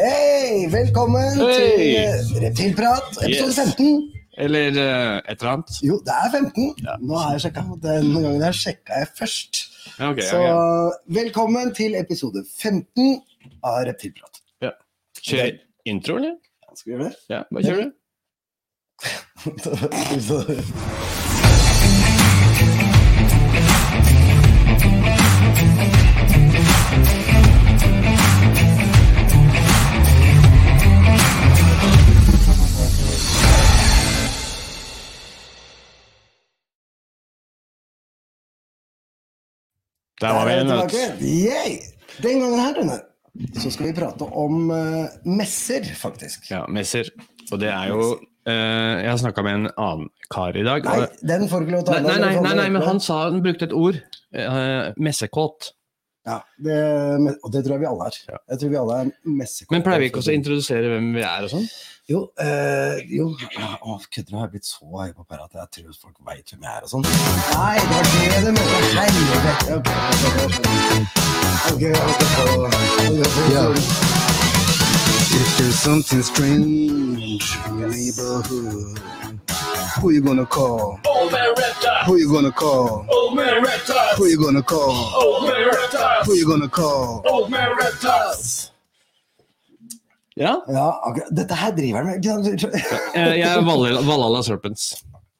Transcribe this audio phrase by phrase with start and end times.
[0.00, 0.64] Hei!
[0.72, 1.54] Velkommen hey.
[1.56, 2.12] til eh,
[2.44, 3.58] Reptilprat, episode Yes.
[3.76, 4.12] 15.
[4.38, 4.72] Eller uh,
[5.28, 5.70] et eller annet.
[5.84, 6.74] Jo, det er 15.
[6.86, 6.94] Ja.
[7.04, 7.60] Nå har jeg sjekka.
[7.82, 9.52] Denne gangen her sjekka jeg først.
[9.98, 10.90] Okay, Så okay.
[11.20, 13.20] velkommen til episode 15
[13.60, 14.40] av Reptilprat.
[14.64, 14.72] Ja.
[15.20, 15.50] Kjør
[15.92, 16.34] intro, eller?
[16.74, 17.14] Skal vi gjøre det?
[17.28, 17.88] Ja, bare kjør du.
[40.20, 40.96] Der var vi en nøtt.
[42.20, 42.98] Den gangen her, Rune,
[43.56, 46.50] så skal vi prate om uh, messer, faktisk.
[46.50, 47.08] Ja, messer.
[47.50, 50.84] Og det er jo uh, Jeg har snakka med en annen kar i dag.
[50.84, 52.06] Nei, den får du ikke lov til å ha.
[52.06, 54.00] nei, nei, nei, nei, men han sa han brukte et ord.
[54.36, 55.72] Uh, messekåt.
[56.28, 56.74] Ja, det,
[57.42, 58.16] og det tror jeg vi alle er.
[58.52, 59.72] Jeg tror vi alle er messekåte.
[59.72, 61.64] Men pleier vi ikke også å introdusere hvem vi er og sånn?
[62.10, 64.36] Jo, øh, jo Å, kødder du?
[64.36, 66.82] Har jeg blitt så høy på pæra at jeg tror folk veit hvem jeg er
[66.84, 67.04] og sånn?
[67.06, 68.78] Nei, det var det du mente.
[69.00, 69.72] Helvete.
[71.70, 72.74] Ok, ok, ok,
[73.24, 73.64] ok, Ja.
[73.70, 73.76] ok.
[75.32, 78.98] If there's something strange in your neighborhood,
[80.00, 80.98] who you gonna call?
[81.06, 81.79] Old man reptile.
[82.06, 83.04] Who you gonna call?
[83.08, 84.16] Old man reptiles.
[84.18, 84.92] Who you gonna call?
[85.22, 86.26] Old man reptiles.
[86.26, 87.22] Who you gonna call?
[87.32, 88.70] Old man reptiles.
[90.36, 90.64] Ja.
[90.68, 91.28] Ja, akkurat.
[91.36, 92.26] Dette her driver han med.
[93.14, 93.60] Eh, jeg er
[94.10, 94.86] Valhalla Serpents.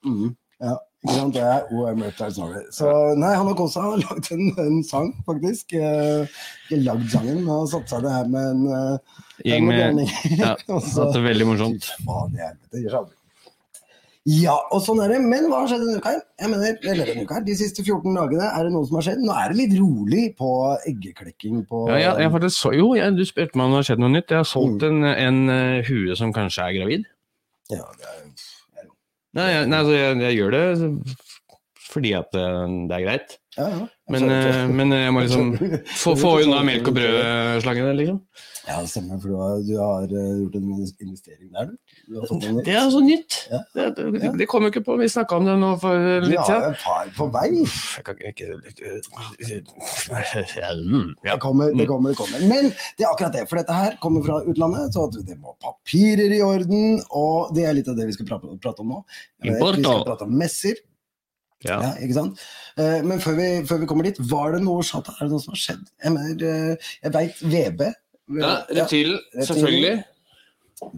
[0.04, 1.34] Mm, ja, ikke sant?
[1.36, 2.66] Det er OM Reptiles Norway.
[2.76, 3.86] Så nei, han har også.
[4.02, 5.72] Lagd en, en sang, faktisk.
[5.76, 6.26] Eh,
[6.68, 10.02] Ikke lagd sangen, men har satt seg det her med en eh, Gjeng med.
[10.36, 11.88] Ja, det er veldig morsomt.
[11.96, 13.16] Fy faen i helvete, det gjør seg aldri.
[14.28, 15.18] Ja, og sånn er det.
[15.24, 16.18] Men hva har skjedd denne uka her?
[16.42, 19.06] Jeg mener, eller denne uka her, De siste 14 dagene, er det noe som har
[19.06, 19.22] skjedd?
[19.24, 20.50] Nå er det litt rolig på
[20.90, 23.88] eggeklekking på Ja, jeg, jeg faktisk så, jo, jeg, du spurte meg om det har
[23.88, 24.34] skjedd noe nytt.
[24.34, 27.08] Jeg har solgt en, en uh, hue som kanskje er gravid.
[27.72, 28.48] Ja, det er, jo-
[29.38, 30.64] Nei, jeg, nei altså, jeg, jeg gjør det
[31.90, 33.32] fordi at eh, det er greit.
[33.56, 33.86] ja, ja.
[34.10, 35.52] Men, eh, men jeg må liksom
[36.02, 38.20] få, få unna melk og brød-slangen, liksom.
[38.68, 40.66] Ja, det stemmer, for du har, du har eh, gjort en
[41.06, 41.76] investering der, du.
[42.66, 43.38] Det er altså nytt!
[43.50, 43.60] Ja.
[43.74, 46.50] Det, det, det kom jo ikke på, vi snakka om det nå for litt har
[46.52, 47.48] Ja, en far på vei.
[47.64, 48.46] Jeg kan ikke.
[51.30, 52.44] Det kommer, det kommer, det kommer.
[52.50, 56.32] Men det er akkurat det, for dette her kommer fra utlandet, så det må papirer
[56.36, 59.02] i orden, og det er litt av det vi skal prate, prate om nå.
[59.44, 60.78] Eh, Vi skal prate om messer,
[61.66, 61.76] Ja.
[61.84, 62.38] ja, ikke sant?
[62.80, 65.42] Eh, Men før vi, før vi kommer dit, var det noe shot, er det noe
[65.42, 65.82] som har skjedd?
[66.04, 67.90] Jeg mener, eh, jeg vet VB.
[68.40, 70.04] ja, reptilen, selvfølgelig.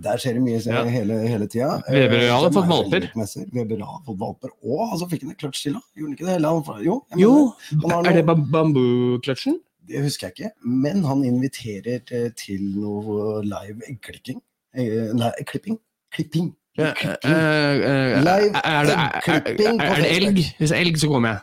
[0.05, 0.85] Der skjer det mye Ja.
[0.87, 1.83] hele, hele tida.
[1.91, 3.01] Weber Eh, har fått er valper.
[3.09, 3.47] VB messer.
[3.53, 5.81] Weber har fått valper, og altså fikk han en kløtsj til, da?
[5.97, 6.35] Gjorde han ikke det?
[6.37, 7.33] Hele, han, jo, Jo,
[7.73, 9.59] mener, han er det bambukløtsjen?
[9.89, 12.05] Det husker jeg ikke, men han inviterer
[12.39, 14.39] til noe live eggklikking.
[14.77, 15.81] Eh, Nei, klipping.
[16.15, 16.55] Klipping.
[16.79, 20.45] Eh, eh, Live er, det, elg?
[20.59, 21.39] Hvis elg, så kommer jeg.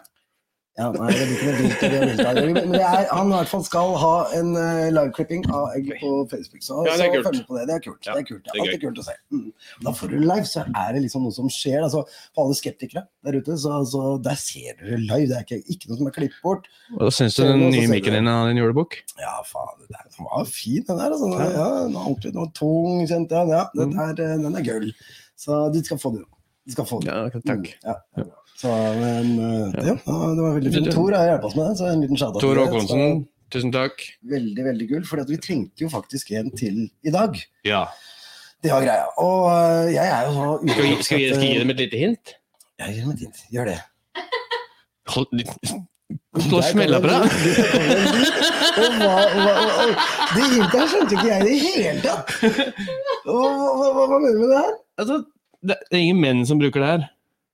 [0.77, 2.19] Ja, nei, det blir ikke noe vilt.
[2.23, 5.73] eller vilt, Men det er, han i hvert fall skal ha en uh, liveklipping av
[5.75, 6.61] egg på Facebook.
[6.63, 7.25] Så, Ja, det er så kult.
[7.25, 7.63] følg med på det.
[7.67, 8.05] Det er kult.
[8.07, 8.43] Ja, det er kult.
[8.45, 9.15] Det det er alltid kult å se.
[9.33, 9.49] Mm.
[9.83, 11.83] Da får du live, så er det liksom noe som skjer.
[11.83, 15.27] Altså, for alle skeptikere der ute, så, så der ser dere live.
[15.33, 16.71] Det er ikke, ikke noe som er klippet bort.
[16.95, 19.01] Hva syns du den nye mikken din av din julebukk?
[19.19, 21.11] Ja, faen, den var fin, den der.
[21.11, 21.33] Altså.
[21.43, 23.51] Ja, den var ordentlig den var tung, kjente jeg.
[23.57, 24.03] Ja, den, Mm.
[24.05, 24.91] er, eh, den er gull.
[25.35, 26.23] Så du skal få den.
[26.67, 27.09] Du skal få den.
[27.11, 27.67] Ja, takk.
[27.67, 28.23] Mm, ja, ja.
[28.59, 28.67] Så,
[28.99, 30.89] men eh, ja, det var veldig fint.
[30.91, 32.41] Tor har hjulpet oss med det, så en liten shout-out.
[32.43, 32.59] Tor.
[32.59, 33.21] Håkonsen,
[33.53, 34.03] tusen takk.
[34.33, 37.39] Veldig, veldig gull, for vi trengte jo faktisk en til i dag.
[37.67, 37.85] Ja.
[38.59, 39.05] Det var greia.
[39.23, 41.71] Og eh, jeg er jo så Skal vi, skal vi, skal vi gi eh, dem
[41.75, 42.33] et lite hint?
[42.81, 43.39] Ja, gi dem et hint.
[43.55, 43.79] Gjør det.
[45.15, 45.45] Hold
[46.39, 47.21] Stå og smelle på deg.
[48.79, 49.95] Og hva- hva- hva-
[50.33, 52.33] Det hintet skjønte ikke jeg i det hele tatt.
[53.25, 54.75] Hva, hva, hva, hva mener du med det her?
[55.01, 55.17] Altså,
[55.69, 57.07] det er ingen menn som bruker det her.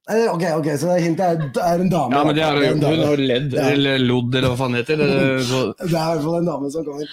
[0.06, 2.14] Ok, ok, så det hintet er, er en dame.
[2.14, 3.70] Ja, men det er, Det er en hun har ledd, Ja.
[3.74, 4.98] eller lodd, eller hva faen det heter.
[5.02, 7.08] Det- så- Det er i hvert fall en dame som kommer.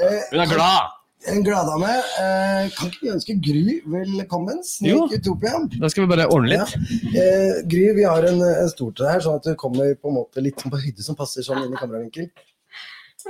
[0.00, 0.94] Eh, Hun er glad!
[1.28, 1.90] En gladdame.
[2.22, 4.62] Eh, kan ikke vi ønske Gry velkommen?
[4.64, 5.58] Snik Utopia.
[5.80, 6.76] Da skal vi bare ordne litt.
[7.12, 10.08] Eh, Gry, vi har en, en stor til deg her, sånn at du kommer på
[10.08, 12.30] en måte litt på høyde som passer sånn inn i kameravinkel.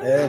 [0.05, 0.29] Eh,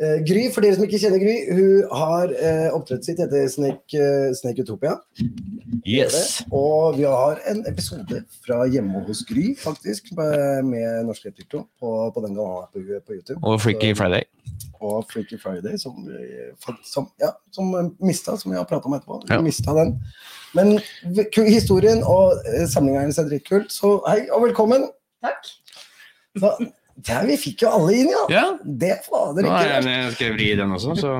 [0.00, 4.32] Gry, for dere som ikke kjenner Gry, hun har eh, opptredet sitt etter Snake, uh,
[4.34, 4.96] Snake Utopia.
[5.86, 6.40] Yes.
[6.50, 11.92] Og vi har en episode fra hjemme hos Gry, faktisk, med, med Norsk Reptilto på,
[12.14, 13.38] på den gangen på, på YouTube.
[13.42, 14.24] Og Freaky Så- Friday.
[14.82, 15.94] og Freaky Friday, som,
[16.84, 17.70] som, ja, som
[18.02, 19.20] mista, som vi har pratet om etterpå.
[19.30, 19.40] Ja.
[19.40, 19.94] mista den.
[20.56, 20.80] Men
[21.46, 24.88] historien og eh, samlinga hennes er dritkult, så hei og velkommen.
[25.22, 25.52] Takk.
[26.40, 26.56] Så,
[27.08, 28.24] ja, vi fikk jo alle inn, ja.
[28.30, 29.88] Ja, Det fader nå ikke har verst.
[29.88, 31.14] jeg skrevet i den også, så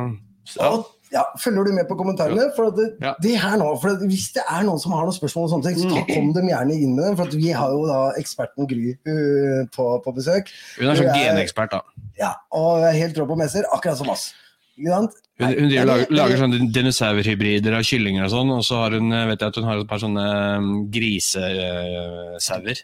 [0.60, 2.46] Og Ja, Følger du med på kommentarene?
[2.56, 3.10] For at det, Ja.
[3.20, 5.64] det her nå, for at Hvis det er noen som har noen spørsmål, og sånne
[5.68, 6.06] ting, så Mm.
[6.08, 7.16] kom dem gjerne inn med dem.
[7.16, 10.48] For at vi har jo da eksperten Gry uh, på, på besøk.
[10.78, 11.80] Hun er sånn er- genekspert, da.
[12.18, 14.32] Ja, Og er helt rå på messer, akkurat som oss.
[14.78, 15.10] Ikke sant?
[15.38, 19.12] Hun, hun driver, lager, lager sånne dinosaurhybrider av kyllinger og sånn, og så har hun,
[19.12, 22.82] eh, vet jeg at hun har et par sånne um, grisesauer.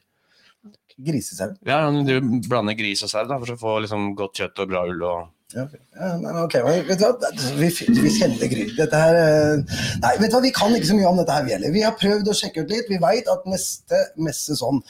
[0.98, 1.52] Grisesau.
[1.68, 2.14] Ja, du
[2.48, 5.04] blander gris og sau for å få liksom godt kjøtt og bra ull.
[5.06, 5.26] og...
[5.54, 5.76] Ja, ok.
[5.96, 7.28] ja, nei, men vet du hva?
[7.56, 7.68] Vi,
[8.02, 8.66] vi kjenner Gry.
[8.76, 11.46] Dette her eh, Nei, vet du hva, vi kan ikke så mye om dette her,
[11.46, 11.72] vi heller.
[11.72, 12.90] Vi har prøvd å sjekke ut litt.
[12.92, 14.82] Vi veit at neste messe sånn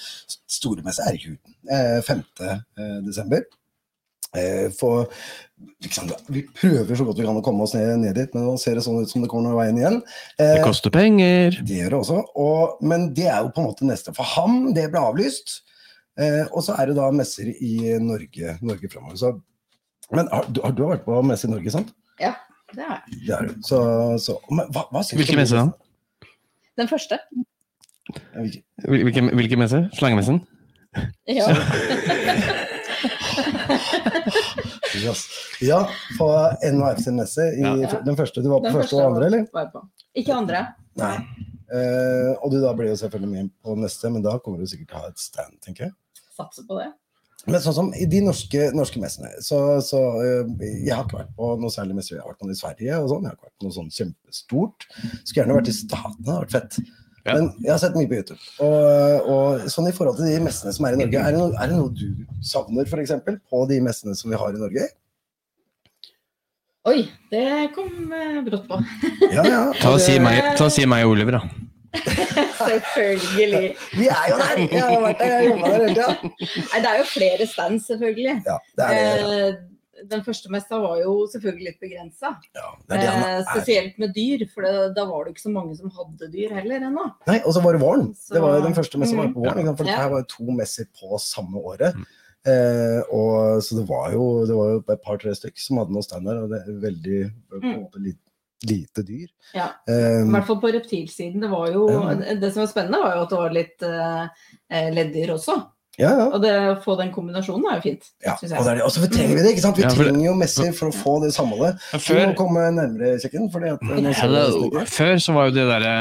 [0.51, 1.55] store messe er i Huden.
[1.71, 2.25] Eh, 5.
[2.49, 3.47] eh, desember.
[4.35, 5.07] Eh, for
[5.87, 8.59] liksom, Vi prøver så godt vi kan å komme oss ned, ned dit, men nå
[8.59, 10.03] ser det sånn ut som det kommer noen veien igjen.
[10.43, 11.63] Det koster penger.
[11.63, 12.19] det gjør det også.
[12.35, 14.17] Og, men det er jo på en måte neste.
[14.17, 15.61] For ham, det ble avlyst.
[16.19, 19.41] Eh, og så er det da messer i Norge, Norge fremover.
[20.11, 21.93] Men har, du, har du vært på messe i Norge, sant?
[22.19, 22.32] Ja,
[22.75, 23.20] det har jeg.
[23.29, 23.53] Det er.
[23.69, 23.79] Så,
[24.25, 25.67] så, men hva, hva syns du Hvilken messe da?
[26.81, 27.19] Den første.
[28.09, 29.82] Hvilke, hvilken- Hvil- Hvilken, hvilken messe?
[29.99, 30.43] Slangemessen?
[31.29, 31.47] Ja.
[34.99, 35.21] Yes.
[35.61, 35.88] Ja,
[36.19, 36.26] på
[36.73, 37.41] NHF sin messe.
[37.55, 38.00] I, Ja.
[38.05, 38.43] Den første.
[38.43, 39.44] Du var på Den første og andre, eller?
[39.53, 39.82] var jeg på.
[40.17, 40.62] Ikke andre.
[40.99, 41.14] Nei.
[41.69, 44.88] Eh, og du da blir jo selvfølgelig med på neste, men da kommer du sikkert
[44.88, 45.93] til å ha et stand, tenker jeg.
[46.38, 46.93] Satser på det.
[47.49, 51.35] Men sånn som i de norske, norske messene, så, så øh, Jeg har ikke vært
[51.38, 52.17] på noe særlig messer.
[52.17, 53.26] Jeg har vært på noe i Sverige og sånn.
[53.26, 54.88] Jeg har ikke vært på noe sånn kjempestort.
[55.23, 56.81] Skulle gjerne vært i Statene, det hadde vært fett.
[57.29, 57.35] Ja.
[57.35, 58.40] Men jeg har sett mye på YouTube.
[58.64, 61.52] Og, og sånn i forhold til de messene som er i Norge, er det noe,
[61.55, 63.14] er det noe du savner f.eks.
[63.52, 64.88] på de messene som vi har i Norge?
[66.88, 67.02] Oi,
[67.32, 68.79] det kom eh, brått på.
[69.29, 69.64] Ja, ja.
[69.82, 71.68] Ta og si meg, ta og si meg Oliver, da.
[72.69, 73.69] Selvfølgelig.
[73.99, 74.61] Vi er jo der!
[74.73, 76.12] Jeg har vært der, jeg har jobba der hele tida.
[76.69, 78.37] Nei, det er jo flere stands, selvfølgelig.
[78.46, 79.40] Ja, det er det.
[79.49, 79.67] Eh,
[80.08, 82.29] Den første messa var jo selvfølgelig litt begrensa.
[82.55, 85.90] Ja, er Eh, spesielt med dyr, for det, da var det ikke så mange som
[85.90, 87.08] hadde dyr heller ennå.
[87.26, 88.12] Nei, og så var det våren.
[88.14, 89.76] Så- Det var jo den første messa var på våren.
[89.76, 89.96] For Ja.
[89.96, 91.94] her var jo to messer på samme året.
[92.46, 96.06] Eh, og, så det var jo det var jo et par-tre stykk som hadde noen
[96.06, 97.82] stander, og det er veldig på en Mm.
[97.82, 98.23] måte lite,
[98.67, 99.29] lite dyr.
[99.55, 99.69] Ja.
[99.87, 101.41] Um, I hvert fall på reptilsiden.
[101.45, 102.15] Det var jo Ja.
[102.35, 104.25] Det som var spennende, var jo at det var litt eh,
[104.71, 105.55] eh, leddyr også.
[105.99, 106.27] ja, ja.
[106.31, 108.05] Og det, å få den kombinasjonen er jo fint.
[108.25, 108.35] ja.
[108.35, 108.83] Og, det er det.
[108.87, 109.77] og så trenger vi det, ikke sant?
[109.79, 111.79] Vi Ja, for trenger jo messer for å få det samholdet.
[111.95, 112.21] Før...
[112.21, 113.19] Du må komme nærmere.
[113.53, 114.83] Fordi at, eh, vi Hello.
[114.87, 115.95] Før så var jo det derre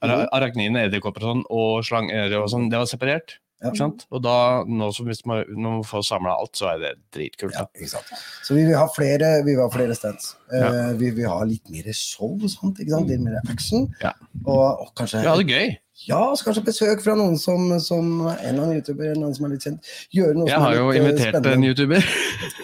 [0.00, 0.06] uh.
[0.08, 3.34] Ara- arachnidene, edderkopper og sånn, og slanger og sånn, det var separert.
[3.60, 3.70] Ja.
[3.76, 4.06] Sant?
[4.08, 4.34] Og da,
[4.64, 7.52] nå som hvis man, når man får samla alt, så er det dritkult.
[7.58, 8.08] Ja, ikke sant?
[8.46, 10.30] Så vi vil ha flere, vi vil ha flere stands.
[10.48, 10.70] Ja.
[10.72, 13.10] Uh, Vi vil ha litt mer show og sånt, ikke sant?
[13.12, 13.84] litt mer action.
[14.00, 14.14] Ja.
[14.46, 15.76] Og, og kanskje Ja, det er gøy.
[16.08, 19.52] Ja, så kanskje besøk fra noen som, som en eller annen YouTuber, noen som er
[19.52, 19.90] litt kjent.
[20.16, 21.52] Gjøre noe Jeg har jo invitert spennende.
[21.52, 21.66] en.
[21.68, 22.06] YouTuber.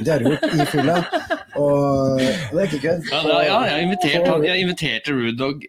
[0.01, 0.97] Det har du gjort i fylla.
[1.61, 3.11] Og det er ikke kødd.
[3.13, 5.69] Ja, ja jeg, har invitert, jeg inviterte Rudog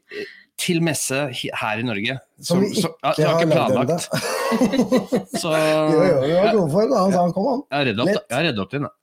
[0.57, 1.15] til messe
[1.62, 2.18] her i Norge.
[2.42, 4.07] Som vi så- ja, ikke jeg har har ikke planlagt.
[5.42, 6.98] Så Jo, jo, vi var gode for det.
[6.98, 7.62] Han sa han kom, han.
[7.69, 8.88] jeg har redda opp, den.
[8.88, 8.94] da.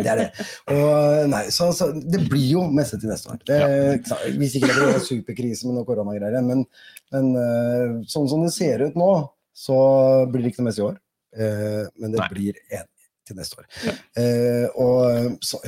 [0.00, 0.46] Det er det.
[0.74, 3.38] Og nei, så, så det blir jo messe til neste år.
[3.46, 4.16] Det, ja.
[4.40, 6.64] Hvis ikke det blir en superkrise med noe koronagreier men,
[7.14, 9.10] men eh, sånn som det ser ut nå,
[9.54, 9.76] så
[10.30, 10.98] blir det ikke noe messe i år.
[11.36, 12.28] Eh, men det Nei.
[12.34, 12.88] blir en
[13.30, 13.68] til neste år.
[14.20, 15.60] Eh, og så,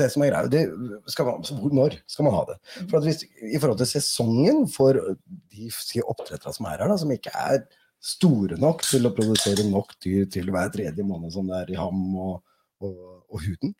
[0.00, 0.64] det som er greia, det
[1.12, 2.58] skal man, så når skal man ha det?
[2.80, 6.98] For at hvis, I forhold til sesongen for de si, oppdrettere som er her, da,
[7.00, 7.64] som ikke er
[8.04, 11.80] store nok til å produsere nok dyr til hver tredje måned som det er i
[11.80, 12.34] ham og,
[12.84, 12.98] og,
[13.32, 13.72] og huden,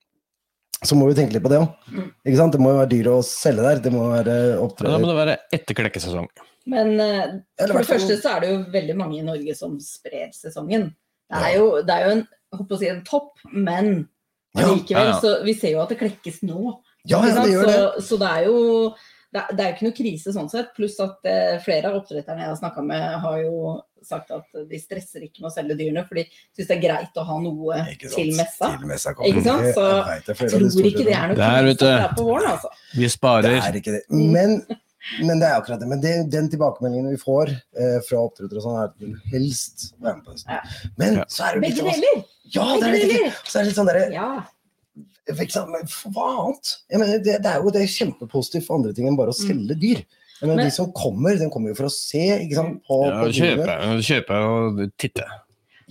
[0.85, 1.93] så må vi tenke litt på det òg.
[1.93, 2.09] Mm.
[2.25, 3.81] Det må jo være dyr å selge der.
[3.85, 6.29] Det må være Ja, Da må det være etter klekkesesong.
[6.71, 10.31] Men uh, for det første så er det jo veldig mange i Norge som sprer
[10.37, 10.91] sesongen.
[11.33, 12.23] Det er jo, det er jo en,
[12.63, 14.09] å si en topp, men
[14.55, 15.21] Ja, likevel, ja, ja.
[15.21, 16.81] så vi ser jo at det klekkes nå.
[17.05, 17.75] Ja, ja, det gjør det.
[17.75, 18.95] Så, så det er jo
[19.35, 20.69] det er, det er jo ikke noe krise sånn sett.
[20.77, 24.79] Pluss at eh, flere av oppdretterne jeg har snakka med, har jo sagt at de
[24.79, 26.23] stresser ikke med å selge dyrene, for de
[26.55, 28.69] syns det er greit å ha noe til messa.
[28.77, 29.15] Til messa.
[29.27, 29.67] Ikke sant?
[29.75, 31.73] Så Jeg vet Jeg tror ikke det er noe Der, krise du.
[31.73, 32.71] at det er på våren, altså.
[32.95, 34.03] Vi Det er ikke det.
[34.13, 34.55] Men,
[35.25, 35.89] men det er akkurat det.
[35.91, 39.89] Men det, den tilbakemeldingen vi får eh, fra oppdrettere og sånn, er at du helst
[39.99, 40.55] være med på høsten.
[40.55, 40.89] Ja.
[41.03, 41.27] Men Ja.
[41.27, 42.25] så er det jo litt Begge deler!
[42.53, 43.39] Ja, det er litt, deler.
[43.49, 44.29] så er det litt sånn derre Ja.
[45.67, 46.77] men for Hva annet?
[46.91, 49.37] Jeg mener, det, det er jo det er kjempepositivt for andre ting enn bare å
[49.39, 50.03] selge dyr.
[50.05, 52.99] Jeg mener, Men- de som kommer, de kommer jo for å se ikke sant, på,
[53.09, 55.25] Ja, på kjøpe, kjøpe og titte.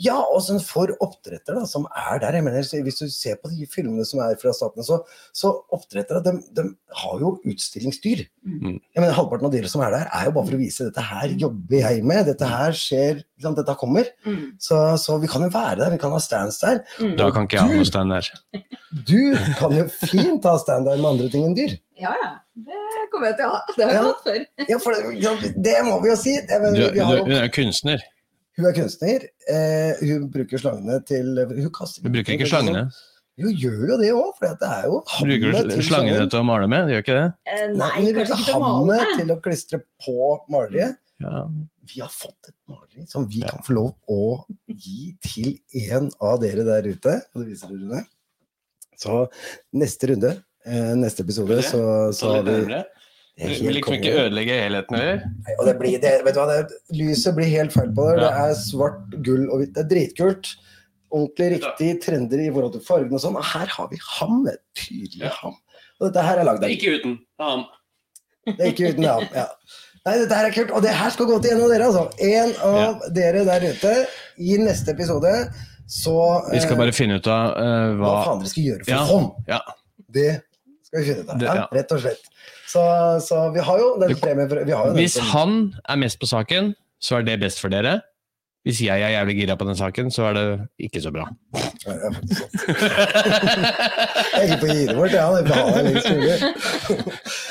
[0.02, 2.34] Ja, og sånn for oppdrettere da, som er der.
[2.40, 5.02] jeg mener, Hvis du ser på de filmene som er fra statene, så,
[5.34, 6.66] så oppdrettere de, de
[7.04, 8.26] har jo utstillingsdyr.
[8.46, 8.80] Mm.
[8.80, 11.06] Jeg mener, Halvparten av dyra som er der, er jo bare for å vise dette
[11.10, 12.26] her jobber jeg med.
[12.32, 14.10] Dette her skjer, liksom, dette kommer.
[14.26, 14.44] Mm.
[14.60, 16.82] Så, så vi kan jo være der, vi kan ha stands der.
[17.00, 17.16] Mm.
[17.20, 18.32] Da kan ikke jeg ha noe stand der.
[19.10, 19.20] Du
[19.60, 21.78] kan jo fint ha stand der med andre ting enn dyr.
[22.02, 22.32] Ja, ja.
[22.54, 23.62] Det kommer jeg til å ha.
[23.74, 24.10] Det har jeg Ja.
[24.10, 24.42] hatt før.
[24.70, 25.32] Ja, for det, ja,
[25.66, 26.34] det må vi jo si.
[26.46, 28.04] Det, men, Du, vi har du, jo, er kunstner.
[28.58, 29.26] Hun er kunstner.
[29.50, 32.86] Eh, hun bruker slangene til Hun kaster Du bruker ikke slangene.
[33.42, 36.46] Hun gjør jo det òg, for det er jo Bruker du til slangene til å
[36.46, 36.92] male med?
[36.94, 37.28] Gjør ikke det?
[37.50, 40.18] Eh, Nei, nei, hun bruker hammet til å klistre på
[40.54, 41.00] maleriet.
[41.24, 41.46] Ja.
[41.90, 44.20] Vi har fått et maleri som vi kan få lov å
[44.70, 45.56] gi til
[45.90, 47.16] en av dere der ute.
[47.34, 48.04] Og det viser dere.
[49.02, 49.24] Så
[49.82, 50.36] neste runde,
[50.70, 51.82] eh, neste episode, så,
[52.16, 52.84] så har vi
[53.38, 55.24] det Vi vil liksom ikke ødelegge helheten, heller?
[55.60, 58.20] Og det blir, det, vet du hva, det, lyset blir helt feil på det.
[58.22, 59.72] Det er svart, gull og hvitt.
[59.74, 60.52] Det er dritkult.
[61.13, 63.38] Ordentlig riktig trender i forhold til fargen og sånn.
[63.42, 64.44] Og her har vi ham.
[64.78, 65.34] Tydelig Ja.
[65.42, 65.56] ham.
[66.00, 67.18] Og dette her er lagd av Ikke uten.
[67.40, 67.66] ham.
[68.46, 69.25] Det er ikke uten ham.
[69.42, 69.48] Ja.
[70.06, 70.72] Nei, dette her er kult.
[70.75, 72.06] Og det her skal gå til en av dere, altså.
[72.20, 73.94] En av dere der ute
[74.38, 75.32] i neste episode.
[75.88, 76.16] Så
[76.52, 78.92] Vi skal eh, bare finne ut av uh, hva hva faen dere skal gjøre for
[78.94, 79.06] Ja.
[79.10, 79.32] hånd.
[79.48, 79.60] Ja.
[80.13, 80.28] Det
[80.86, 81.40] skal vi finne ut av.
[81.40, 81.68] Det- Ja, ja.
[81.80, 82.30] rett og slett.
[82.74, 82.84] Så,
[83.22, 86.18] så vi har jo den premien for vi har jo den Hvis han er mest
[86.22, 88.00] på saken, så er det best for dere.
[88.63, 90.46] Hvis jeg er jævlig gira på den saken, så er det
[90.88, 91.25] ikke så bra.
[91.84, 92.46] Ja, det er ikke.
[94.38, 95.25] Jeg er på giret vårt, det ja.
[95.36, 96.38] Det er lengst mulig.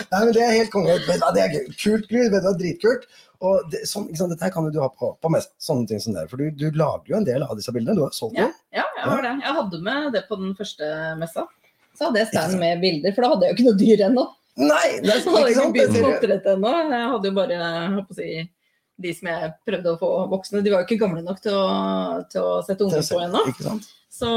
[0.09, 0.97] Nei, men det er helt konge.
[1.05, 2.33] Vet du hva, Det er kult, Gud.
[2.33, 3.05] Det du dritkult.
[3.45, 6.01] Og det, sånn, ikke sant, dette her kan du ha på, på mest, sånne ting
[6.01, 6.25] som det.
[6.33, 7.99] For du, du lager jo en del av disse bildene.
[7.99, 9.35] Du har solgt Ja, ja, jeg har det.
[9.45, 11.45] Jeg hadde med det på den første messa.
[11.93, 14.31] Så hadde jeg stand med bilder, for da hadde jeg jo ikke noe dyr ennå.
[14.61, 16.73] Nei, det er Så hadde jeg ikke ikke begynt med oppdrett ennå.
[16.93, 18.29] Jeg hadde jo bare jeg å si,
[19.03, 20.63] de som jeg prøvde å få voksne.
[20.65, 21.69] De var jo ikke gamle nok til å,
[22.33, 23.45] til å sette unger på ennå.
[24.13, 24.29] Så,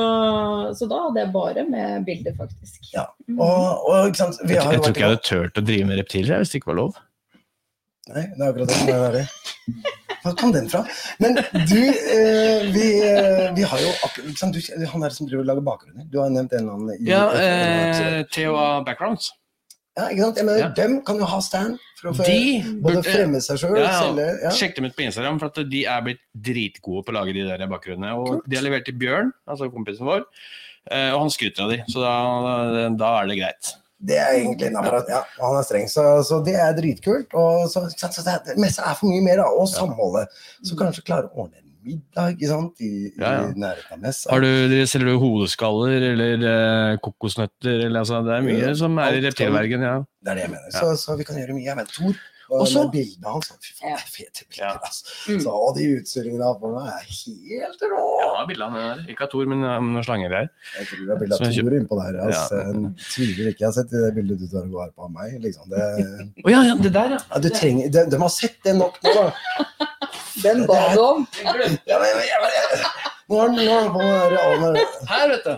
[0.79, 2.79] så da hadde jeg bare med bilder, faktisk.
[2.93, 3.09] Ja.
[3.27, 3.41] Mhm.
[3.43, 5.89] Og, og ikke sant, vi Jeg, har jeg tror ikke jeg hadde turt å drive
[5.91, 7.03] med reptiler hvis det ikke var lov.
[8.05, 9.27] Nei, det er akkurat det som er verre.
[10.25, 10.81] Hva kom den fra?
[11.21, 14.41] Men du, eh, vi, eh, vi har jo akkurat
[14.93, 16.05] Han der som driver og lager bakgrunner.
[16.09, 18.55] Du har nevnt en eller annen i Ja, eh, Theo
[18.85, 19.33] Backgrounds.
[19.95, 20.39] Ja, ikke sant?
[20.41, 20.69] Jeg mener, ja.
[20.75, 22.41] Dem kan jo ha stand for å få De
[22.83, 24.51] både burde fremme seg sjøl, Ja, selge ja.
[24.57, 27.47] Sjekk dem ut på Instagram, for at de er blitt dritgode på å lage de
[27.47, 28.11] der bakgrunnene.
[28.19, 28.51] Og Kult.
[28.51, 30.27] de har levert til Bjørn, altså kompisen vår,
[30.91, 32.13] eh, og han skryter av de, så da,
[32.99, 33.75] da er det greit.
[34.05, 35.05] Det er egentlig innafor.
[35.09, 37.31] Ja, han er streng, så, så det er dritkult.
[37.37, 40.35] Og så, så det Messa er for mye mer, da, og samholdet.
[40.67, 43.47] Så kanskje klare å ordne en middag ikke sant, i, Ja, ja.
[43.49, 44.29] i nærheten av messa.
[44.33, 47.85] Har du, selger du hodeskaller eller eh, kokosnøtter?
[47.87, 49.85] Eller, altså, det er mye som er i reptilvergen.
[49.85, 49.97] Ja.
[50.25, 50.71] Det er det jeg mener.
[50.75, 51.67] Så, så vi kan gjøre mye.
[51.69, 52.17] Jeg mener, Tor,
[52.49, 54.71] og Og så- bildene hans Fy faen, det er fete bilder, Ja.
[54.85, 55.03] altså.
[55.31, 55.39] Mm.
[55.41, 58.03] Så, og de utstillingene han får nå, er helt rå.
[58.35, 59.03] Har bildene der.
[59.09, 60.49] Ikke av Tor, men av noen slanger der.
[60.79, 62.19] Jeg tror det er bilde av Tor innpå der.
[62.25, 62.55] Altså.
[62.55, 62.63] Ja.
[62.65, 63.61] Jeg tviler ikke.
[63.63, 65.39] Jeg har sett det bildet du tar og går på av meg.
[65.41, 65.69] Liksom.
[65.69, 65.81] Det,
[66.45, 67.19] oh, ja, ja, det der, ja.
[67.31, 69.31] ja, du trenger, de, de har sett det nok nå, da.
[70.43, 71.27] Den ba du om.
[71.43, 74.85] Ja, men, ja, men, ja, men, nå har han på.
[75.09, 75.55] Her, vet du.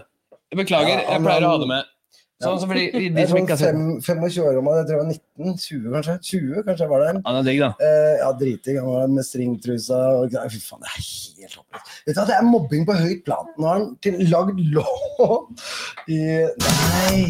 [0.47, 1.93] Jeg beklager, jeg pleier å ha det med.
[2.37, 4.85] Sånn som fordi de er som ikke sånn har sett fem, 25 år gammel, jeg
[4.85, 6.13] tror jeg var 19, 20 kanskje.
[6.27, 7.19] 20 kanskje jeg var der.
[7.25, 7.69] Han er digg, da.
[7.81, 8.77] Eh, ja, driting.
[8.77, 11.95] Han var med stringtrusa og Fy faen, det er helt håpløst.
[12.05, 13.49] Vet du hva, det er mobbing på høyt plan.
[13.57, 15.65] Nå har han til lagd låt
[16.13, 16.21] i
[16.61, 17.25] Nei!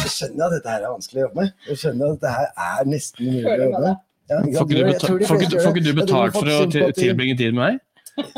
[0.00, 1.54] Jeg skjønner at dette her er vanskelig å jobbe med.
[1.70, 4.06] Jeg skjønner at dette her er nesten umulig å jobbe med.
[4.30, 7.78] Ja, Får ikke du, de betalt for å tilbringe tid med meg?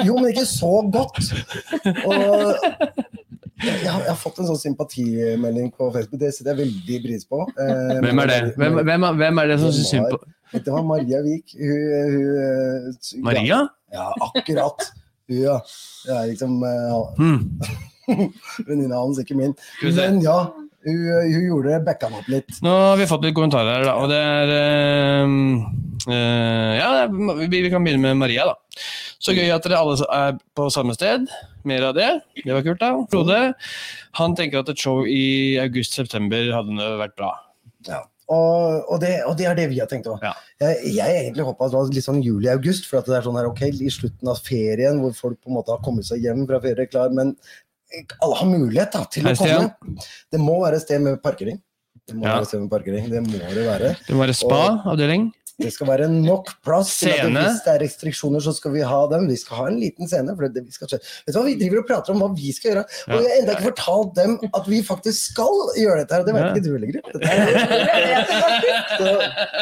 [0.07, 1.19] Jo, men ikke så godt.
[2.07, 2.15] Og
[3.63, 7.27] jeg har, jeg har fått en sånn sympatimelding på Facebook, det setter jeg veldig pris
[7.31, 7.45] på.
[7.55, 8.39] Eh, Hvem er det?
[8.59, 10.19] Hvem, hvem, er- hvem er det som syns synd på
[10.65, 11.55] Det var Maria Vik.
[11.61, 11.85] Hun,
[12.17, 12.27] hun
[12.91, 13.61] hun, Maria?
[13.95, 14.89] Ja, akkurat.
[15.31, 15.61] Hun, ja.
[16.09, 17.47] Det er liksom uh, Hmm.
[18.67, 19.55] venninna hans, ikke min.
[19.85, 20.41] Men ja,
[20.83, 21.05] hun,
[21.47, 22.59] gjorde det, backa meg opp litt.
[22.67, 23.95] Nå har vi fått litt kommentarer da.
[24.03, 25.39] Og det er eh,
[26.11, 28.83] Ja, vi, kan begynne med Maria, da.
[29.23, 31.29] Så gøy at dere alle er på samme sted.
[31.69, 32.09] Mer av det.
[32.41, 32.95] Det var kult, da.
[33.13, 33.43] Frode
[34.19, 37.35] han tenker at et show i august-september hadde vært bra.
[37.89, 38.03] Ja.
[38.33, 40.23] Og, og, det, og det er det vi har tenkt òg.
[40.25, 40.33] Ja.
[40.63, 43.49] Jeg, jeg egentlig håpa det var litt sånn juli-august, for at det er sånn her,
[43.51, 46.63] ok, i slutten av ferien hvor folk på en måte har kommet seg hjem fra
[46.63, 47.35] ferie klar, men
[48.23, 49.99] alle har mulighet da, til å komme.
[50.33, 51.61] Det må være et sted med parkering.
[52.09, 52.39] Det må Ja.
[52.39, 53.93] være et sted med parkering, det må det være.
[54.07, 55.29] Det må være spa-avdeling.
[55.63, 57.41] Det skal være nok plass til at Scene.
[57.47, 59.29] hvis det er restriksjoner, så skal vi ha dem.
[59.31, 60.35] Vi skal ha en liten scene.
[60.37, 62.71] For det, vi skal, vet du hva, Vi driver og prater om hva vi skal
[62.73, 66.15] gjøre, og vi har ennå ikke fortalt dem at vi faktisk skal gjøre dette.
[66.15, 66.89] her, Det vet ikke du heller,
[67.23, 68.63] er-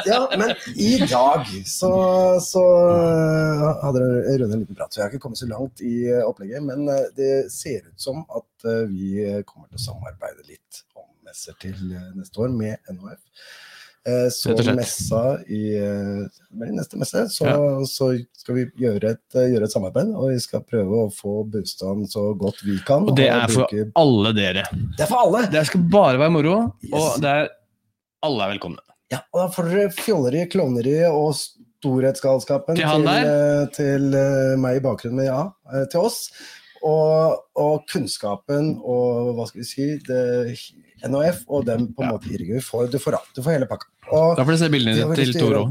[0.07, 1.91] ja, men i dag så,
[2.45, 2.65] så
[3.85, 4.01] hadde
[4.41, 4.93] Rune en liten prat.
[4.93, 8.01] Så jeg har ikke kommet så langt i eh, opplegget, men eh, det ser ut
[8.01, 12.53] som at eh, vi kommer til å samarbeide litt om messer til eh, neste år
[12.55, 13.21] med NHF.
[14.09, 16.23] Eh, Så messa i eh,
[16.73, 17.57] neste messe, så, Ja.
[17.85, 20.15] så skal vi gjøre et, eh, gjøre et samarbeid.
[20.17, 23.05] Og vi skal prøve å få boosta så godt vi kan.
[23.09, 24.65] Og det er for bruke- alle dere.
[24.97, 25.47] det er for alle!
[25.53, 26.93] Det skal bare være moro, Yes.
[26.95, 27.49] og det er
[28.23, 28.79] alle er velkomne.
[29.13, 35.25] Ja, og da får dere fjolleri, klovneri og storhetsgalskapen Til til, til meg i bakgrunnen,
[35.27, 35.51] ja,
[35.91, 36.31] til oss.
[36.83, 40.57] Og, og kunnskapen og hva skal vi si det,
[41.05, 42.13] NHF og dem på en Ja.
[42.17, 42.39] måte i.
[42.39, 43.90] Du får, du får du får hele pakka.
[44.11, 45.65] Og, Da får du se bildene til Toro.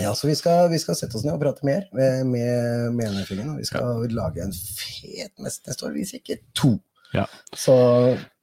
[0.00, 3.18] Ja, så vi skal, vi skal sette oss ned og prate mer med, med, med.
[3.50, 6.78] Og vi skal lage en fet messe neste år, hvis ikke to.
[7.12, 7.26] Ja.
[7.58, 7.74] Så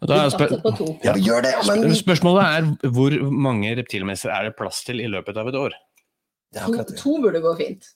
[0.04, 0.90] Da er spør to.
[1.06, 5.08] ja, vi gjør det, men spørsmålet er hvor mange reptilmesser er det plass til i
[5.10, 5.78] løpet av et år?
[6.58, 7.88] To, to burde gå fint.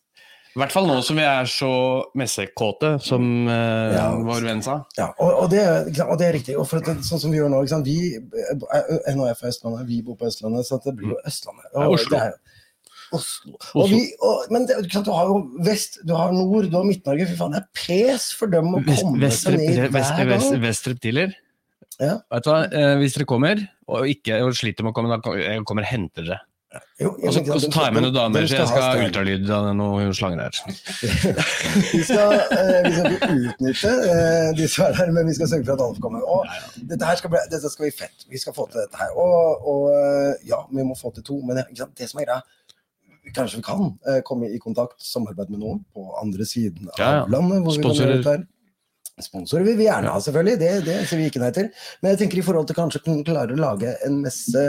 [0.51, 1.71] I hvert fall nå som vi er så
[2.19, 4.07] messekåte, som eh, Ja.
[4.19, 4.81] vår venn sa.
[4.97, 5.61] Ja, og, og, det,
[6.03, 6.57] og det er riktig.
[6.59, 7.87] Og for det, sånn som vi gjør nå, ikke sant?
[7.87, 11.69] vi eh, NHF er Østlandet, vi bor på Østlandet, så det blir jo Østlandet.
[11.71, 12.19] Og, ja, Oslo.
[13.15, 13.55] Oslo.
[13.61, 13.83] Oslo.
[13.83, 17.29] Og vi, og, men det, du har jo vest, du har nord, du har Midt-Norge.
[17.31, 20.61] Fy faen, det er pes for dem å komme vest, seg ned hver vest, gang.
[20.67, 21.33] vest reptiler.
[22.01, 22.17] Ja.
[22.33, 25.19] Vet du hva, eh, hvis dere kommer, og ikke og sliter med å komme, da
[25.23, 26.43] kommer og henter dere.
[27.01, 29.65] Jo, Og så, så tar jeg med noen damer, så jeg skal ha ultralyd av
[29.75, 30.59] noen slanger her.
[31.91, 35.49] Vi skal, eh, vi skal ikke utnytte eh, de som er der, men vi skal
[35.51, 36.21] sørge for at alle får komme.
[36.23, 38.23] Og dette her skal bli, dette skal bli fett.
[38.31, 39.11] Vi skal få til dette her.
[39.19, 41.41] Og, og eh, ja, vi må få til to.
[41.47, 42.39] Men ikke sant, det som er greia,
[43.35, 47.11] kanskje vi kan eh, komme i kontakt, samarbeide med noen på andre siden av Ja,
[47.19, 47.27] ja.
[47.35, 47.65] landet.
[47.67, 48.47] Hvor vi kan gjøre dette her.
[49.21, 50.57] Sponsorer vil vi gjerne ha, selvfølgelig.
[50.63, 51.67] Det, det sier vi ikke nei til.
[52.01, 54.63] Men jeg tenker i forhold til kanskje kunne klare å lage en messe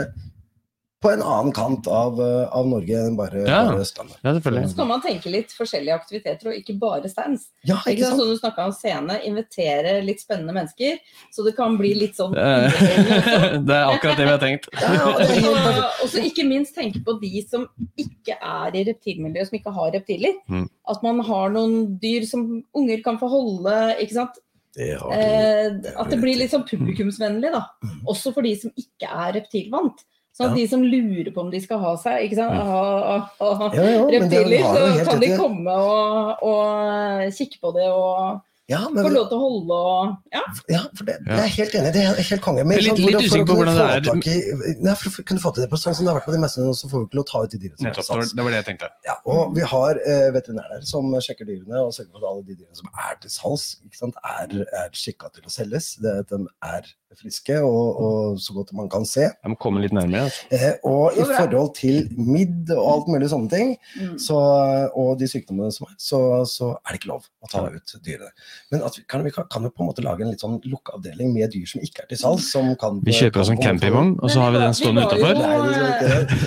[1.03, 3.57] på en annen kant av, eh, av Norge enn bare, Ja.
[3.67, 4.15] bare Østlandet.
[4.23, 4.69] Ja, selvfølgelig.
[4.71, 7.49] Så kan man tenke litt forskjellige aktiviteter, og ikke bare stands.
[7.67, 8.21] Ja, Ikke ikke sant?
[8.21, 10.99] Sånn du snakka om scene, invitere litt spennende mennesker,
[11.35, 12.71] så det kan bli litt sånn Eh.
[13.67, 14.69] Det er akkurat det vi har tenkt.
[14.79, 15.99] Ja, det perfekt.
[16.03, 17.67] Og så ikke minst tenke på de som
[17.99, 20.39] ikke er i reptilmiljøet, som ikke har reptiler.
[20.49, 20.69] Mm.
[20.89, 23.75] At man har noen dyr som unger kan få holde.
[23.99, 24.39] ikke sant?
[24.73, 25.19] Det har du.
[25.19, 27.65] Eh, at det blir litt sånn publikumsvennlig, da.
[28.09, 30.01] Også for de som ikke er reptilvant.
[30.33, 30.63] Sånn at Ja.
[30.63, 32.53] de som lurer på om de skal ha seg, ikke sant?
[32.57, 37.85] Ha, ha, ha Ja, ja, reptiler, så kan de komme og, og kikke på det
[37.93, 40.41] og Ja, men, få lov til å holde og Ja.
[40.71, 41.89] ja, for det, er jeg helt enig.
[41.93, 42.63] Det er helt konge.
[42.63, 44.15] Men er litt- litt usikker på hvordan det er.
[44.31, 46.31] i- Nei, for å kunne få til det på sånn som det har vært på
[46.31, 48.07] de mestene, så får vi ikke lov til å ta ut de dyrene som Nettopp.
[48.07, 48.89] Det var, det var det jeg tenkte.
[49.05, 52.55] Ja, og vi har eh, veterinærer som sjekker dyrene og sørger for at alle de
[52.55, 54.47] dyrene som er til salgs, ikke sant, er,
[54.79, 55.95] er skikka til å selges.
[55.99, 56.81] Det, at de er
[57.13, 59.21] friske og, og så godt man kan se.
[59.27, 60.23] Jeg må komme litt nærmere.
[60.31, 60.47] Altså.
[60.49, 64.15] Eh, og i Det forhold til midd og alt mulig sånne ting, Mm.
[64.17, 67.93] så, og de sykdommene som er, så, så er det ikke lov å ta ut
[68.01, 68.31] dyrene.
[68.71, 70.59] Men at vi, kan, vi kan, kan vi på en måte lage en litt sånn
[70.65, 72.47] lukkeavdeling med dyr som ikke er til salgs?
[72.53, 75.35] Som kan, Vi kjøper oss en campingvogn, og så har vi den stående utafor.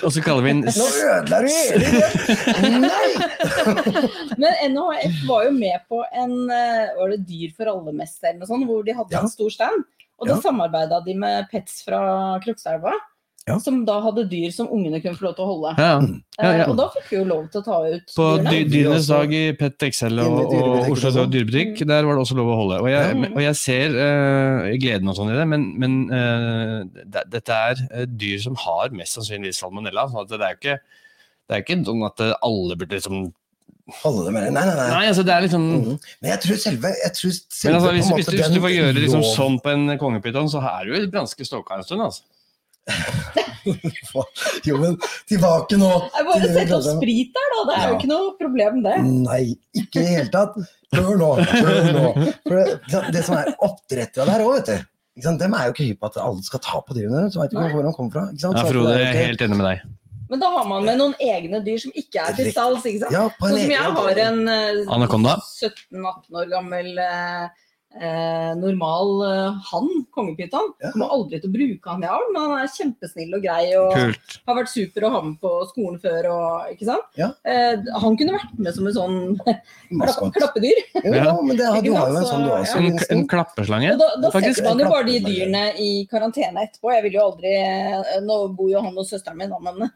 [0.06, 2.86] Og så kaller vi den Nå ødela du hele ideen!
[2.86, 3.10] Nei!
[4.42, 8.50] Men NHF var jo med på en eh, var det Dyr for alle-mester eller noe
[8.50, 9.22] sånt, hvor de hadde Ja.
[9.24, 9.84] en stor stand.
[10.20, 10.40] Og da Ja.
[10.44, 12.00] samarbeida de med Pets fra
[12.44, 12.92] Krokstadelva,
[13.46, 13.60] Ja.
[13.62, 15.74] som da hadde dyr som ungene kunne få lov til å holde.
[15.78, 16.64] Ja, ja, Eh, ja.
[16.66, 18.70] Og da fikk vi jo lov til å ta ut På dyrene.
[18.72, 22.58] Dyrenes dag i Pet Excel og, og Oslo dyrebutikk, der var det også lov å
[22.58, 22.80] holde.
[22.82, 23.28] Og jeg, Mm.
[23.30, 28.06] og jeg ser uh, gleden og sånn i det, men, men uh, det, dette er
[28.10, 30.08] dyr som har mest sannsynligvis salmonella.
[30.10, 30.78] Så det er jo ikke
[31.46, 33.28] det er ikke sånn at alle burde liksom
[34.02, 34.86] Holde det med Nei, nei, nei.
[34.90, 35.98] Nei, altså det er liksom Mm.
[36.18, 38.36] Men jeg tror selve, jeg tror selve Men altså, på en hvis, måte hvis, du,
[38.42, 41.78] hvis du får gjøre liksom sånn på en kongepyton, så er du jo ganske stokka
[41.78, 42.24] en stund, altså.
[44.66, 44.96] Jo, men
[45.28, 45.88] tilbake nå.
[46.14, 47.62] Bare sett opp sprit der, da.
[47.68, 48.96] Det er jo ikke noe problem, det.
[49.06, 49.40] Nei,
[49.74, 50.58] ikke i det hele tatt.
[50.94, 51.30] Hør nå.
[51.50, 52.04] Hør nå.
[52.46, 54.86] For det, det som er oppdrettere der òg, vet du.
[55.16, 55.42] Ikke sant?
[55.42, 57.26] De er jo ikke hypp på at alle skal ta på dyrene.
[57.32, 58.24] Så vet du hvor de kommer fra.
[58.32, 58.60] Ikke sant?
[58.60, 59.84] Ja, Frode, jeg er helt enig med deg.
[60.26, 63.14] Men da har man med noen egne dyr som ikke er til salgs, ikke sant.
[63.14, 67.44] Ja, på en Sånn som jeg har en eh, 17-18 år gammel eh,
[68.00, 70.72] eh, normal eh, hann, kongepyton.
[70.82, 70.90] Ja.
[70.94, 73.94] Kommer aldri til å bruke han i avl, men han er kjempesnill og grei og
[73.96, 74.36] Kult.
[74.48, 76.28] har vært super å ha med på skolen før.
[76.34, 77.08] Og, ikke sant?
[77.20, 77.30] Ja.
[77.48, 79.16] Eh, han kunne vært med som en sånn
[80.02, 80.82] klapp, klappedyr.
[81.04, 81.36] Ja.
[81.42, 82.82] men det, du har jo en sånn du så- også.
[82.86, 83.92] En, en klappeslange?
[83.94, 86.92] Og da, da setter man jo bare de dyrene i karantene etterpå.
[86.96, 89.90] Jeg vil jo aldri eh, Nå bor jo han hos søsteren min, da, men,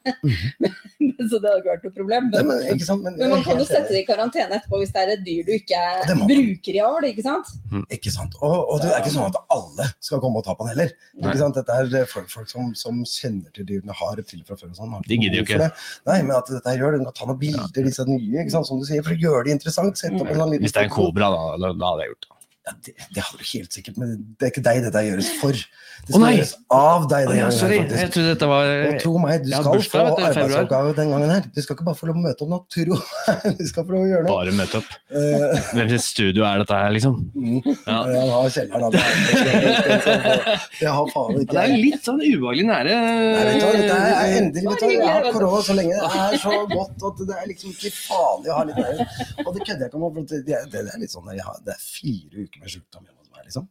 [1.30, 2.28] så det hadde ikke vært noe problem.
[2.30, 3.02] Nei, Men, men, ikke sant?
[3.04, 5.46] Men, men man kan jo sette det i karantene etterpå hvis det er et dyr
[5.48, 5.82] du ikke
[6.30, 7.50] bruker i avl, ikke sant?
[7.90, 8.36] Ikke sant?
[8.38, 10.92] Og, og det er ikke sånn at alle skal komme og ta på den heller.
[11.16, 11.30] Nei.
[11.32, 11.58] Ikke sant?
[11.58, 14.78] Dette er eh, folk, folk som, som kjenner til dyrene, har reptiler fra før og
[14.78, 14.98] sånn.
[15.08, 15.60] De gidder jo ikke.
[15.64, 15.70] det.
[16.10, 18.54] Nei, men at dette her gjør det, du kan ta noen bilder, disse nye, ikke
[18.54, 18.70] sant?
[18.70, 19.98] som du sier, for å gjøre det interessant.
[19.98, 22.39] Hvis det er en kobra, da, da, da hadde jeg gjort det.
[22.70, 25.56] Ja, det, det har du helt sikkert, men det er ikke deg dette gjøres for.
[26.00, 27.26] Det skal oh, gjøres av deg.
[27.28, 27.78] Den ja, sorry.
[27.82, 31.32] her, Jeg trodde dette var Og tro meg, du skal bursdag, få arbeidsoppgave den gangen
[31.34, 31.48] her.
[31.52, 32.98] Du skal ikke bare få lov å møte opp nå, tro.
[33.60, 34.30] Du skal få lov å gjøre noe.
[34.38, 34.94] bare møte opp.
[35.10, 37.18] Eh, Hvem sitt studio er dette her, liksom?
[37.34, 37.98] mm, Ja.
[38.14, 39.02] Jeg har kjelleren av det.
[40.80, 44.34] Jeg har faen ikke Det er litt sånn ubehagelig nære Nei, vet du det er
[44.38, 46.00] endelig, vet du, jeg har korona så lenge.
[46.00, 49.06] Det er så godt at det er liksom ikke farlig å ha litt nære.
[49.44, 50.06] Og det kødder jeg ikke om.
[50.14, 53.04] for Det, det, det er litt sånn, jeg har, det er fire uker med sjukdom
[53.06, 53.68] hjemme hos meg, liksom.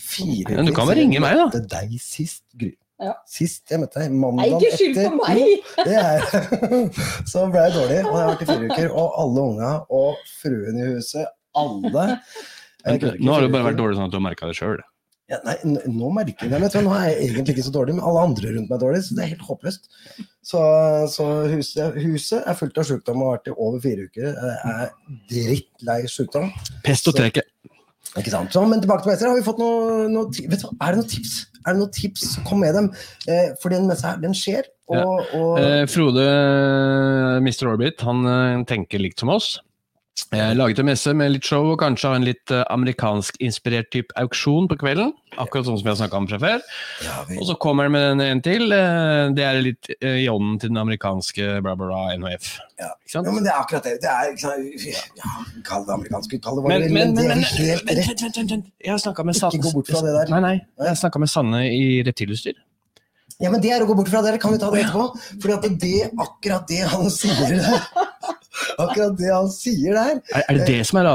[0.00, 1.46] Fire Men du kan vel ringe meg, da?
[1.46, 2.72] Jeg møtte deg sist, Gry.
[3.00, 3.14] Ja.
[3.28, 5.86] Sist jeg møtte deg, mandag etter ikke skyld på Jo, meg!
[5.88, 6.24] det er
[7.32, 8.88] Så ble jeg dårlig, og jeg har vært i fire uker.
[8.92, 12.06] Og alle unga og fruen i huset, alle
[13.20, 14.78] Nå har du bare vært dårlig sånn at du har merka det sjøl.
[15.30, 15.54] Ja, nei,
[15.86, 16.80] nå merker jeg det.
[16.82, 19.14] Nå er jeg egentlig ikke så dårlig, men alle andre rundt meg er dårlig, så
[19.14, 19.84] det er helt håpløst.
[20.50, 20.62] Så,
[21.12, 24.26] så huset, huset er fullt av sykdom og har vært i over fire uker.
[24.26, 24.90] Jeg er
[25.30, 26.50] drittlei sykdom.
[26.86, 27.44] Pest og teke.
[28.18, 28.50] Ikke sant?
[28.50, 29.30] Så, men tilbake til messer.
[29.30, 31.34] Har vi fått noe, noe vet du, Er det noen tips?
[31.60, 32.26] Er det noen tips?
[32.48, 32.88] Kom med dem.
[33.30, 34.66] Eh, for den messa her, den skjer.
[34.90, 36.24] Og, og Eh, Frode,
[37.44, 37.68] Mr.
[37.70, 39.58] Orbit, han eh, tenker likt som oss.
[40.32, 44.14] Eh, laget en messe med litt show og kanskje ha en litt amerikanskinspirert amerikansk-inspirert type
[44.20, 45.12] auksjon på kvelden.
[45.38, 46.62] Akkurat sånn som vi har snakka om fra før.
[47.04, 48.72] ja, vi, Og så kommer han med en, en til.
[48.72, 52.48] eh, det er litt eh, i ånden til den amerikanske bla, bla, bla, NHF.
[52.80, 52.90] Ja.
[53.14, 53.98] Ja, men det er akkurat det.
[54.02, 54.32] Det er
[55.18, 55.30] ja,
[55.66, 58.08] Kall det amerikansk, kall det hva Men, men, men, men, det men, er helt rett.
[58.08, 58.72] vent, vent, vent, vent.
[58.80, 60.34] Jeg har snakka med Ikke gå bort fra det der.
[60.34, 60.56] Nei, nei.
[60.80, 62.58] Jeg har snakka med Sanne i Reptilutstyr.
[63.40, 64.36] Ja, men det er å gå bort fra det.
[64.42, 65.06] Kan vi ta det etterpå?
[65.40, 67.80] For det, akkurat det han sier der
[68.78, 71.10] Akkurat det han sier der Er, er det det som er?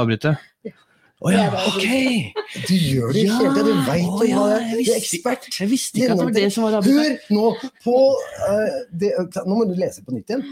[1.24, 2.64] Å ja, Det er det ok!
[2.68, 3.62] Du gjør det hele ja.
[3.64, 4.80] Du veit oh, ja, jeg er.
[4.82, 5.48] Er ekspert.
[5.48, 6.76] Jeg visste ikke at det var det som var.
[6.84, 7.44] Hør nå
[7.86, 9.12] på uh, det,
[9.48, 10.44] Nå må du lese på nytt igjen.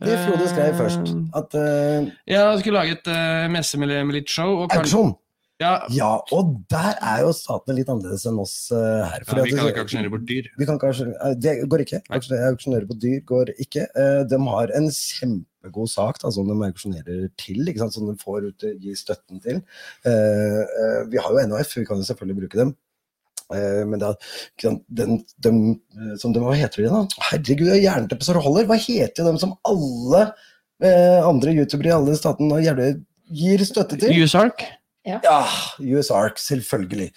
[0.00, 1.10] Det Frode skrev først.
[1.36, 4.62] At uh, Ja, jeg skulle lage et uh, messe med, litt show.
[4.62, 5.12] Og Auksjon.
[5.60, 9.20] ja, Ja, og der er jo statene litt annerledes enn oss uh, her.
[9.28, 10.48] ja, vi kan ikke aksjonere bort dyr.
[10.56, 12.00] Vi kan eh, Det går ikke.
[12.08, 13.84] Auksjonere på dyr går ikke.
[13.92, 14.88] Eh, De har en
[15.60, 17.94] kjempegod sak da, som de auksjonerer til, ikke sant?
[17.94, 19.60] som de får ut, gir støtten til.
[20.04, 22.74] Eh, eh, Vi har jo NHF, vi kan jo selvfølgelig bruke dem.
[23.52, 24.14] Eh, Men da,
[24.62, 25.22] den,
[25.96, 27.06] eh, som de, hva heter de da?
[27.30, 28.66] Herregud, jernteppe er det holder.
[28.66, 30.32] Hva heter de som alle
[30.82, 32.60] eh, andre youtubere i alle statene
[33.30, 34.22] gir støtte til?
[34.22, 34.64] US-Ark?
[35.06, 35.46] Ja,
[35.80, 37.10] US Ark, selvfølgelig.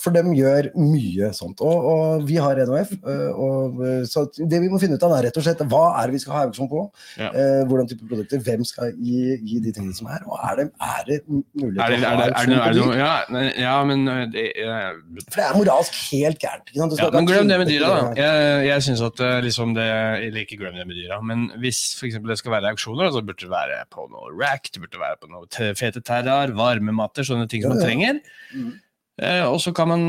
[0.00, 1.60] For de gjør mye sånt.
[1.64, 2.94] Og, og vi har NHF.
[3.04, 6.08] Og, øh, så det vi må finne ut av, er rett og slett hva er
[6.08, 6.84] det vi skal ha auksjon på?
[7.20, 7.28] Ja.
[7.28, 8.40] Eh, hvordan type produkter?
[8.44, 10.24] Hvem skal gi, gi de tingene som er?
[10.28, 12.94] Og er det, er det mulig Er det, å ha auksjon på dyr?
[13.00, 13.14] ja,
[13.60, 14.94] ja, men eh, det, jeg...
[15.28, 16.72] For det er moralsk helt gærent.
[16.76, 18.14] Ja, Men glem det med dyra, da.
[18.18, 19.88] Jeg, jeg synes at eh, liksom det
[20.28, 23.44] Eller ikke glem det med dyra, men hvis eksempel det skal være auksjoner, så burde
[23.44, 27.64] det være på noe rack, det burde være på noe fete terrar, varmematter, sånne ting
[27.64, 28.20] som man trenger.
[28.54, 28.80] Mhm.
[29.22, 30.04] Eh, og så kan man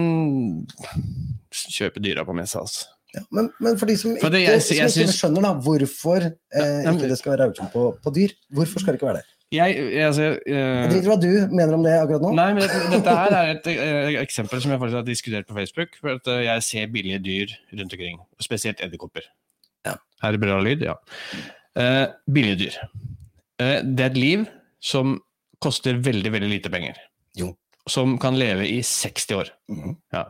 [1.53, 2.87] kjøpe dyra på messa, altså.
[3.15, 5.53] Ja, men, men for de som ikke, det jeg- som jeg ikke synes- skjønner da,
[5.63, 6.33] hvorfor eh,
[6.83, 9.21] Ja, men- ikke det skal være auksjon på, på dyr, hvorfor skal det ikke være
[9.21, 9.25] det?
[9.53, 12.31] Jeg, jeg, altså, eh, Jeg driter i hva du mener om det akkurat nå.
[12.35, 15.95] Nei, men dette, her er et eh, eksempel som jeg faktisk har diskutert på Facebook.
[16.01, 19.21] For at eh, jeg ser billige dyr rundt omkring, spesielt edderkopper.
[19.85, 19.93] Ja.
[20.25, 20.95] Her er bra lyd, ja.
[21.77, 22.79] Eh, billige dyr.
[23.59, 24.47] Det er et liv
[24.81, 25.21] som
[25.61, 26.97] koster veldig, veldig lite penger.
[27.37, 27.53] Jo.
[27.89, 29.51] Som kan leve i 60 år.
[29.69, 29.95] Mm.
[30.13, 30.23] Ja.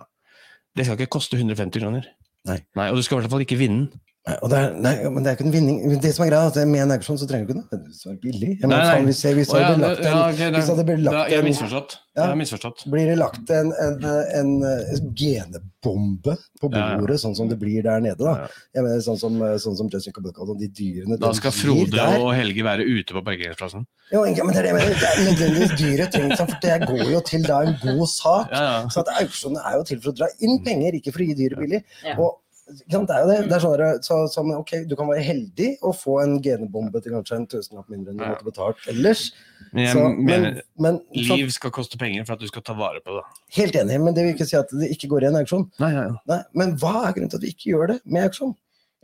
[0.76, 2.10] Det skal ikke koste 150 kroner.
[2.46, 2.60] Nei.
[2.92, 3.88] og du skal i hvert fall ikke vinne.
[3.90, 5.76] Nei, og det er, nei, men det er ikke en vinning.
[6.02, 8.06] Det som er greia, er at med en auksjon så trenger du ikke det nødvendigvis
[8.08, 8.48] være billig.
[8.58, 9.04] Jeg mener, Nei, nei.
[9.06, 11.38] hvis, jeg, hvis, oh, ja, lagt en, ja, okay, hvis det blir da- lagt Jeg
[11.42, 11.98] har misforstått.
[12.16, 12.26] Ja.
[12.32, 12.86] Jeg misforstått.
[12.90, 14.06] blir det lagt en, en,
[14.40, 16.98] en, en genebombe på Ja, ja.
[17.00, 18.18] bordet, sånn som det blir der nede.
[18.24, 18.48] da.
[18.76, 22.18] Jeg mener, sånn som, sånn som Justin Kabulka og de dyrene Da skal Frode der.
[22.22, 23.86] og Helge være ute på parkeringsplassen.
[24.14, 25.00] Jo, ikke- men det er det jeg mener.
[25.02, 28.50] Det er nødvendigvis dyret trengs, for det går jo til da en god sak.
[28.52, 28.88] Ja, ja.
[28.90, 31.36] Så at auksjonen er jo til for å dra inn penger, ikke for å gi
[31.44, 31.84] dyret billig.
[32.06, 32.18] Ja.
[32.20, 33.38] Og det er jo det.
[33.50, 37.14] det er sånn så, som, ok, Du kan være heldig og få en genebombe til
[37.14, 38.30] kanskje en tusenlapp mindre enn du Ja.
[38.34, 39.32] måtte betalt ellers.
[39.72, 42.62] Men jeg Så, mener men, men så, Liv skal koste penger for at du skal
[42.66, 43.24] ta vare på det.
[43.60, 45.70] Helt enig, men det vil ikke si at det ikke går i en auksjon.
[45.80, 46.16] Nei, ja, ja.
[46.28, 48.56] Nei, men hva er grunnen til at vi ikke gjør det med auksjon?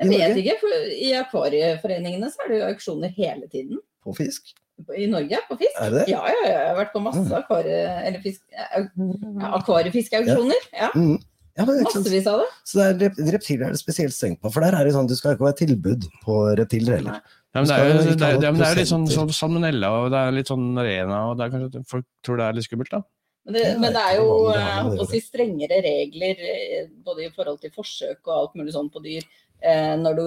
[0.02, 0.42] I Jeg vet Norge?
[0.42, 3.78] ikke, for i akvarieforeningene så er det jo auksjoner hele tiden.
[4.04, 4.56] På fisk?
[4.98, 5.76] I Norge, på fisk.
[5.78, 6.08] Er det?
[6.10, 7.36] Ja, ja, ja, jeg har vært på masse Mm.
[7.38, 10.64] akvarie, fisk, ja, akvariefiskeauksjoner.
[10.74, 10.90] Ja.
[10.96, 11.20] Mhm.
[11.62, 12.08] Ja, men, ikke sant?
[12.10, 12.50] Massevis av det.
[12.68, 15.16] Så det er, reptiler er det spesielt strengt på, for der er det sånn, du
[15.18, 17.22] skal ikke være tilbud på reptiler heller.
[17.52, 19.90] Ja, men det er jo det er, det er, det er litt sånn, sånn salmonella
[20.02, 22.68] og det er litt sånn arena, og det er kanskje folk tror det er litt
[22.70, 23.02] skummelt, da.
[23.42, 27.32] Men det, men det er jo det eh, å si, strengere regler eh, både i
[27.34, 29.24] forhold til forsøk og alt mulig sånn på dyr
[29.66, 30.26] eh, når du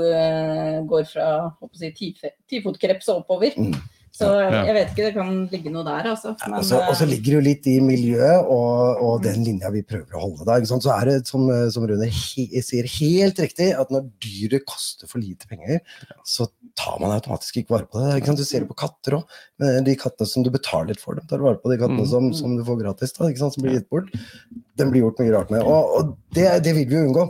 [0.90, 1.28] går fra
[1.78, 3.54] si, tife- tifotkreps og oppover.
[3.54, 3.76] Mm.
[4.14, 4.60] Så Ja.
[4.68, 6.36] jeg vet ikke, det kan ligge noe der, altså.
[6.46, 9.42] Men, Og så og så eh, ligger det jo litt i miljøet og, og den
[9.42, 10.44] linja vi prøver å holde.
[10.46, 10.84] Da, ikke sant?
[10.86, 15.18] Så er det, som, som Rune he, sier, helt riktig at når dyret koster for
[15.18, 15.82] lite penger,
[16.22, 16.46] så
[16.78, 18.20] tar man automatisk ikke vare på det.
[18.20, 18.38] Ikke sant?
[18.38, 19.26] Du ser det på katter òg.
[19.90, 21.74] De kattene som du betaler litt for, dem tar du vare på.
[21.74, 22.10] De kattene Mm.
[22.14, 23.54] som, som du får gratis, da, ikke sant?
[23.58, 24.14] som blir gitt bort.
[24.78, 25.62] Den blir gjort mye rart med.
[25.66, 27.26] Og, og det, det vil vi jo unngå.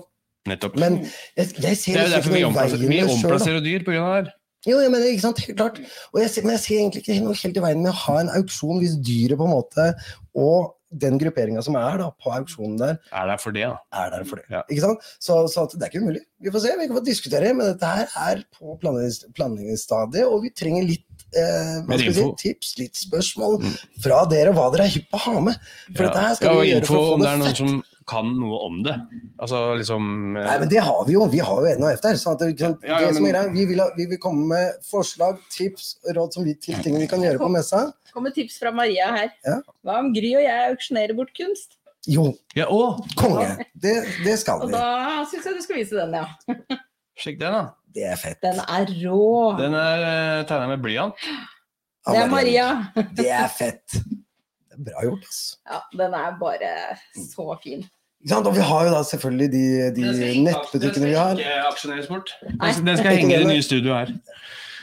[0.52, 0.76] Nettopp.
[0.76, 3.86] Men jeg, jeg ser det er jo liksom derfor vi omplasserer, vi omplasserer dyr av
[3.88, 4.34] det her.
[4.64, 5.81] Jo, jeg mener, ikke sant, helt klart.
[6.14, 8.33] Og jeg men jeg ser egentlig ikke noe helt i veien med å ha en
[8.38, 9.90] auksjon hvis dyret på en måte,
[10.35, 13.79] og den grupperinga som er da, på auksjonen der, Er der for det, da.
[14.05, 14.44] er der for det.
[14.53, 14.61] Ja.
[14.70, 15.09] Ikke sant?
[15.18, 16.22] Så, så at det er ikke umulig.
[16.44, 20.44] Vi får se, vi kan få diskutere, men dette her er på planleggings- planleggingsstadiet, og
[20.46, 23.74] vi trenger litt eh, hva skal si, tips, litt spørsmål Mm.
[24.04, 25.58] fra dere, hva dere er hypp på å ha med.
[25.94, 27.48] For dette her skal ja, vi gjøre for å få om det det er noen
[27.52, 27.60] fett.
[27.62, 28.94] som kan noe om det.
[29.40, 31.24] Altså liksom eh, Nei, men det har vi jo.
[31.32, 32.18] Vi har jo NHF der.
[32.20, 32.50] Sånn at det?
[32.60, 35.94] Ja, ja, det som er greia, vi, vil ha, vi vil komme med forslag, tips,
[36.12, 37.86] råd som vi, til ting vi kan gjøre på messa.
[38.12, 39.32] kommer tips fra Maria her.
[39.46, 39.56] Ja.
[39.82, 41.78] Hva om Gry og jeg auksjonerer bort kunst?
[42.06, 43.00] Jo, Ja, å!
[43.16, 43.64] konge.
[43.72, 43.94] Det,
[44.26, 46.26] det skal Og da syns jeg du skal vise den, ja.
[47.16, 47.64] Sjekk den, da.
[47.94, 48.40] Det er fett.
[48.42, 49.54] Den er rå.
[49.59, 51.26] Den er uh, tegna med blyant.
[52.04, 52.68] Det er Maria.
[53.16, 53.94] Det er fett.
[53.94, 55.61] Det er bra gjort, altså.
[55.70, 56.72] Ja, den er bare
[57.14, 57.87] så fin.
[58.28, 58.40] Ja.
[58.40, 59.64] Og vi har jo da selvfølgelig de,
[59.96, 61.38] de nettbutikkene vi har.
[61.38, 62.35] ikke aksjoneres bort.
[62.42, 64.14] Den skal henge i det nye studioet her.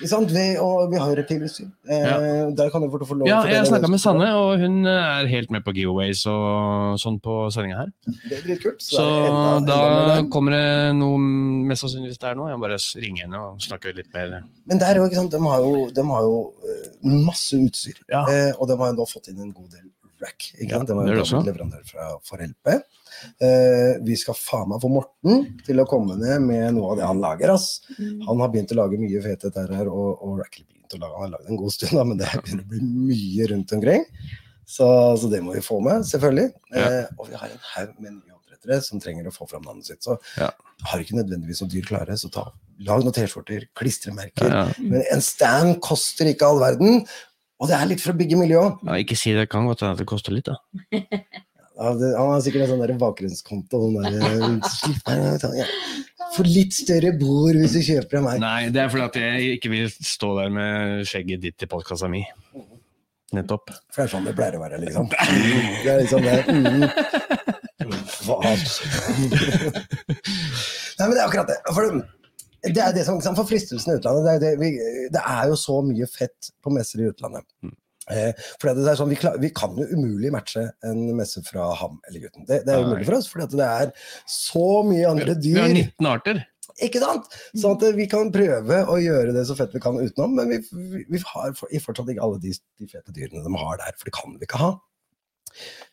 [0.01, 1.67] Vi, og vi har jo reptilutstyr.
[1.89, 5.27] Eh, Der kan du få få lov Ja, jeg snakka med Sanne, og hun er
[5.27, 7.91] helt med på giveaways og sånn på sendinga her.
[8.29, 8.81] Det er dritkult.
[8.81, 12.47] Så det er enda- enda da mer kommer det noe mest sannsynligvis der nå.
[12.49, 14.43] Jeg må bare ringe henne og snakke litt mer.
[14.65, 15.31] Men der, er ikke sant?
[15.31, 17.97] De har jo, de har jo eh, masse utstyr.
[18.09, 18.25] Ja.
[18.27, 19.87] Eh, og de har jo nå fått inn en god del
[20.21, 20.47] rack.
[20.57, 20.87] Ikke Ja, sant?
[20.91, 22.75] De det var tatt leverandør fra Forelpe.
[23.41, 27.05] Uh, vi skal faen meg få Morten til å komme ned med noe av det
[27.09, 27.53] han lager.
[27.53, 27.81] ass.
[27.99, 31.13] Han har begynt å lage mye fete dette her, og, og rack begynte å lage,
[31.19, 32.81] han har lagd en god stund, da, men det begynner å bli
[33.11, 34.05] mye rundt omkring.
[34.71, 34.87] Så,
[35.19, 36.49] så det må vi få med, selvfølgelig.
[36.73, 36.87] Ja.
[36.87, 39.89] Uh, og vi har en haug med nye oppdrettere som trenger å få fram navnet
[39.91, 40.01] sitt.
[40.05, 40.49] Så Ja.
[40.89, 42.45] har ikke nødvendigvis noe dyr klare, så ta,
[42.87, 44.47] lag noen T-skjorter, klistremerker.
[44.49, 47.03] Ja, Men en stand koster ikke all verden,
[47.61, 48.65] og det er litt for å bygge miljø.
[48.87, 50.57] ja, ikke si det, kan godt hende at det koster litt, da.
[51.81, 53.77] Ja, det, han har sikkert en sånn der bakgrunnskonto.
[53.81, 54.11] Sånn der,
[55.09, 55.67] eh, ja.
[56.35, 58.41] For litt større bord hvis du kjøper av meg.
[58.43, 62.11] Nei, det er fordi at jeg ikke vil stå der med skjegget ditt i postkassa
[62.11, 62.21] mi.
[63.33, 63.71] Nettopp.
[63.89, 65.09] For det er sånn det pleier å være, liksom.
[65.09, 66.37] Det er liksom det.
[66.51, 66.85] Mm.
[68.27, 68.37] Hva?
[70.99, 71.57] Nei, men det er akkurat det.
[71.71, 72.01] For
[72.61, 74.73] det er det som, for fristelsen i utlandet, det er, det, vi,
[75.13, 77.47] det er jo så mye fett på messer i utlandet.
[78.11, 81.71] Eh, for det er sånn, vi, klar, vi kan jo umulig matche en messe fra
[81.79, 82.45] Ham eller Gutten.
[82.49, 83.93] Det, det er umulig for oss, for det er
[84.29, 85.57] så mye andre dyr.
[85.57, 86.43] Vi har 19 arter.
[86.81, 87.27] Ikke sant?
[87.57, 90.61] Så at vi kan prøve å gjøre det så fett vi kan utenom, men vi,
[90.71, 94.15] vi, vi har fortsatt ikke alle de, de fete dyrene de har der, for det
[94.17, 94.71] kan vi ikke ha.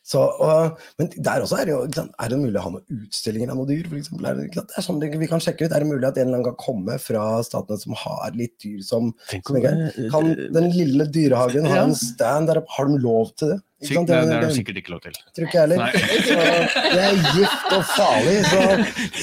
[0.09, 1.83] Så, og, men der også er det jo?
[1.85, 3.85] Er det mulig å ha noen utstillinger av noen dyr?
[3.99, 4.25] Eksempel?
[4.25, 5.75] er det, det er sånn vi kan sjekke ut.
[5.75, 8.81] Er det mulig at en eller annen kan komme fra statene som har litt dyr
[8.85, 9.57] som som
[10.11, 12.73] Kan den lille dyrehagen ha en stand der oppe?
[12.77, 13.59] Har de lov til det?
[13.79, 14.09] Sant?
[14.09, 15.13] det, det er det, det sikkert ikke lov til.
[15.37, 15.93] tror ikke jeg heller.
[16.91, 18.33] Det er gift og farlig.
[18.49, 18.63] Så,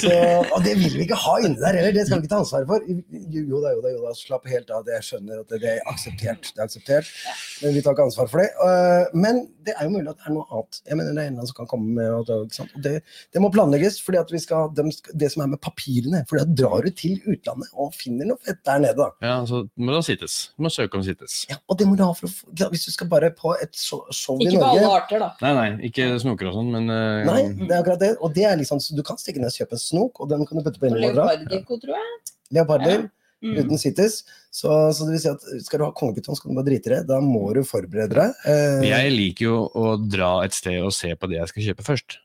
[0.00, 0.14] så,
[0.56, 1.92] og det vil vi ikke ha inni der heller.
[1.92, 2.86] Det skal vi ikke ta ansvar for.
[2.88, 4.14] Jo jo da, jo da, jo da.
[4.16, 4.88] Slapp helt av.
[4.88, 6.48] Jeg skjønner at det, det er akseptert.
[6.48, 7.12] Det er akseptert.
[7.60, 9.12] Men vi tar ikke ansvar for det.
[9.26, 10.75] Men det er jo mulig at det er noe annet.
[10.86, 13.00] Jeg mener det er en som kan komme med og, det,
[13.32, 13.98] det må planlegges.
[14.04, 16.22] fordi at vi skal, dem Det som er med papirene.
[16.28, 18.96] For da drar du til utlandet og finner noe fett der nede.
[18.98, 19.10] da.
[19.24, 20.38] Ja, så må det sittes.
[20.56, 21.44] Du må søke om sittes.
[21.50, 23.76] Ja, og det må du ha for å få, Hvis du skal bare på et
[23.76, 24.04] show,
[24.40, 25.32] i Ikke på Norge alle arter, da.
[25.44, 28.14] Nei, nei, ikke snoker og sånn, men uh, Nei, det er akkurat det.
[28.20, 30.46] Og det er liksom, så du kan stikke ned og kjøpe en snok, og den
[30.48, 31.22] kan du putte på Og innholdet.
[31.22, 32.34] Leopardgecko, tror jeg.
[32.56, 33.08] Leoparder
[33.44, 33.56] Mm.
[33.60, 34.22] uten sittes.
[34.50, 36.94] Så, så det vil si at skal du ha kongepyton, skal du bare drite i
[36.94, 37.02] det.
[37.10, 38.38] Da må du forberede deg.
[38.48, 41.84] Eh, Jeg liker jo å dra et sted og se på det jeg skal kjøpe
[41.90, 42.16] først.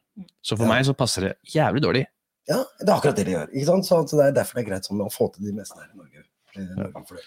[0.44, 0.72] Så for Ja.
[0.72, 2.06] meg så passer det jævlig dårlig.
[2.50, 3.52] Ja, det er akkurat det de gjør.
[3.52, 3.86] Ikke sant?
[3.86, 5.90] Så, så det er derfor det er greit sånn å få til de meste her
[5.92, 6.24] i Norge.
[6.56, 7.20] Eh, det.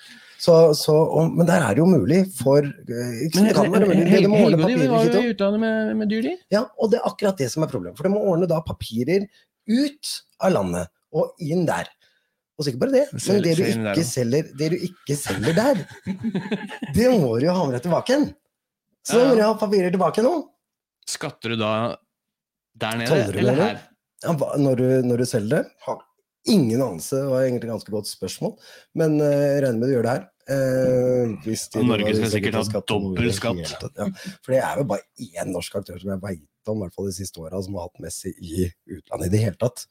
[0.45, 3.45] Så, så, og, men der er det jo mulig for eh, ikke?
[3.47, 4.05] Det kan være mulig.
[4.11, 4.91] Det, det må ordne papirer.
[4.91, 6.35] var jo i utlandet med, med dyr, de.
[6.53, 7.97] Ja, og det er akkurat det som er problemet.
[8.01, 9.29] For de må ordne da papirer
[9.69, 10.13] ut
[10.45, 11.89] av landet og inn der.
[12.55, 15.81] Og så ikke bare det, men det du, ikke selger, det du ikke selger der,
[16.97, 18.29] det må du jo ha med deg tilbake igjen.
[19.05, 20.35] Så da må du ha papirer tilbake nå.
[21.11, 21.73] Skatter du da
[22.81, 23.81] der nede, du eller her?
[24.25, 25.65] Ja, når, du, når du selger det?
[25.85, 25.99] Har
[26.49, 28.55] ingen anelse, det var egentlig et ganske godt spørsmål.
[29.01, 30.25] Men eh, jeg regner med du gjør det her.
[30.55, 33.75] Eh, hvis de- Norge skal sikkert ha dobbel skatt.
[33.99, 34.09] Ja.
[34.45, 37.11] For det er jo bare én norsk aktør som jeg veit om, i hvert fall
[37.11, 39.85] de siste åra, som har hatt Messi i utlandet i det hele tatt.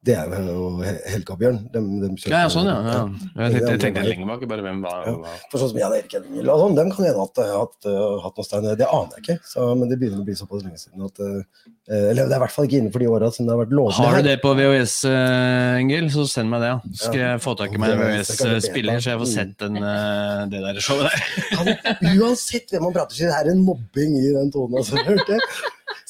[0.00, 1.58] Det er jo Helga-Bjørn.
[1.74, 2.76] De, de Ja, ja, sånn, ja.
[2.88, 3.00] ja.
[3.36, 5.34] Jeg tenkte, jeg tenkte lenger bak, bare hvem var Ja.
[5.52, 7.88] For sånn som Jan Erik Edmund og sånn, dem kan hende at jeg har hatt,
[7.90, 8.68] uh, hatt noe stein.
[8.80, 11.66] Det aner jeg ikke, så, men det begynner å bli såpass lenge siden at uh,
[11.90, 13.96] Eller det er i hvert fall ikke innenfor de åra som det har vært lovlig.
[13.98, 16.70] Har du det på VHS, eh, Engel, så send meg det.
[16.72, 16.78] ja.
[17.02, 20.62] Skal jeg få tak i meg en VHS-spiller, så jeg får sett den, eh, det
[20.64, 21.28] der showet der.
[21.58, 21.72] Han,
[22.14, 24.80] uansett hvem man prater til, det er en mobbing i den tonen.
[24.80, 25.44] Altså, hørte jeg.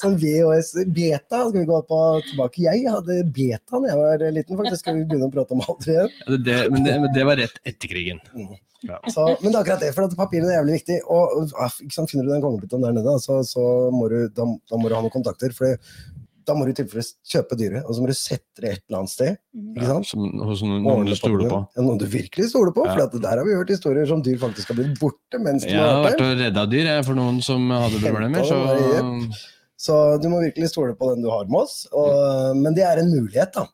[0.01, 2.65] Sånn VHS Beta, skal vi gå på tilbake?
[2.67, 4.83] Jeg hadde beta da jeg var liten, faktisk.
[4.85, 6.11] Skal vi begynne å prate om alt igjen?
[6.23, 8.23] Ja, det, det, men, det, men det var rett etter krigen.
[9.13, 11.03] Så, men det er akkurat det, for at papirene er jævlig viktig.
[11.13, 14.47] Og, ah, ikke sant, Finner du den kongebytten der nede, så, så må du, da,
[14.73, 15.53] da må du ha noen kontakter.
[15.57, 15.77] For
[16.49, 19.03] da må du i tilfelle kjøpe dyret, og så må du sette det et eller
[19.03, 19.37] annet sted.
[19.77, 20.09] Ikke sant?
[20.09, 21.61] Som, hos noen, noen du stoler på.
[21.77, 22.87] Ja, noen du virkelig stoler på.
[22.89, 22.97] Ja.
[22.97, 25.75] For at der har vi hørt historier som dyr faktisk har blitt borte mens de
[25.75, 26.33] Jeg har har vært vært der.
[26.33, 28.49] og redda dyr jeg, for noen som hadde problemer.
[28.49, 29.49] Så Hentet
[29.81, 31.87] Så du må virkelig stole på den du har med oss.
[31.97, 33.65] Og, men det er en mulighet, da.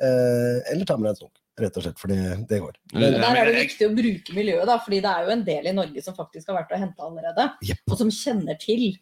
[0.00, 2.74] Eh, eller ta med deg en snok, rett og slett, for det, det går.
[2.96, 5.68] Men der er det viktig å bruke miljøet, da, fordi det er jo en del
[5.70, 7.50] i Norge som faktisk har vært og henta allerede.
[7.68, 7.82] Yep.
[7.92, 8.94] Og som kjenner til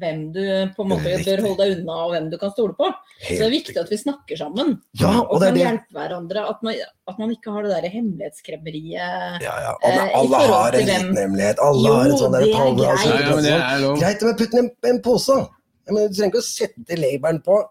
[0.00, 0.40] hvem du
[0.72, 1.26] på en måte Riktig.
[1.28, 2.86] bør holde deg unna, og hvem du kan stole på.
[3.26, 4.70] Så det er viktig at vi snakker sammen.
[4.96, 5.66] Ja, og og kan det.
[5.66, 6.44] hjelpe hverandre.
[6.48, 6.78] At man,
[7.12, 9.42] at man ikke har det der hemmelighetskremmeriet.
[9.44, 9.74] Ja, ja.
[9.84, 11.60] Eh, Alle, i alle har en hvem- liten hemmelighet.
[11.60, 13.04] Alle Jo, har en sånn der er power greit.
[13.04, 13.98] Ja, ja, men det er lov.
[14.00, 15.38] Greit det med å putte en, en pose.
[15.90, 17.62] Mener, du trenger ikke å sette labelen på.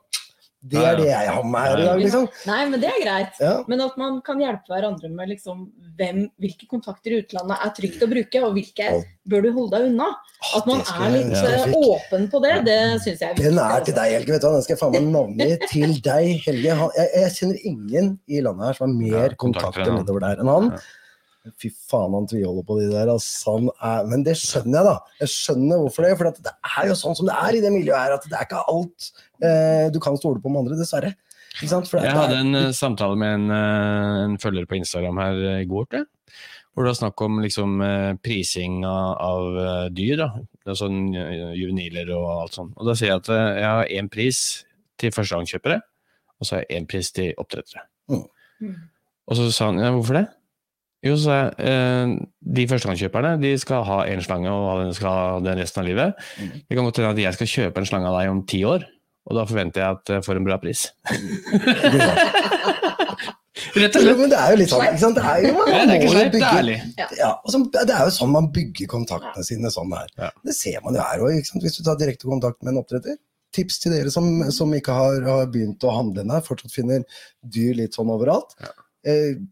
[0.61, 0.89] Det Ja, ja.
[0.91, 2.25] er det jeg har med meg her i dag, liksom.
[2.45, 3.39] Nei, men det er greit.
[3.41, 3.53] Ja.
[3.71, 5.63] Men at man kan hjelpe hverandre med liksom
[5.97, 8.91] hvem, hvilke kontakter i utlandet er trygt å bruke, og hvilke
[9.25, 10.11] bør du holde deg unna.
[10.59, 13.47] At man er litt jeg eh, åpen på det, det syns jeg er viktig.
[13.49, 13.87] Den er altså.
[13.89, 14.35] til deg, Helge.
[14.35, 14.49] vet du?
[14.53, 16.77] Den skal jeg faen meg navngi til deg, Helge.
[16.99, 20.53] Jeg, jeg kjenner ingen i landet her som har mer Ja, kontakter nedover der enn
[20.59, 20.73] han.
[21.57, 23.09] Fy faen, han tviholder på de der.
[23.09, 25.17] Altså, Han er, men det skjønner jeg, da.
[25.23, 26.13] Jeg skjønner hvorfor det.
[26.19, 28.45] For det er jo sånn som det er i det miljøet her, at det er
[28.45, 31.15] ikke alt eh, du kan stole på med andre, dessverre.
[31.57, 31.89] Ikke sant?
[31.89, 35.39] For det Jeg hadde en eh, samtale med en, eh, en følger på Instagram her
[35.49, 36.37] eh, i går, tror jeg.
[36.71, 37.81] Hvor det var snakk om liksom,
[38.23, 40.21] prising av, av dyr.
[40.21, 40.27] Da.
[40.63, 42.77] Det er sånn Juveniler og alt sånt.
[42.79, 44.39] Og da sier jeg at jeg har én pris
[45.01, 45.81] til førstegangskjøpere,
[46.39, 47.83] og så har jeg én pris til oppdrettere.
[48.07, 48.77] Mm.
[49.27, 50.23] Og så sa han ja, hvorfor det?
[51.01, 52.15] Jo, så eh,
[52.57, 56.25] de førstegangskjøperne de skal ha én slange og den skal ha den resten av livet.
[56.37, 56.51] Mm.
[56.61, 58.85] Det kan godt hende at jeg skal kjøpe en slange av deg om ti år,
[59.29, 60.87] og da forventer jeg at jeg får en bra pris.
[63.71, 64.19] Rett og slett.
[64.19, 65.17] men det er jo litt sånn, ikke sant?
[65.17, 66.77] Det er jo, man man det er ikke sleip, det er ærlig.
[67.19, 70.09] Ja, og så, det er jo sånn man bygger kontaktene sine sånn her.
[70.19, 70.29] Ja.
[70.47, 73.19] Det ser man jo her òg, hvis du tar direkte kontakt med en oppdretter.
[73.55, 77.03] Tips til dere som, som ikke har, har begynt å handle ennå, fortsatt finner
[77.41, 78.55] dyr litt sånn overalt.
[78.63, 78.71] Eh,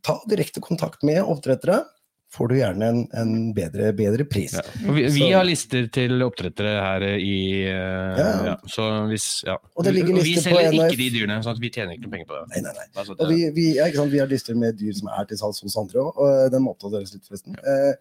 [0.06, 1.84] ta direkte kontakt med oppdrettere,
[2.30, 4.54] får du gjerne en, en bedre, bedre pris.
[4.54, 4.62] Ja.
[4.94, 8.30] Vi, vi har lister til oppdrettere her i uh, Ja.
[8.52, 8.56] ja.
[8.70, 9.56] Så hvis ja.
[9.74, 12.06] Og det ligger vi lister på selger ikke de dyrene, sånn at vi tjener ikke
[12.06, 12.46] noe penger på det.
[12.54, 13.06] Nei, nei, nei.
[13.18, 13.68] Og vi, vi,
[14.13, 16.76] vi har lister med dyr som er til salgs hos andre òg, og den må
[16.78, 17.58] oppdateres litt, forresten.
[17.65, 17.94] Eh,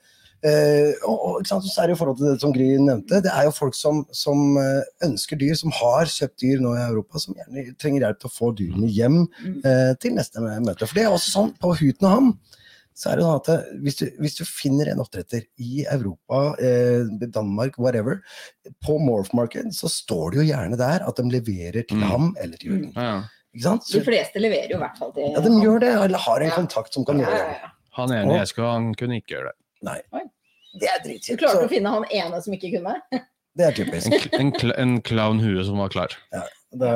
[0.44, 1.48] uh, og, og?
[1.48, 4.04] Så er det i forhold til det som Gry nevnte, det er jo folk som,
[4.14, 8.20] som eh, ønsker dyr, som har kjøpt dyr nå i Europa, som gjerne trenger hjelp
[8.22, 9.56] til å få dyrene hjem Mm.
[9.64, 10.84] eh, til neste møte.
[10.86, 12.30] For det er også sånn, på Huten og Ham,
[12.98, 16.40] så er det sånn at eh, hvis du, hvis du finner en oppdretter i Europa,
[16.58, 18.18] eh, Danmark, whatever,
[18.84, 22.06] på Morph Market, så står det jo gjerne der at de leverer til Mm.
[22.10, 22.92] ham eller til Jørgen.
[22.96, 23.20] Ja, ja.
[23.54, 23.86] Ikke sant?
[23.94, 26.50] De fleste leverer jo i hvert fall til ja, de gjør det, eller har en
[26.50, 26.56] Ja.
[26.58, 27.60] kontakt som kan Ja, gjøre ja, det.
[27.62, 27.70] ja.
[28.02, 29.56] Han ene jeg skulle, han kunne ikke gjøre det.
[29.88, 29.98] Nei.
[30.18, 30.24] Oi.
[30.78, 31.64] Det er Du klarte så...
[31.64, 32.98] å finne han ene som ikke kunne?
[33.58, 34.12] Det er typisk.
[34.34, 36.12] En, en, kl- en clown hue som var klar.
[36.70, 36.88] Det,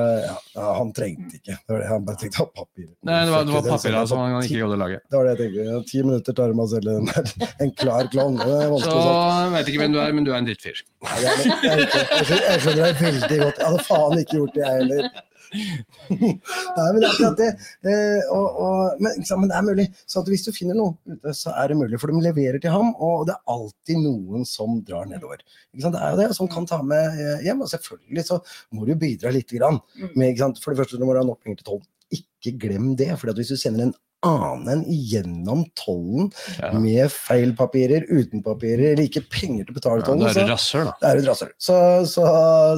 [0.54, 1.54] ja, han trengte ikke.
[1.56, 1.86] Det var det.
[1.88, 2.88] Han bare tenkte papir.
[3.08, 4.98] Nei, det var, det var papir som han ikke gjorde gadd å lage.
[5.08, 5.80] Det var det jeg tenkte.
[5.88, 7.32] Ti minutter tar det med å selge den der.
[7.64, 8.36] En klar klovn.
[8.82, 10.82] Så jeg vet ikke hvem du er, men du er en drittfyr.
[11.08, 13.62] Jeg, jeg, jeg, jeg skjønner deg veldig godt.
[13.62, 15.08] Jeg hadde faen ikke gjort det, jeg heller.
[16.12, 17.48] Nei, men det er akkurat det.
[17.88, 19.86] Eh, og, og, men, sant, men det er mulig.
[20.08, 22.00] Så hvis du finner noe ute, så er det mulig.
[22.00, 25.42] For de leverer til ham, og det er alltid noen som drar nedover.
[25.72, 27.64] Det er jo det, som kan ta med eh, hjem.
[27.64, 28.40] Og selvfølgelig så
[28.76, 29.80] må du bidra lite grann.
[29.98, 30.14] Mm.
[30.16, 30.46] Med?
[30.62, 31.84] For det første, du må ha nok penger til tolv.
[32.12, 33.12] Ikke glem det.
[33.20, 36.72] For hvis du sender en annen gjennom tollen Ja.
[36.78, 40.34] med feil papirer, uten papirer, eller ikke penger til å betale Ja, tollen, da er
[40.34, 40.94] så det rasshøl, da.
[41.00, 41.54] det er et rasshøl.
[41.58, 41.78] Så,
[42.12, 42.26] så,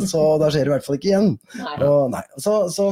[0.08, 1.34] så da skjer det i hvert fall ikke igjen.
[1.60, 1.74] Nei.
[1.88, 2.88] Og, nei, så, så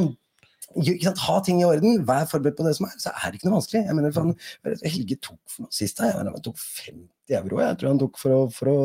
[0.72, 3.40] ikke sant, Ha ting i orden, vær forberedt på det som er, så er det
[3.40, 3.82] ikke noe vanskelig.
[3.88, 4.30] Jeg mener, han,
[4.86, 8.18] Helge tok for noe sist, da, jeg han tok 50 euro jeg tror han tok
[8.20, 8.78] for å, for å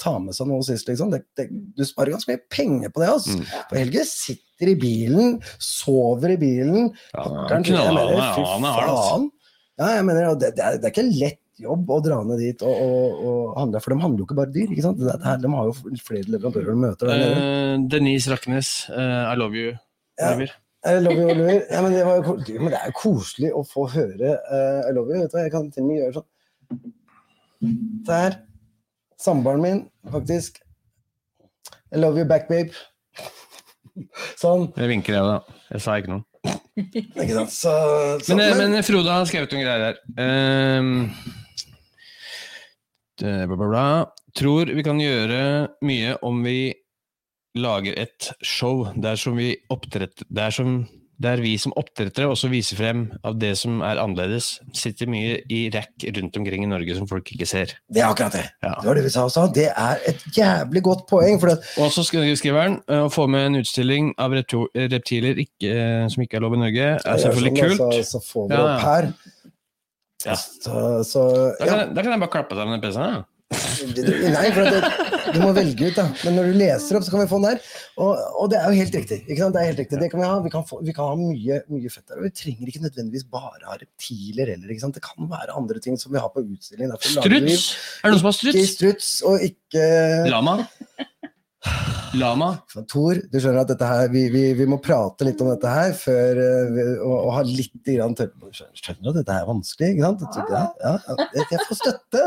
[0.00, 0.88] ta med seg noe sist.
[0.88, 1.10] Liksom.
[1.12, 3.08] Det, det, du sparer ganske mye penger på det.
[3.12, 3.36] Altså.
[3.40, 3.48] Mm.
[3.70, 6.90] For Helge sitter i bilen, sover i bilen.
[7.14, 9.28] Ja, han er- han er hard.
[9.80, 12.62] Ja, jeg mener, det, det, er, det er ikke lett jobb å dra ned dit
[12.64, 14.68] og, og, og handle, for de handler jo ikke bare dyr.
[14.72, 14.98] ikke sant?
[15.00, 17.24] Det, det her, de har jo flere leverandører de møter der.
[17.36, 19.72] Eh, Denise Raknes, uh, I love you.
[20.20, 20.34] Ja.
[20.34, 20.52] Oliver.
[20.84, 21.62] I love you, Oliver.
[21.70, 24.92] Ja, men, det var jo, men det er jo koselig å få høre uh, I
[24.96, 25.20] love you.
[25.20, 26.28] Vet du, jeg kan til og med gjøre sånn.
[28.08, 28.38] Der.
[29.20, 29.80] Samboeren min,
[30.12, 30.60] faktisk.
[31.92, 32.72] I love you back, babe.
[34.40, 34.68] Sånn.
[34.76, 35.58] Jeg vinker, jeg, da.
[35.74, 36.24] Jeg sa ikke noe.
[36.80, 37.52] Ikke sant?
[37.52, 37.72] Så,
[38.24, 39.98] så, Men, men, men Frode har skrevet noen greier her.
[40.80, 40.92] Um,
[43.20, 43.84] det- bla, bla, bla.
[44.36, 45.40] Tror vi kan gjøre
[45.84, 46.72] mye om vi
[47.58, 50.84] lager et show der som vi oppdretter Der, som,
[51.20, 54.46] der vi som oppdrettere også viser frem av det som er annerledes.
[54.72, 57.74] Sitter mye i rack rundt omkring i Norge som folk ikke ser.
[57.92, 58.46] det er akkurat det.
[58.64, 58.74] Ja.
[58.80, 59.44] Det var det vi sa også.
[59.54, 61.36] Det er et jævlig godt poeng.
[61.40, 65.36] For at, Og så skri- skriver han eh, å få med en utstilling av reptiler
[65.44, 68.00] ikke, eh, som ikke er lov i Norge, er selvfølgelig sånn, kult.
[68.04, 69.12] Så, så får vi Ja, opp her.
[70.26, 70.34] Ja.
[70.36, 71.20] Så, så
[71.58, 73.24] Da kan, jeg- da kan jeg bare klappe sammen den PC-en.
[73.80, 74.80] Nei, for det,
[75.34, 76.04] du må velge ut, da.
[76.26, 77.62] Men når du leser opp, så kan vi få den der.
[78.00, 78.12] Og,
[78.42, 79.18] og det er jo helt riktig.
[79.26, 79.54] ikke sant?
[79.56, 80.00] Det er helt riktig.
[80.02, 80.36] Det kan vi ha.
[80.44, 82.20] Vi kan, få, vi kan ha mye, mye fett der.
[82.20, 84.72] Og vi trenger ikke nødvendigvis bare ha reptiler heller.
[84.74, 84.98] ikke sant?
[84.98, 86.92] Det kan være andre ting som vi har på utstilling.
[86.92, 87.70] Derfor lager vi Struts!
[88.04, 88.76] Er det noen som har Ikke struts?
[88.76, 89.88] struts, og ikke
[90.32, 90.58] Lama?
[92.18, 92.48] Lama?
[92.90, 95.92] Tor, du skjønner at dette her, vi, vi, vi må prate litt om dette her
[95.94, 99.46] før, eh, vi, og, og ha litt grann tør- Skjønner skjønner du at dette er
[99.46, 99.90] vanskelig?
[99.94, 100.24] ikke sant?
[100.40, 102.24] Jeg, ja, ja, jeg, jeg får støtte.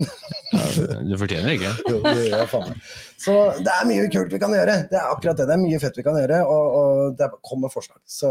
[0.00, 1.70] Du fortjener ikke.
[1.86, 2.86] Jo, det gjør jeg faen meg.
[3.20, 4.76] Så det er mye kult vi kan gjøre.
[4.90, 5.46] Det er akkurat det.
[5.50, 8.00] Det er mye fett vi kan gjøre, og, og det kommer forslag.
[8.08, 8.30] Så,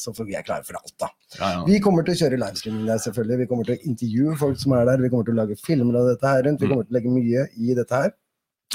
[0.00, 1.10] så får vi er klare for alt, da.
[1.38, 1.62] Ja, ja.
[1.68, 3.40] Vi kommer til å kjøre livestreaming der, selvfølgelig.
[3.44, 5.04] Vi kommer til å intervjue folk som er der.
[5.06, 6.62] Vi kommer til å lage filmer av dette her rundt.
[6.62, 8.14] Vi kommer til å legge mye i dette her.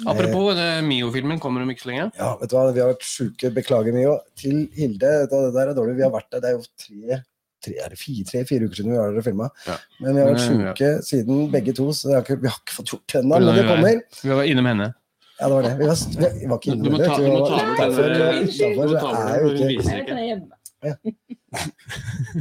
[0.07, 2.05] Apropos eh, Mio-filmen, kommer om ikke så lenge.
[2.15, 3.51] Ja, vet du hva, vi har vært sjuke.
[3.55, 4.15] Beklager Mio.
[4.39, 5.97] Til Hilde, vet du hva, det der er dårlig.
[5.99, 6.43] Vi har vært der.
[6.45, 7.19] Det er jo tre,
[7.65, 8.23] tre, er det fire,
[8.67, 9.47] uker siden vi var der og filma.
[9.67, 9.75] Ja.
[9.99, 12.77] Men vi har vært sjuke siden begge to, så det har ikke, vi har ikke
[12.79, 13.35] fått gjort det ennå.
[13.39, 13.95] Men det kommer.
[14.23, 14.87] Vi var innom henne.
[15.39, 15.73] Ja, det var det.
[15.79, 17.87] Vi var, vi, var ikke Du må inne ta- vet du må Vi ta var
[18.75, 20.47] må så er jo ikke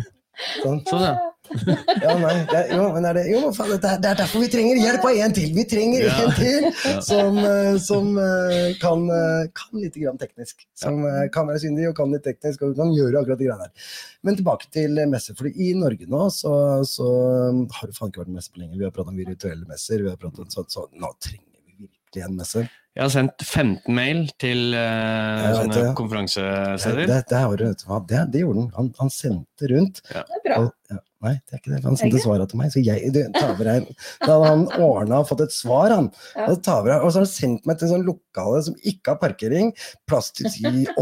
[0.63, 0.85] sånn.
[0.89, 1.17] Sånn, ja.
[1.49, 4.51] Ja, nei, det, jo, men er det, jo, faen, det, er, det er derfor vi
[4.53, 5.53] trenger hjelp av en til.
[5.57, 6.17] Vi trenger Ja.
[6.25, 6.67] en til
[7.09, 10.67] som, eh, som eh, kan, eh, kan litt grann teknisk.
[10.79, 11.01] Som
[11.35, 13.93] kan være syndig og kan litt teknisk og kan gjøre akkurat de greiene her.
[14.27, 15.39] Men tilbake til messer.
[15.39, 16.53] For i Norge nå så,
[16.89, 17.09] så
[17.49, 18.77] um, har det faen ikke vært messe på lenge.
[18.77, 20.05] Vi har pratet om virtuelle messer.
[20.05, 22.67] Vi har pratet om sånn, så nå trenger vi virkelig en messe.
[22.99, 25.83] Jeg har sendt 15 mail til uh, sånne det.
[25.85, 27.05] sånn konferansesteder.
[27.07, 28.73] Det, det, det, det gjorde han.
[28.75, 28.89] han.
[28.99, 30.01] Han sendte rundt.
[30.09, 30.57] Det er bra.
[30.65, 31.79] Og, ja, nei, det er ikke det.
[31.85, 32.71] Han sendte det svarene til meg.
[32.73, 33.89] Så jeg, du, Taverheim,
[34.23, 36.09] da hadde han ordna og fått et svar, han.
[36.33, 36.47] Ja.
[36.47, 39.75] Og, Taverheim, og så har han sendt meg til sånn lokale som ikke har parkering.
[40.09, 40.97] Plass til 80-90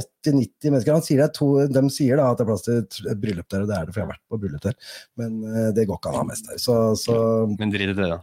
[0.73, 0.91] mennesker.
[0.97, 3.47] Han sier det er to, de sier da at det er plass til et bryllup
[3.55, 4.79] der, og det er det, for jeg har vært på bryllup der.
[5.23, 6.63] Men uh, det går ikke an å ha mest der.
[6.67, 7.19] Så, så
[7.55, 8.21] Men drit i det, da.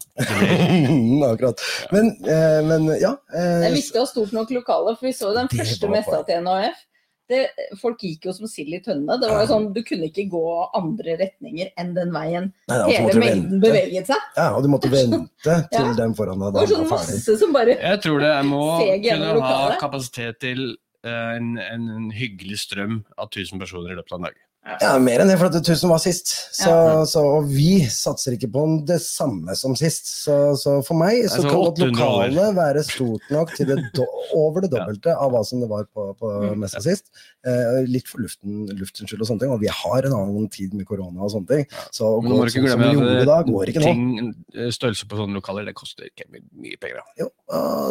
[1.31, 1.67] Akkurat.
[1.95, 3.15] Men, uh, men ja.
[3.31, 6.25] Det eh, er viktig å ha stort nok lokale, for vi så den første messa
[6.27, 6.89] til NHF.
[7.31, 7.37] Det,
[7.79, 9.15] folk gikk jo som sild i tønne.
[9.21, 10.41] Det var jo sånn, Du kunne ikke gå
[10.75, 14.25] andre retninger enn den veien nei, ja, hele mengden beveget seg.
[14.35, 15.23] Ja, og du måtte vente
[15.71, 15.93] til Ja.
[15.97, 17.15] den foran deg da var sånn var ferdig.
[17.23, 18.63] masse som bare Jeg tror det jeg må
[19.07, 20.65] kunne ha kapasitet til
[21.05, 24.42] eh, en, en, en hyggelig strøm av 1000 personer i løpet av en dag.
[24.63, 26.29] Ja, mer enn det, for at 1000 var sist.
[26.55, 27.03] Så, Ja.
[27.09, 30.07] så, og vi satser ikke på det samme som sist.
[30.23, 34.05] Så, så for meg så kan godt lokalet være stort nok til det do,
[34.39, 36.85] over det dobbelte av hva som det var på, på messa ja.
[36.87, 37.11] sist.
[37.43, 39.51] Eh, litt for luften, luftens skyld og sånne ting.
[39.57, 41.67] Og vi har en annen tid med korona og sånne ting.
[41.91, 43.83] Så å gå du ikke sånn som glemme vi at gjorde eh, da, går ikke
[43.83, 43.91] nå.
[43.91, 47.03] ting, eh, størrelse på sånne lokaler, det koster ikke mye, mye penger.
[47.03, 47.25] Da.
[47.25, 47.29] Jo,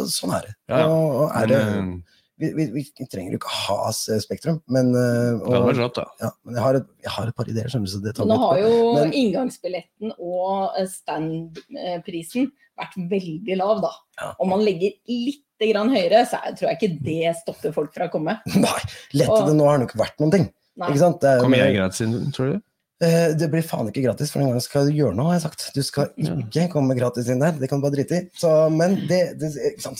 [0.09, 0.57] sånn er det.
[0.73, 0.89] Ja, ja.
[0.89, 4.89] Og, og er det Men, eh, vi, vi, vi trenger jo ikke ha Spektrum, men,
[4.95, 6.05] og, det vært rått, da.
[6.23, 7.93] ja, men jeg, har et, jeg har et par ideer, skjønner du.
[7.93, 13.91] Så det tar Nå har jo Men- inngangsbilletten og eh, standprisen vært veldig lav, da.
[14.19, 14.31] Ja.
[14.41, 18.09] Om man legger litt grann høyere, så er- tror jeg ikke det stopper folk fra
[18.09, 18.39] å komme.
[18.57, 18.79] Nei,
[19.13, 20.47] lettede nå har det jo ikke vært noen ting.
[20.75, 20.89] Nei.
[20.89, 21.21] Ikke sant?
[21.21, 22.61] Det, er- Kommer jeg gratis inn, tror du?
[23.01, 25.45] Eh, det blir faen ikke gratis, for en gang skal du gjøre noe, har jeg
[25.47, 25.65] sagt.
[25.75, 28.25] Du skal ikke komme gratis inn der, det kan du bare drite i.
[28.39, 29.49] Så, men det, det,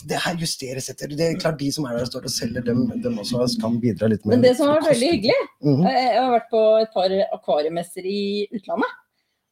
[0.09, 1.11] det her justeres etter.
[1.11, 3.79] Det er klart de som er der og står og selger, dem, dem også kan
[3.83, 5.89] bidra litt med Men det som har vært veldig hyggelig, mm -hmm.
[5.89, 8.99] jeg har vært på et par akvariemesser i utlandet.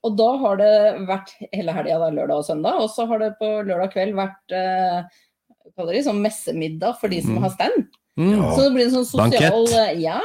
[0.01, 0.75] Og da har det
[1.07, 2.79] vært hele helga, lørdag og søndag.
[2.81, 5.03] Og så har det på lørdag kveld vært eh,
[5.65, 7.43] det, kaller sånn messemiddag for de som Mhm.
[7.43, 7.87] har stand.
[8.21, 8.33] Mm.
[8.37, 8.49] Ja.
[8.55, 9.97] Så det blir en sånn sosial Bankett.
[10.01, 10.19] Ja,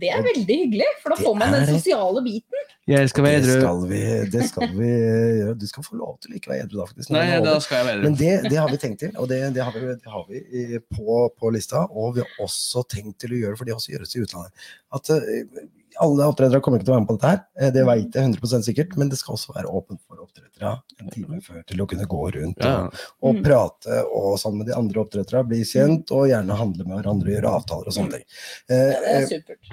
[0.00, 0.86] det er veldig hyggelig.
[1.02, 2.62] For da får man den sosiale biten.
[2.88, 4.00] Jeg skal være Det skal vi,
[4.32, 5.54] det skal vi gjøre.
[5.60, 7.12] Du skal få lov til å ikke være edru da, faktisk.
[7.14, 9.62] Nei, da skal jeg være Men det, det har vi tenkt til, og det, det
[9.64, 11.84] har vi, det har vi i- på, på lista.
[11.92, 15.10] Og vi har også tenkt til å gjøre, for det også gjøres i utlandet, at
[15.16, 15.64] eh,
[16.02, 17.40] alle oppdrettere kommer ikke til å være med på dette her.
[17.60, 21.10] Eh, Det vet jeg 100% sikkert, men det skal også være åpent for oppdrettere en
[21.10, 22.74] time før til å kunne gå rundt Ja.
[22.86, 23.42] og, og Mm.
[23.44, 27.34] prate og sammen med de andre oppdretterne, bli kjent og gjerne handle med hverandre, og
[27.36, 28.24] gjøre avtaler og sånne ting.
[28.68, 29.70] Eh, Ja, det er eh, supert.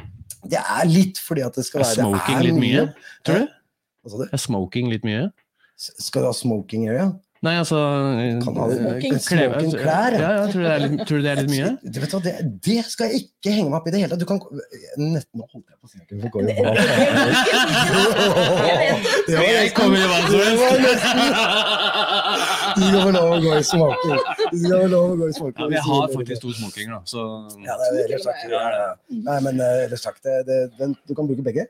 [0.49, 2.93] Det er litt fordi at det skal være det smoking litt mye,
[3.24, 3.47] tror du?
[4.01, 4.30] Hva sa du?
[4.34, 5.32] Er smoking litt mye?
[5.78, 7.11] Skal du ha smoking area?
[7.42, 7.78] Nei, altså
[8.46, 9.14] Kan ha Smoking.
[9.26, 10.20] kleve- smoking klær, ja.
[10.22, 11.70] Ja, tror, du det er litt, tror du det er litt mye?
[11.96, 12.34] Du vet hva, det,
[12.68, 14.22] det skal jeg ikke henge meg opp i det hele tatt.
[14.22, 14.38] Du kan
[15.02, 16.72] Nesten nå holdt jeg på å si vi går jo bra.
[19.28, 20.00] Det var nesten Det
[20.62, 21.06] var helst.
[22.78, 24.18] Du skal få lov å gå i smoking.
[24.52, 25.62] Du skal få lov å gå i smoking.
[25.62, 27.20] Ja, vi har faktisk to smokinger, da, så
[27.66, 28.39] Ja, det er ellers takk.
[28.52, 28.89] Ja, ja.
[29.28, 31.66] Nei, men eh, ellers sagt, Det, det, den, du kan bruke begge.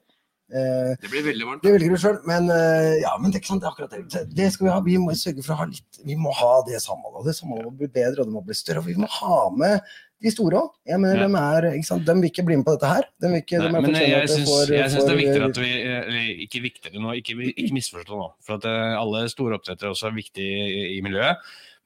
[0.52, 1.64] Eh, Det blir veldig varmt.
[1.64, 4.24] Det velger du sjøl, men eh, ja, men det er sant, det er akkurat det.
[4.36, 4.80] Det- skal vi ha.
[4.84, 7.26] Vi må sørge for å ha litt Vi må ha det samholdet.
[7.30, 8.80] Det samholdet må bli bedre, og det må bli større.
[8.84, 9.80] Og vi må ha med
[10.22, 10.70] de store òg.
[10.86, 10.98] Ja.
[10.98, 13.08] de, er, de vil ikke bli med på dette her.
[13.22, 15.72] De vil ikke, Nei, de men jeg syns, jeg syns det er viktigere at vi
[15.82, 18.28] Eller ikke viktigere nå, ikke, ikke misforstå nå.
[18.46, 21.38] For at eh, alle store oppdrettere også er viktige i, i miljøet.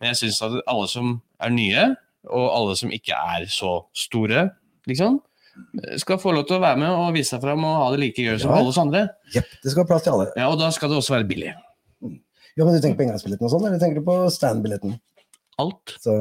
[0.02, 1.86] Men jeg syns at alle som er nye,
[2.28, 4.50] og alle som ikke er så store,
[4.90, 5.22] liksom,
[6.02, 8.18] skal få lov til å være med og vise seg fram og ha det like
[8.26, 8.58] gøy som Ja.
[8.60, 9.08] alle oss andre.
[9.36, 10.28] Yep, det skal være plass til alle.
[10.36, 11.54] Ja, Og da skal det også være billig.
[12.58, 15.00] Ja, men Du tenker på inngangsbilletten og sånn, eller tenker du på stand-billetten?
[15.58, 15.94] Alt.
[16.04, 16.12] Så,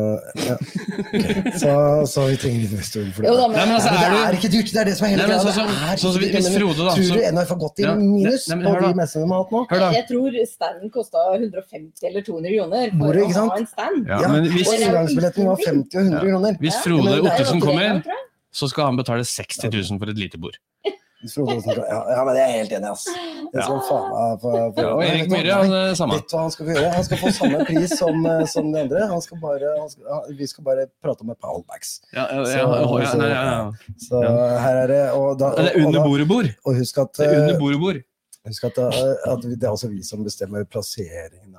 [0.46, 0.54] ja.
[0.54, 1.50] okay.
[1.62, 1.70] så,
[2.06, 3.30] så vi trenger investorer for det.
[3.32, 4.84] Jo da, Nei, men men altså, Nei, men det du- er ikke dyrt, det er
[4.84, 5.38] det som er hele greia.
[5.38, 8.66] sånn er sånn men Tror så- du NRF har gått i Ja, minus nei, men
[8.68, 9.62] på de messene de har hatt nå?
[9.72, 9.88] Hør, da.
[9.90, 13.50] jeg tror standen kosta 150 eller 200 kroner for å sant?
[13.50, 14.06] ha en stand.
[14.06, 16.52] Ja, Ja, men hvis, Og inngangsbilletten var 50 og 100 kroner.
[16.62, 18.02] hvis Frode men Ottesen kommer.
[18.54, 20.56] Så skal han betale 60 000 for et lite bord.
[21.24, 23.04] Ja, ja, men det er jeg helt enig ass.
[23.54, 25.30] Det skal faen meg få- Ja, Erik?
[25.32, 26.18] Myhre, han er samme.
[26.20, 26.90] Vet hva han skal få gjøre?
[26.92, 29.06] Han skal få samme pris som, eh, som de andre.
[29.08, 31.94] Han skal bare, han skal, vi skal bare prate om et par holdbacks.
[32.12, 33.72] Ja, ja, ja, ja, ja, ja.
[34.04, 34.20] Så
[34.66, 36.50] her er det Og, da, og, Det er under bordet-bord.
[36.66, 38.02] og husk at, Det er under eh, bordet-bord.
[38.46, 41.53] husk at, eh, at det er også vi som bestemmer plasseringen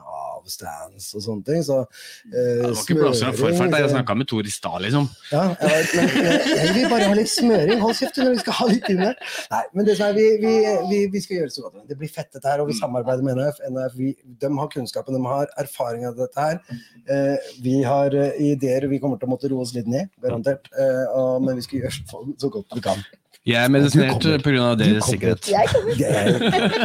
[0.51, 1.63] stands og sånne ting.
[1.65, 3.75] Så uh, det var ikke blåser av forfart.
[3.75, 5.09] Jeg så- snakka med Tor i stad, liksom.
[5.31, 7.81] Ja, jeg men men jeg vil bare ha litt smøring.
[7.83, 9.11] Hold kjeft når vi skal ha litt inne.
[9.51, 10.53] Nei, men det som er, vi, vi,
[10.91, 11.83] vi, vi skal gjøre det så godt.
[11.89, 13.61] Det blir fett dette her, og vi samarbeider med NF.
[13.71, 16.61] NF vi, de har kunnskapen, de har erfaring av dette her.
[17.09, 17.35] Uh,
[17.65, 20.69] vi har uh, ideer, vi kommer til å måtte roe oss litt ned, garantert.
[20.79, 23.05] Eh, og, men vi skal gjøre så, så godt vi kan.
[23.45, 24.71] Jeg er medisinert pga.
[24.79, 25.47] Deres sikkerhet.
[25.51, 26.29] Jeg kommer er,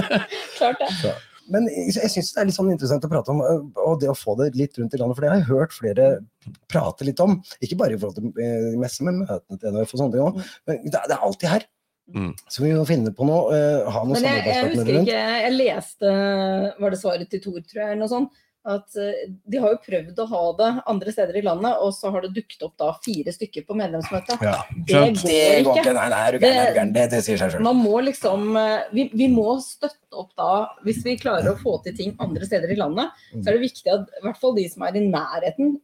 [0.58, 1.14] klart det.
[1.50, 4.08] Men jeg, jeg syns det er litt sånn interessant å prate om, eh, og det
[4.12, 5.18] å få det litt rundt i landet.
[5.18, 6.06] For det har jeg hørt flere
[6.70, 7.36] prate litt om.
[7.60, 10.40] Ikke bare i forhold til eh, messe, men møtene til NHF og sånne ting òg.
[10.70, 11.66] Men det, er- det er alltid her.
[12.10, 12.30] Mm.
[12.50, 13.54] Så vi må finne på noe.
[13.54, 16.08] eh, ha noe Men jeg, jeg husker ikke Jeg leste
[16.82, 18.40] Var det svaret til Tor, tror jeg, eller noe sånt?
[18.68, 22.10] At eh, de har jo prøvd å ha det andre steder i landet, og så
[22.12, 24.42] har det dukket opp da fire stykker på medlemsmøtet.
[24.44, 24.58] Ja.
[24.76, 24.98] Det
[25.64, 25.94] går ikke.
[25.96, 26.92] Nei, nei, er du gæren.
[26.92, 27.64] Det, det sier seg sjøl.
[27.64, 30.50] Man må liksom eh, vi, vi må støtte opp da,
[30.84, 33.94] hvis vi klarer å få til ting andre steder i landet, så er det viktig
[33.94, 35.74] at i hvert fall de som er i nærheten,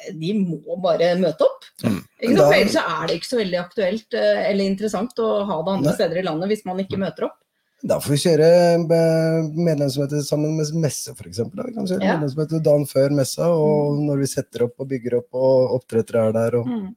[0.00, 1.68] eh, de må bare møte opp.
[1.84, 2.00] Mm.
[2.16, 5.96] Ikke For ellers er det ikke så veldig aktuelt eller interessant å ha det andre
[6.00, 7.36] steder i landet hvis man ikke møter opp.
[7.82, 11.40] Da får vi kjøre eh, medlemsmøte sammen med messe, f.eks.
[11.50, 12.16] Vi kan kjøre Ja.
[12.16, 16.32] medlemsmøte dagen før messa, og når vi setter opp og bygger opp, og oppdrettere er
[16.36, 16.94] der, og Mm.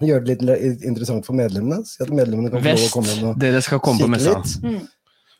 [0.00, 1.84] gjøre det litt interessant for medlemmene.
[1.84, 4.08] Si at medlemmene kan få lov å Vest, komme inn og dere skal komme på
[4.14, 4.36] messa.
[4.38, 4.62] litt.
[4.62, 4.88] Mm.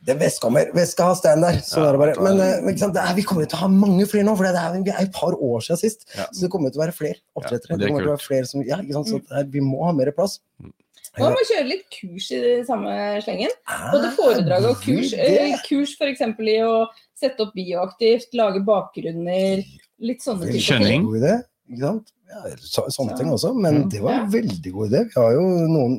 [0.05, 0.72] Det er Vest kommer.
[0.74, 1.55] Vest skal ha stand der.
[1.62, 2.22] Sånn Ja, er det bare.
[2.22, 2.94] Men, eh, men ikke sant?
[2.94, 5.03] Det er, vi kommer til å ha mange flere nå, for det er, vi er
[5.03, 6.05] et par år siden sist.
[6.16, 6.26] Ja.
[6.32, 7.70] Så det kommer til å være flere oppdrettere.
[7.70, 9.07] Ja, det det kommer til å være flere som, ja, ikke sant?
[9.09, 10.38] Så det er, vi må ha mer plass.
[11.21, 12.95] Man må kjøre litt kurs i den samme
[13.25, 13.51] slengen.
[13.66, 15.12] Ah, Både foredrag og kurs.
[15.14, 16.21] Eh, Kurs f.eks.
[16.39, 16.87] i å
[17.19, 19.62] sette opp bioaktivt, lage bakgrunner,
[20.01, 20.59] litt sånne ting.
[20.59, 20.91] typer Skjønning.
[21.01, 21.07] ting.
[21.09, 21.37] God idé,
[21.73, 22.12] ikke sant?
[22.29, 22.43] Ja,
[22.93, 25.05] sånne ting også, men det var en veldig god idé.
[25.14, 25.97] Vi har jo noen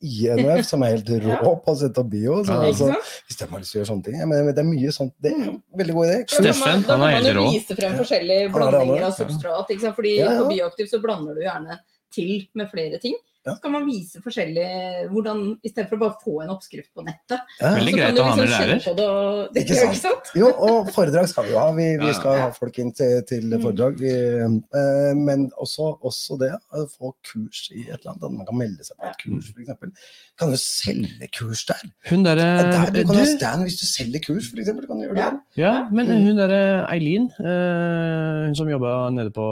[0.00, 2.36] i NF som er helt rå på å sette opp bio.
[2.46, 2.68] Så, Ja.
[2.68, 2.90] Altså,
[3.26, 4.18] hvis de har lyst til å gjøre sånne ting.
[4.20, 5.14] Ja, men det er mye sånt.
[5.18, 6.18] Det er en veldig god idé.
[6.28, 6.86] Da kan helt rå.
[6.86, 9.06] da han er kan man jo vise frem forskjellige Han er han blandinger er.
[9.08, 9.72] av substrat.
[9.74, 9.96] Ikke sant?
[9.98, 10.42] Fordi Ja, ja.
[10.44, 11.78] på bioaktiv så blander du gjerne
[12.14, 13.16] til med flere ting.
[13.48, 13.54] Ja.
[13.56, 14.66] Så kan man vise forskjellig
[15.12, 17.40] hvordan, Istedenfor å bare få en oppskrift på nettet.
[17.62, 17.70] Ja.
[17.78, 18.96] Veldig greit du å ha med liksom lærer.
[18.98, 19.94] det og- Ikke sant?
[19.94, 20.32] Ikke sant?
[20.36, 21.70] Jo, og foredrag skal vi jo ha.
[21.78, 22.16] Vi, vi ja.
[22.18, 23.62] skal ha folk inn til, til Mm.
[23.64, 23.98] foredrag.
[23.98, 28.36] Vi, eh, men også, også det å få kurs i et eller annet.
[28.38, 30.12] Man kan melde seg på et kurs, f.eks.
[30.38, 31.82] Kan du selge kurs der?
[32.10, 34.68] Hun der, der du kan ha du, stand hvis du selger kurs, f.eks.
[34.78, 35.24] Du kan gjøre det.
[35.56, 35.68] Ja.
[35.68, 39.46] Ja, men hun derre Eileen, eh, hun som jobba nede på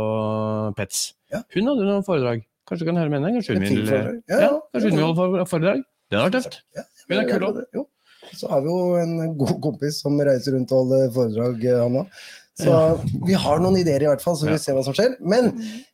[0.77, 1.43] Pets, Ja.
[1.55, 2.45] hun hadde noen foredrag.
[2.67, 3.35] Kanskje du kan høre med henne?
[3.39, 4.23] Kanskje hun vil, filmforedrag.
[4.29, 5.85] ja, kanskje hun vil holde for- foredrag?
[6.11, 6.59] Det hadde vært tøft.
[7.09, 7.85] Hun er kul også.
[8.37, 12.01] Så har vi jo en god kompis som reiser rundt og holder foredrag, eh, han
[12.03, 12.09] òg.
[12.57, 12.73] Så
[13.29, 14.59] vi har noen ideer i hvert fall, så vi Ja.
[14.59, 15.15] ser hva som skjer.
[15.21, 15.51] Men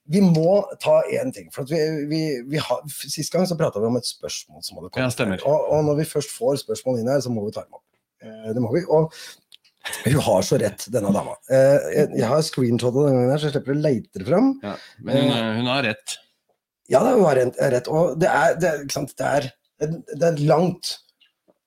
[0.09, 1.51] vi må ta én ting.
[1.53, 4.79] For at vi, vi, vi har, Sist gang så prata vi om et spørsmål som
[4.79, 5.03] hadde kommet.
[5.03, 5.43] Ja, stemmer.
[5.45, 7.85] Og, og når vi først får spørsmål inn her, så må vi ta dem opp.
[8.23, 8.85] Eh, det må vi.
[8.89, 9.11] Og
[10.07, 11.35] hun har så rett, denne dama.
[11.51, 14.53] Eh, jeg, jeg har screenshotet denne gangen, her, så jeg slipper å leite det fram.
[14.63, 14.77] Ja.
[15.03, 16.17] Men hun, hun har rett.
[16.91, 17.89] Ja, det var rent, rett.
[17.89, 18.73] Og det er, det?
[18.91, 19.49] Det, er,
[20.13, 20.97] det er langt.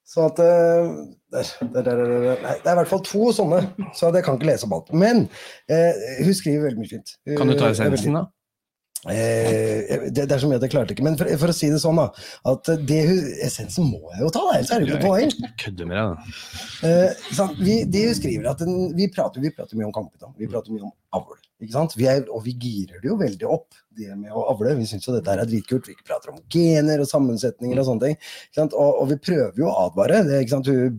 [0.06, 0.90] Så at eh,
[1.34, 3.58] der, der, der, Det er i hvert fall to sånne,
[3.96, 4.92] så jeg kan ikke lese om alt.
[4.94, 5.24] Men
[5.72, 7.16] eh, hun skriver veldig mye fint.
[7.38, 8.28] Kan du ta essensen, da?
[9.04, 11.04] Eh, det, det er så mye at jeg klarte ikke.
[11.06, 12.08] Men for, for å si det sånn, da.
[12.52, 13.00] At det
[13.46, 15.50] essensen må jeg jo ta, da, ellers er det ikke noe poeng.
[15.62, 16.36] Kødder med deg, da.
[16.90, 17.58] Eh, sant?
[17.62, 20.74] vi, det hun skriver at den, vi, prater, vi prater mye om kampene, vi prater
[20.74, 21.40] mye om avl.
[21.62, 21.96] Ikke sant?
[21.96, 24.74] Vi er, og vi girer det jo veldig opp, det med å avle.
[24.76, 25.88] Vi syns jo dette her er dritkult.
[25.88, 28.18] Vi prater om gener og sammensetninger og sånne ting.
[28.50, 28.76] Ikke sant?
[28.76, 30.20] Og, og vi prøver jo å advare.
[30.26, 30.68] Det, ikke sant?
[30.68, 30.98] Hun,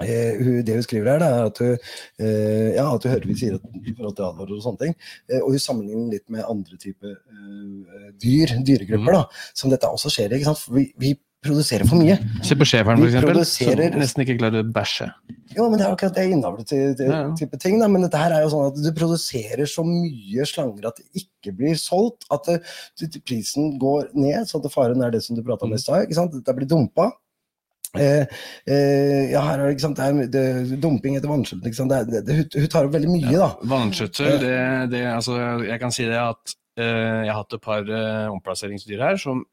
[0.00, 1.74] det hun skriver her, da er at hun,
[2.20, 4.94] eh, ja, at hun hører vi sier at, i forhold til advarer og sånne ting.
[5.30, 10.10] Eh, og hun sammenligner litt med andre typer eh, dyr, dyregrupper, da, som dette også
[10.12, 10.42] skjer i.
[10.72, 11.12] Vi, vi
[11.42, 12.14] produserer for mye.
[12.46, 15.08] Se på schæferen, Vi produserer- Som nesten ikke klarer å bæsje.
[15.56, 17.32] Jo, men det er akkurat det innavlet til, til, Ja, ja.
[17.36, 17.80] type ting.
[17.82, 17.88] Da.
[17.90, 21.50] Men dette her er jo sånn at du produserer så mye slanger at det ikke
[21.58, 22.28] blir solgt.
[22.30, 22.60] At det,
[23.00, 26.06] det- prisen går ned, så at faren er det som du prata om i stad.
[26.08, 27.10] Dette blir dumpa.
[27.92, 28.24] Eh,
[28.64, 29.82] eh, ja, her er det?
[29.82, 33.50] Det er, det, dumping etter er, det, hun- tar opp veldig mye, da.
[33.68, 34.56] Vannskjøtsel, det,
[34.94, 35.36] det altså,
[35.66, 39.44] Jeg kan si det at eh, jeg har hatt et par eh, omplasseringsdyr her som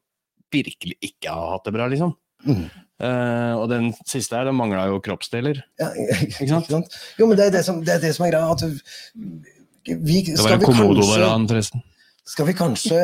[0.50, 2.16] virkelig ikke har hatt det bra, liksom.
[2.48, 2.64] Mm.
[3.00, 5.60] Eh, og den siste her, den mangla jo kroppsdeler.
[5.80, 5.92] Ja,
[6.40, 6.96] ikke sant?
[7.20, 8.56] Jo, men det er det som, det er, det som er greia.
[8.56, 11.84] At vi, vi, Det var en komodovaran, forresten.
[12.30, 12.98] Skal vi kanskje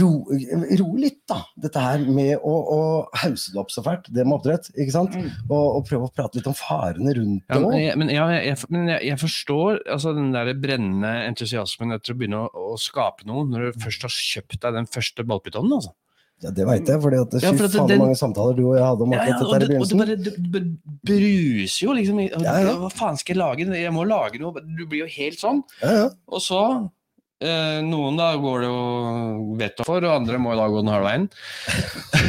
[0.00, 0.38] roe
[0.80, 1.36] ro litt, da.
[1.62, 2.80] Dette her med å, å
[3.22, 4.68] hause det opp så fælt, det med oppdrett.
[4.74, 5.14] ikke sant?
[5.14, 5.28] Mm.
[5.48, 7.78] Og, og prøve å prate litt om farene rundt Ja, det men òg.
[7.84, 12.18] jeg, men, ja, jeg, men jeg, jeg forstår altså, den der brennende entusiasmen etter å
[12.18, 15.76] begynne å, å skape noe, når du først har kjøpt deg den første ballpytonen.
[15.78, 15.94] Altså.
[16.42, 16.98] Ja, det veit jeg.
[17.04, 19.20] fordi at, Ja, for at faen den- mange samtaler du og jeg hadde om Ja,
[19.22, 20.00] akkurat ja, ja, dette i begynnelsen.
[20.02, 20.72] og det bare du,
[21.06, 22.18] bruser jo, liksom.
[22.42, 22.72] Ja, ja.
[22.82, 23.68] Hva faen skal jeg lage?
[23.78, 24.64] Jeg må lage noe.
[24.66, 25.62] Du blir jo helt sånn.
[25.84, 26.08] Ja, ja.
[26.26, 26.58] Og så
[27.86, 28.82] Noen da går det jo
[29.58, 31.28] vettet for, og andre må da gå den halve veien.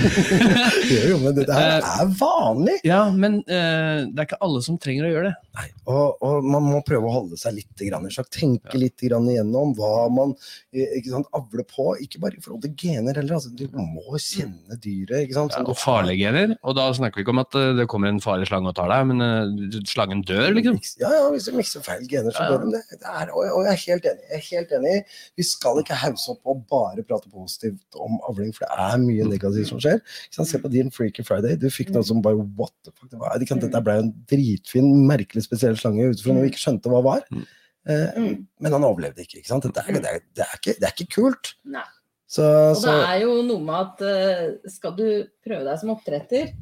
[1.10, 2.76] Jo, men dette her Eh, er vanlig.
[2.86, 5.68] Ja, men eh, det er ikke alle som trenger å gjøre det.
[5.90, 8.30] Og, og man må prøve å holde seg litt grann i sjakk.
[8.34, 10.34] Tenke litt grann igjennom hva man
[10.74, 11.88] eh, ikke sant, avler på.
[12.04, 13.38] Ikke bare i forhold til gener heller.
[13.38, 15.26] Altså, du må kjenne dyret.
[15.28, 15.56] ikke sant?
[15.58, 16.56] Ja, og farlige gener.
[16.64, 18.92] Og da snakker vi ikke om at eh, det kommer en farlig slange og tar
[18.92, 20.80] deg, men uh, slangen dør, liksom.
[21.02, 22.58] Ja, ja, hvis du mikser feil gener, så Ja, ja.
[22.58, 23.00] dør de det.
[23.04, 24.28] det er, og, og jeg er helt enig.
[24.34, 24.96] Jeg er helt enig.
[25.40, 29.28] Vi skal ikke hause opp og bare prate positivt om avling, for det er mye
[29.30, 30.00] negativt som skjer.
[30.34, 31.58] Se på din Freaky Friday.
[31.60, 33.36] Du fikk noe som bare what the fuck det var.
[33.40, 33.66] Ikke sant?
[33.66, 37.28] Dette ble en dritfin, merkelig spesiell slange ut fra noe vi ikke skjønte hva var.
[37.34, 37.44] Mm.
[37.90, 38.22] Eh,
[38.64, 39.42] men han overlevde ikke.
[39.42, 39.68] ikke sant?
[39.68, 41.54] Det er, det, er, det, er ikke, det er ikke kult.
[41.68, 41.86] Nei.
[42.34, 42.44] Så,
[42.74, 45.06] Og det er jo noe med at eh, skal du
[45.46, 46.54] prøve deg som oppdretter,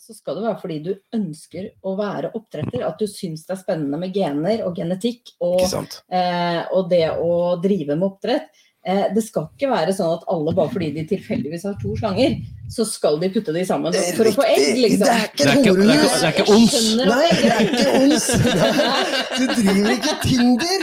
[0.00, 2.84] så skal det være fordi du ønsker å være oppdretter.
[2.86, 5.60] At du syns det er spennende med gener og genetikk og,
[6.08, 8.48] eh, og det å drive med oppdrett.
[8.80, 12.38] Eh, det skal ikke være sånn at alle, bare fordi de tilfeldigvis har to slanger,
[12.72, 15.02] så skal de putte de sammen for å få egg, liksom.
[15.04, 16.14] Det er ikke Det er ikke- horehus.
[16.16, 16.72] det er ikke- det er ikke ons.
[16.96, 18.24] Nei, det er ikke ons.
[19.40, 20.80] Du driver ikke Tinder.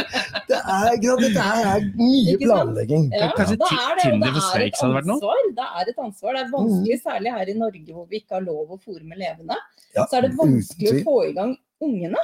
[0.48, 3.08] Det er, dette er mye planlegging.
[3.18, 5.20] Ja, Kanskje da er det, Tinder for et hadde vært noe?
[5.58, 6.34] Det er et ansvar.
[6.38, 9.18] Det er vanskelig, særlig her i Norge hvor vi ikke har lov å fòre med
[9.18, 9.58] levende.
[9.98, 12.22] Så er det vanskelig å få i gang ungene.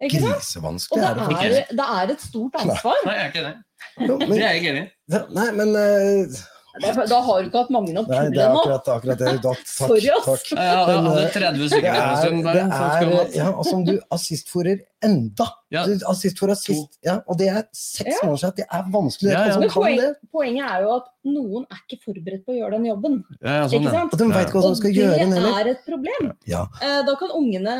[0.00, 0.38] Ikke sant?
[0.38, 1.58] Og Grisevanskelig det er det faktisk.
[1.58, 2.94] er, det er et stort ansvar.
[3.06, 3.56] Nei, jeg er ikke det.
[4.00, 5.20] Jo, Det er jeg ikke enig i.
[5.36, 6.40] nei, men uh,
[7.10, 9.32] Da har du ikke hatt mange nok Nei, det er akkurat, akkurat det.
[9.42, 10.24] Da, takk, Sorry, ass.
[10.28, 10.44] takk.
[10.54, 12.38] Jeg hadde Men, hadde eh, 30 Det stykker en er, stund.
[12.44, 15.46] som er ja, som du assistfòrer enda.
[15.70, 15.84] Ja.
[15.86, 15.94] Du
[16.36, 18.26] for assist, ja, og det er seks Ja.
[18.26, 18.56] måneder siden.
[18.56, 19.30] Det er vanskelig.
[19.30, 19.54] Ja, ja.
[19.54, 20.16] Altså, Men det.
[20.34, 23.24] poenget er jo at noen er ikke forberedt på å gjøre den jobben.
[23.40, 24.02] Ja, ja, sånn, Ikke ja.
[24.10, 25.60] Og de vet ikke hva de skal det gjøre den heller.
[25.60, 26.32] er et problem.
[26.46, 26.62] Ja.
[26.82, 27.74] Eh, Da kan ungene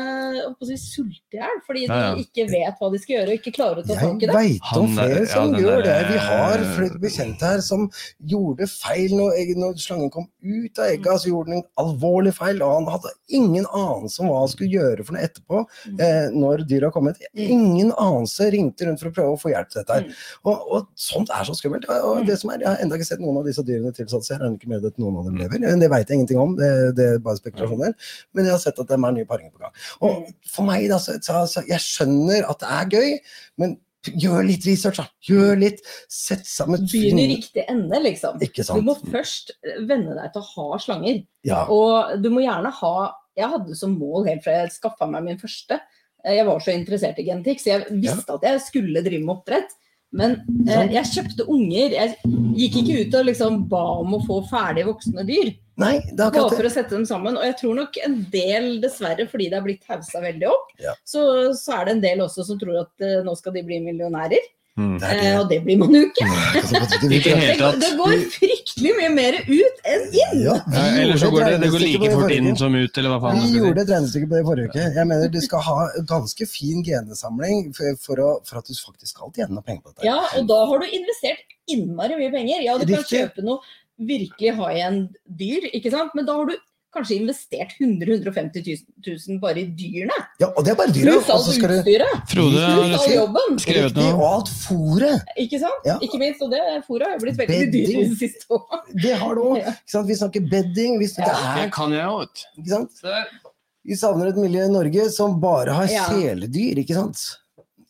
[0.63, 2.15] si, sulte i hjel fordi Ja, ja.
[2.15, 4.25] de ikke vet hva de skal gjøre og ikke klarer å ta Jeg tak i
[4.25, 4.35] det.
[4.35, 5.97] veit om flere som gjør det.
[6.11, 7.89] Vi har flere bekjente her som
[8.23, 11.19] gjorde feil når, egg- når slangen kom ut av egget.
[11.21, 14.71] Så gjorde den en alvorlig feil, og han hadde ingen anelse om hva han skulle
[14.71, 15.65] gjøre for noe etterpå.
[15.91, 15.99] Mm.
[15.99, 17.27] Eh, når dyra kom ut.
[17.41, 19.97] Ingen anelse ringte rundt for å prøve å få hjelp til dette.
[19.97, 20.07] her.
[20.07, 20.47] Mm.
[20.51, 21.87] Og, og sånt er så skummelt.
[21.91, 24.35] Og det som er, Jeg har ennå ikke sett noen av disse dyrene tilsatt, så
[24.35, 25.67] jeg regner ikke med at noen av dem lever.
[25.81, 27.95] Det veit jeg ingenting om, det, det er bare spekulasjoner.
[28.35, 29.77] Men jeg har sett at det er nye paringer på gang.
[30.07, 33.15] Og for meg, da, så, så, jeg skjønner at det er gøy,
[33.61, 33.79] men
[34.17, 35.05] gjør litt research, da.
[35.29, 35.81] Gjør litt.
[36.09, 38.41] Sett sammen Begynn i riktig ende, liksom.
[38.41, 39.53] Ikke Du må først
[39.87, 41.21] venne deg til å ha slanger.
[41.45, 41.65] Ja.
[41.69, 42.95] Og du må gjerne ha
[43.37, 45.79] jeg hadde som mål helt fra jeg skaffa meg min første.
[46.25, 49.35] Eh, Jeg var så interessert i genetikk, så jeg visste at jeg skulle drive med
[49.37, 49.77] oppdrett.
[50.11, 50.33] Men
[50.67, 51.93] eh, jeg kjøpte unger.
[51.95, 52.17] Jeg
[52.59, 55.53] gikk ikke ut og liksom ba om å få ferdig voksne dyr.
[55.79, 57.37] Nei, det er Bare for å sette dem sammen.
[57.39, 60.93] Og jeg tror nok en del, dessverre, fordi det er blitt haussa veldig opp, Ja.
[61.07, 61.23] så,
[61.57, 64.43] så er det en del også som tror at eh, nå skal de bli millionærer.
[64.79, 64.93] Mm.
[65.01, 65.31] Det Eh, det.
[65.39, 66.23] og det blir man jo ikke.
[66.23, 66.61] Det
[67.11, 70.37] Det, går- det går fryktelig mye mer ut enn inn.
[70.45, 73.19] Ja, Ja, Eller så går det, det går like fort inn som ut, eller hva
[73.25, 73.41] faen.
[73.43, 74.85] Vi gjorde et regnestykke på det i forrige uke.
[74.95, 75.75] Jeg mener Du skal ha
[76.13, 79.91] ganske fin genesamling for, for, å, for at du faktisk skal tjene noe penger på
[79.91, 80.07] dette.
[80.07, 82.63] Ja, og da har du investert innmari mye penger.
[82.63, 83.59] Ja, du kan kjøpe noe
[84.01, 86.15] virkelig high-end dyr, ikke sant?
[86.15, 86.55] men da har du
[86.93, 90.17] kanskje investert 100 000-150 000 bare i dyrene.
[90.41, 91.13] Ja, og det er bare dyra.
[91.15, 92.25] Pluss alt så skal du utstyret.
[92.31, 93.59] Frode har jobben.
[93.63, 94.13] skrevet noe.
[94.13, 95.23] og alt fôret.
[95.39, 95.87] Ikke sant?
[95.87, 95.97] Ja.
[96.03, 98.91] Ikke minst, og det fôret har jo blitt veldig dyrt i det siste året.
[99.07, 99.61] Det har du òg.
[99.63, 100.01] Ja.
[100.11, 100.99] Vi snakker bedding.
[100.99, 101.55] Vi snakker, Ja.
[101.55, 103.47] det Det kan jeg òg, vet du.
[103.83, 106.05] Vi savner et miljø i Norge som bare har Ja.
[106.11, 107.17] kjæledyr, ikke sant?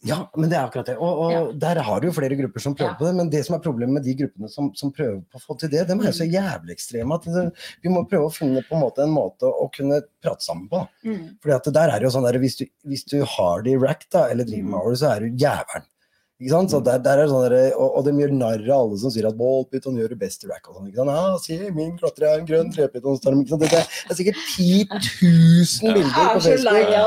[0.04, 0.95] Ja, men det er akkurat det.
[0.97, 2.97] Og, og der har du jo flere grupper som prøver Ja.
[2.97, 5.43] på det, men det som er problemet med de gruppene som, som prøver på å
[5.43, 7.43] få til det, de er jo så jævlig ekstreme at det,
[7.86, 10.82] vi må prøve å finne på en måte en måte å kunne prate sammen på.
[11.06, 11.38] Mm.
[11.43, 14.08] Fordi at der er jo sånn der, hvis du, hvis du har det i rack
[14.10, 15.91] da, eller driver med det, så er du jævelen.
[16.42, 16.72] Ikke sant?
[16.74, 19.12] Så der, der er det sånn der, og, og de gjør narr av alle som
[19.14, 20.64] sier at Ballpyton gjør det best i rack.
[20.72, 21.12] og sånn, ikke sant?
[21.14, 23.44] Ja, se, min klatrer er en grønn trepytonstorm.
[23.46, 26.89] Det er, det er sikkert 10 000 bilder på Facebook.
[26.98, 27.06] av Ja,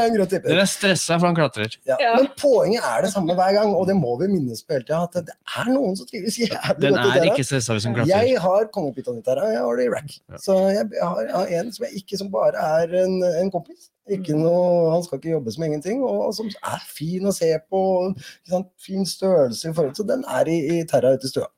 [0.00, 0.50] er en grønn trepyton.
[0.50, 1.78] Dere er stressa for han klatrer.
[1.86, 2.00] Ja.
[2.18, 5.04] Men poenget er det samme hver gang, og det må vi minnes på hele tida.
[5.06, 7.30] At det er noen som trives jævlig godt i er det.
[7.30, 8.26] ikke stressa hvis han klatrer.
[8.26, 10.18] Jeg har kongepyton i terra, jeg har det i rack.
[10.42, 13.93] Så jeg har, jeg har en som jeg ikke som bare er en, en kompis.
[14.04, 14.14] Mm.
[14.18, 17.80] Ikke noe, han skal ikke jobbe som ingenting, og som er fin å se på.
[18.12, 18.70] Ikke sant?
[18.84, 21.48] Fin størrelse i forhold til Den er i, i terra ute i stua.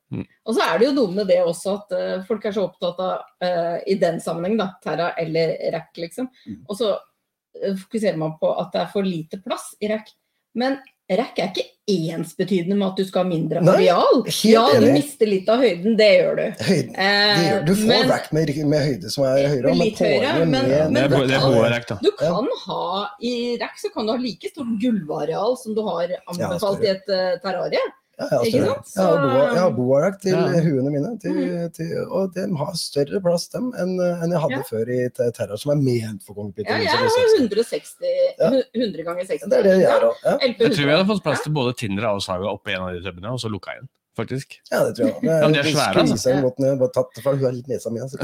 [0.46, 3.00] Og så er det jo noe med det også at uh, folk er så opptatt
[3.02, 6.28] av, uh, i den sammenheng, da, Terra eller rack, liksom.
[6.46, 6.60] Mm.
[6.68, 10.12] Og så eh, fokuserer man på at det er for lite plass i rack.
[10.56, 10.78] Men
[11.10, 14.24] rack er ikke ensbetydende med at du skal ha mindre areal.
[14.42, 16.64] Ja, du mister litt av høyden, det gjør du.
[16.66, 16.96] Høyden.
[16.98, 19.98] Eh, Det gjør, du får men rack med, med høyde som er høyere, men Litt
[20.02, 21.98] høyere, poenget men- med Det er, bo- men- det er boerekt, da.
[22.02, 26.08] du kan ha i rack så kan du ha like stort gulvareal som du har
[26.26, 27.78] anbefalt i et uh, terrarie.
[28.18, 28.74] Ja, jeg har Ikke større.
[28.84, 28.96] sant?
[28.96, 30.60] Jeg har Så- jeg har boarakk til Ja.
[30.64, 31.72] huene mine, til, Mhm.
[31.76, 34.62] til, og de har større plass dem enn enn jeg hadde Ja.
[34.70, 36.64] før i te- Terra, som er ment for kongepyton.
[36.66, 37.08] Ja, jeg har
[37.38, 37.96] 160
[38.40, 38.50] Ja.
[38.74, 39.50] 100 ganger 60.
[39.50, 40.14] Det er det jeg har òg.
[40.24, 40.38] Ja.
[40.38, 43.00] Jeg tror vi hadde fått plass til både Tindra og Saga oppi en av de
[43.04, 44.56] tubbene, og så lukka igjen, faktisk.
[44.72, 45.16] ja, det tror jeg.
[45.22, 46.16] Ja, men de er svære, altså.
[46.16, 48.00] skvisa den godt ned, bare tatt det fra hun er litt nesa mi.
[48.00, 48.16] Altså.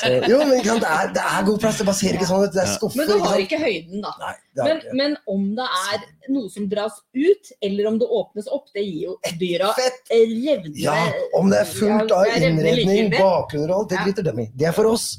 [0.00, 2.28] Så- Jo, men ikke sant, det er, det er god plass, det bare ser ikke
[2.30, 2.52] sånn ut.
[2.54, 2.96] Det er skuffer.
[3.00, 4.12] Men du har ikke høyden, da.
[4.22, 4.96] Nei, det har Men, ikke.
[5.00, 6.04] men om det er
[6.34, 10.96] noe som dras ut, eller om det åpnes opp, det gir jo dyra revne Ja,
[11.34, 14.50] om det er fullt av det er innredning, bakgrunner og alt, det driter dem i.
[14.56, 15.18] Det er for oss.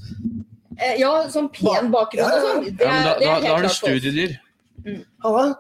[0.78, 2.64] Eh, Ja, sånn pen bakgrunn og sånn.
[2.78, 3.78] Det Ja, men er, da, det da, er da har for oss.
[3.84, 4.40] studiedyr.
[5.24, 5.56] Halla.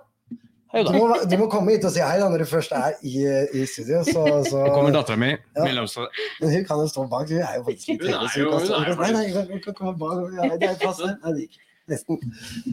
[0.72, 2.94] Hei Du må, du må komme hit og si hei da når du først er
[3.04, 3.16] i,
[3.60, 4.04] i studio.
[4.08, 5.34] Så, så, Nå kommer dattera mi.
[5.58, 5.66] Ja.
[5.68, 7.28] Men hun kan jo stå bak.
[7.32, 10.22] Hun er jo faktisk litt Hun er trevlig, er Nei, nei, hun kan komme bak.
[10.38, 11.18] Ja, det er plass der.
[11.26, 11.60] Nei, det gikk.
[11.92, 12.20] Nesten.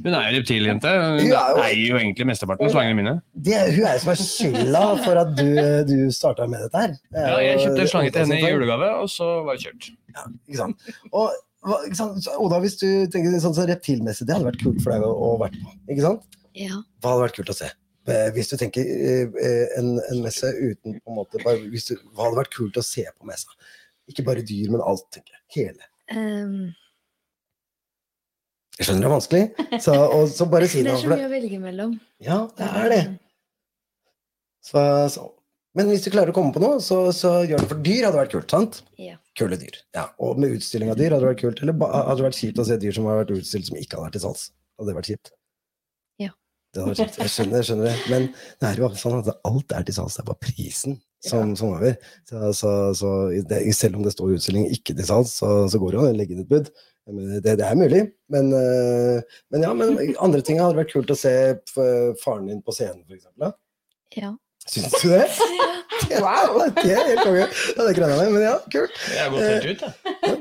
[0.04, 0.90] Hun er jo reptiljente.
[0.94, 3.14] Hun Hun er jo- eier jo egentlig mesteparten av slangene mine.
[3.34, 5.48] Det er, hun er jo som er skylda for at du,
[5.88, 6.94] du starta med dette her.
[7.16, 9.90] Er Ja, jeg kjøpte en slange til henne i julegave, og så var det kjørt.
[10.14, 10.92] Ja, ikke sant?
[11.10, 11.32] Og,
[11.66, 12.22] hva- ikke sant?
[12.28, 15.10] Så, Oda, hvis du tenker sånn så reptilmessig, det hadde vært kult for deg å,
[15.32, 15.74] å vært på.
[15.90, 16.38] Ikke sant?
[16.54, 16.78] Ja.
[17.02, 17.72] Hva hadde vært kult å se?
[18.08, 22.28] Eh, Hvis du tenker eh, en, en messe uten på en måte bare, du, Hva
[22.28, 23.52] hadde vært kult å se på messa?
[24.08, 25.08] Ikke bare dyr, men alt.
[25.14, 25.44] tenker jeg.
[25.58, 25.88] Hele.
[26.14, 26.60] Um...
[28.78, 31.32] Jeg skjønner det er vanskelig, så, og, så bare si det er så mye å
[31.32, 31.96] velge mellom.
[32.22, 33.02] Ja, det er det.
[34.64, 35.24] Så, så.
[35.78, 37.68] Men hvis du klarer å komme på noe, så, så gjør det.
[37.72, 38.80] For dyr hadde vært kult, sant?
[39.02, 39.16] Ja.
[39.38, 39.76] Kule dyr.
[39.94, 41.60] Ja, Og med utstilling av dyr hadde det vært kult.
[41.62, 44.06] Eller hadde det vært kjipt å se dyr som har vært utstilt som ikke hadde
[44.06, 44.48] vært til salgs?
[44.78, 45.32] Hadde det vært kjipt?
[46.22, 46.30] Ja.
[46.30, 46.34] Det hadde vært kjipt.
[46.76, 47.96] Jeg skjønner, jeg skjønner det.
[48.12, 48.26] Men
[48.60, 50.18] det er jo sånn at alt er til salgs.
[50.18, 51.96] Det er bare prisen som, som over.
[52.28, 53.14] Så, så, så
[53.48, 56.12] det, selv om det står utstilling ikke til salgs, så, så går det jo an
[56.12, 56.70] å legge inn et bud.
[57.08, 61.16] Det, det er mulig, men, øh, men ja, men andre ting hadde vært kult å
[61.16, 61.32] se
[61.72, 63.30] faren din på scenen, f.eks.
[64.20, 64.34] Ja.
[64.68, 65.24] Syns du det?
[66.22, 66.60] Wow!
[66.84, 67.46] Det er helt konge.
[67.76, 68.94] Ja, det greia meg, men ja, kult.
[69.10, 70.14] Jeg har gått helt ut, jeg.
[70.14, 70.37] Eh, eh,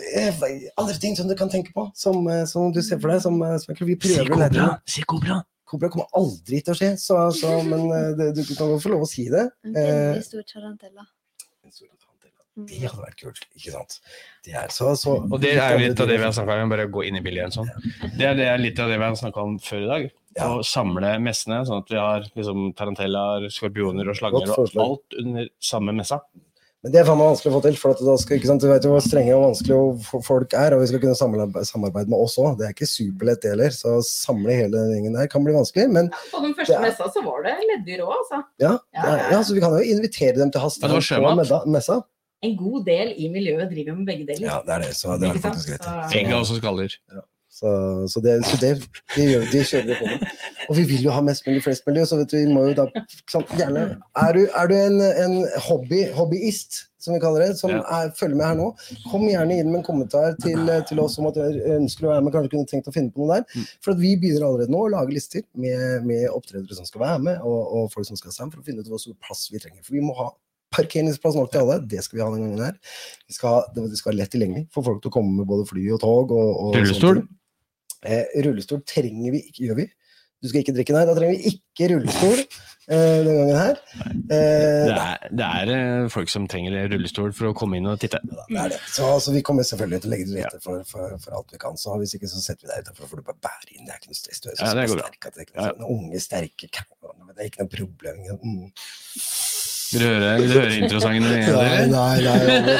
[0.00, 3.40] andre ting som du kan tenke på, som, eh, som du ser for deg, som,
[3.42, 4.68] eh, som jeg tror vi prøver si kobra!
[4.86, 5.40] Si kobra!
[5.72, 9.06] Kobra kommer aldri til å skje, så, så, men eh, det, du kan få lov
[9.06, 9.48] å si det.
[9.64, 11.08] En Eh, veldig stor tarantella.
[12.52, 12.66] Mm.
[12.68, 13.94] Det hadde vært kult, ikke sant?
[14.44, 16.84] Det er så, så Og det er litt av det vi har snakka om, bare
[16.92, 17.70] gå inn i bildet igjen sånn.
[18.18, 20.04] Det er, det er litt av det vi har snakka om før i dag.
[20.36, 20.48] Ja.
[20.48, 25.48] Å samle messene, sånn at vi har liksom tarantellaer, skorpioner og slanger og alt under
[25.64, 26.20] samme messa.
[26.82, 27.76] Men det er faen meg vanskelig å få til.
[27.78, 30.52] for at da skal, ikke sant, Du vet jo hvor strenge og vanskelig og folk
[30.58, 32.56] er, og vi skal kunne samarbeide, samarbeide med oss òg.
[32.58, 33.70] Det er ikke superlett, det heller.
[33.70, 35.88] Så å samle hele den gjengen der kan bli vanskelig.
[35.94, 38.42] Men På den første er- messa så var det leddyr òg, altså.
[38.58, 39.30] ja, Ja, ja, ja.
[39.30, 42.02] ja, så vi kan jo invitere dem til Ja, Hastighet på messa.
[42.42, 44.42] En god del i miljøet driver med begge deler.
[44.48, 44.94] Ja, det er det.
[44.98, 45.84] Så det er faktisk greit.
[45.86, 46.90] Så- Egg er også skaller.
[47.62, 47.72] Så,
[48.10, 48.70] så det, så det,
[49.14, 50.22] det, gjør, det kjører vi på med.
[50.66, 52.72] Og vi vil jo ha mest mulig, flest mulig, så vet du, vi må jo
[52.80, 52.86] da
[53.30, 53.84] sant, gjerne
[54.18, 55.36] Er du, er du en, en
[55.68, 58.66] hobby, hobbyist, som vi kaller det, som er, følger med her nå,
[59.12, 61.42] kom gjerne inn med en kommentar til, til oss om at du
[61.78, 63.66] ønsker å være med, kanskje kunne tenkt å finne på noe der.
[63.82, 67.24] For at vi begynner allerede nå å lage lister med, med opptredere som skal være
[67.30, 69.62] med, og, og folk som skal sammen, for å finne ut hvor stor plass vi
[69.62, 69.82] trenger.
[69.86, 70.32] For vi må ha
[70.72, 72.78] parkeringsplass nok til alle, det skal vi ha denne gangen her.
[73.28, 75.66] Vi skal, ha- det skal være lett tilgjengelig for folk til å komme med både
[75.68, 76.32] fly og tog.
[76.32, 77.20] Og, og Rullestol?
[78.04, 79.88] Eh, rullestol trenger vi ikke, gjør vi?
[80.42, 81.04] Du skal ikke drikke, nei.
[81.06, 83.76] Da trenger vi ikke rullestol eh, denne gangen her.
[84.02, 88.00] Eh, Det er, det er eh, folk som trenger rullestol for å komme inn og
[88.02, 88.18] titte.
[88.26, 88.80] det er det.
[88.90, 91.62] Så, altså, vi kommer selvfølgelig til å legge til rette for, for, for alt vi
[91.62, 91.78] kan.
[91.78, 93.86] Så hvis ikke, så setter vi deg utenfor, for du bare bærer inn.
[93.86, 94.42] Det er ikke noe stress.
[94.42, 95.06] Du er så Ja, det går bra.
[95.12, 95.68] sterk at det er ikke Ja.
[95.70, 96.72] noe sånn unge, sterke
[97.32, 98.18] Det er ikke noe problem.
[98.42, 98.66] Mm.
[99.92, 101.24] Vil du høre, vil du høre introsangen?
[101.26, 102.76] Nei, nei, nei.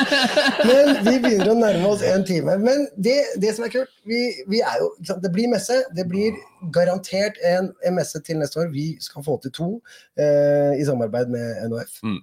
[0.68, 2.56] Men vi begynner å nærme oss en time.
[2.62, 4.90] Men det, det som er kult, vi, vi er jo,
[5.22, 5.82] det blir messe.
[5.96, 6.38] Det blir
[6.74, 8.72] garantert en, en messe til neste år.
[8.72, 9.70] Vi skal få til to
[10.16, 12.00] eh, i samarbeid med NHF.
[12.06, 12.20] Mm.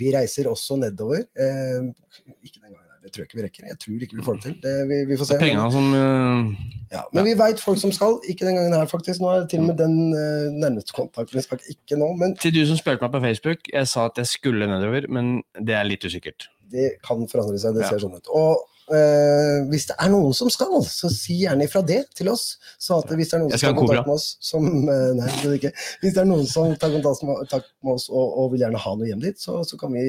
[0.00, 1.26] Vi reiser også nedover.
[1.36, 1.92] Eh,
[2.40, 3.64] ikke den gangen, det tror jeg ikke vi rekker.
[3.68, 4.54] Jeg tror ikke vi får det til.
[4.64, 5.36] Det, vi, vi får se.
[5.42, 6.52] Pengene som uh,
[6.94, 8.16] Ja, men vi veit folk som skal.
[8.32, 9.20] Ikke den gangen her, faktisk.
[9.20, 11.36] Nå er det til og med den uh, nærmeste kontakten.
[11.36, 14.22] Vi skal ikke nå, men Til du som spurte meg på Facebook, jeg sa at
[14.22, 16.48] jeg skulle nedover, men det er litt usikkert.
[16.74, 17.76] det kan forandre seg.
[17.76, 17.92] Det Ja.
[17.92, 18.30] ser sånn ut.
[18.32, 22.58] Og Uh, hvis det er noen som skal, så si gjerne ifra det til oss.
[22.76, 25.28] Så at hvis det er noen som tar kontakt med oss som uh, Nei.
[26.02, 29.08] Hvis det er noen som tar kontakt med oss og, og vil gjerne ha noe
[29.08, 30.04] hjem dit, så, så kan vi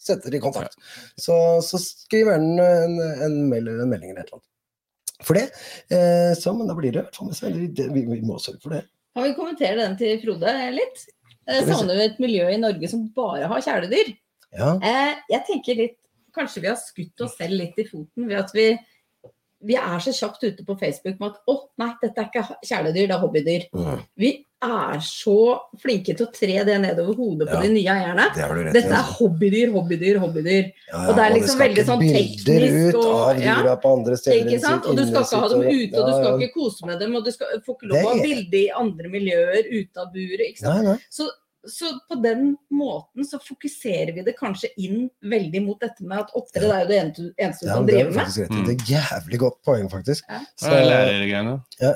[0.00, 0.78] sette dere i kontakt.
[1.20, 1.34] Så,
[1.64, 2.96] så skriver han en,
[3.26, 4.46] en mail eller en melding eller et eller annet.
[5.20, 5.46] For det.
[5.92, 8.76] Eh, så, men da blir det i hvert fall med vi, vi må sørge for
[8.76, 8.84] det.
[9.16, 11.02] Kan vi kommentere den til Frode litt?
[11.50, 14.12] Jeg vi savner jo et miljø i Norge som bare har kjæledyr.
[14.56, 14.74] Ja.
[14.76, 15.96] Eh, jeg tenker litt
[16.30, 18.68] Kanskje vi har skutt oss selv litt i foten ved at vi,
[19.60, 23.08] vi er så kjapt ute på Facebook med at å nei, dette er ikke kjæledyr,
[23.10, 23.66] det er hobbydyr.
[23.76, 24.06] Mm.
[24.20, 24.30] Vi
[24.60, 25.36] er så
[25.80, 27.60] flinke til å tre det nedover hodet på Ja.
[27.64, 28.26] de nye eierne.
[28.34, 28.72] Det rett.
[28.74, 29.16] Dette er altså.
[29.20, 30.72] hobbydyr, hobbydyr, hobbydyr.
[30.92, 33.76] Ja, og det er ja, liksom veldig sånn teknisk og- av ja.
[33.76, 34.46] på andre steder.
[34.46, 34.86] Ikke sant?
[34.86, 36.36] Og du skal ikke ha dem ute, og du skal ja.
[36.36, 39.08] ikke kose med dem, og du skal, får ikke lov å ha bilde i andre
[39.08, 40.46] miljøer ute av buret.
[40.50, 40.84] Ikke sant?
[40.84, 40.98] Nei, nei.
[41.08, 41.30] Så,
[41.68, 46.30] så på den måten så fokuserer vi det kanskje inn veldig mot dette med at
[46.38, 48.50] oppdrett er jo det eneste, eneste du Ja, kan er drive med.
[48.50, 48.64] Mm.
[48.66, 50.24] Det er jævlig godt poeng, faktisk.
[50.30, 50.38] Ja.
[50.56, 51.54] Så, Det er lærergreiene.
[51.80, 51.90] ja,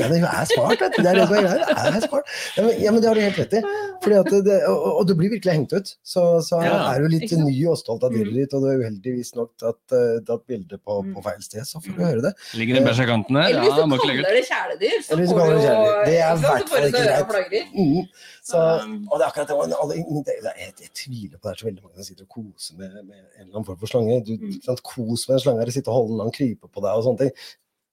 [0.00, 1.02] ja, det er smart, vet du.
[1.02, 1.66] Det er det som er greia.
[1.92, 2.24] Det er smart.
[2.56, 3.62] Ja, men, ja, men det har du helt rett i.
[4.02, 5.92] Fordi at det, og, og du blir virkelig hengt ut.
[6.02, 8.38] Så, så Ja, er du litt ny og stolt av dyret Mm.
[8.40, 11.14] ditt, og du er uheldigvis nok tatt, uh, tatt bilde på, Mm.
[11.16, 12.32] på feil sted, så får du høre det.
[12.56, 13.48] Ligger det bæsj i kanten her?
[13.50, 14.26] Eller hvis Ja, du må ikke legge ut.
[14.26, 16.02] kaller det kjæledyr, så Eller hvis du får du jo.
[16.06, 17.66] Det er i hvert så får fall du ikke greit.
[17.76, 18.02] Mm.
[18.42, 19.56] Så, Um, og det er akkurat det.
[19.56, 22.24] og alle- det, det, jeg, jeg tviler på det er så veldig mange som sitter
[22.28, 24.20] og koser med, med en eller annen form for slange.
[24.26, 24.60] Du, Mm.
[24.62, 27.04] sant, Kos med en slange, eller sitte og holde den, han kryper på deg og
[27.08, 27.34] sånne ting.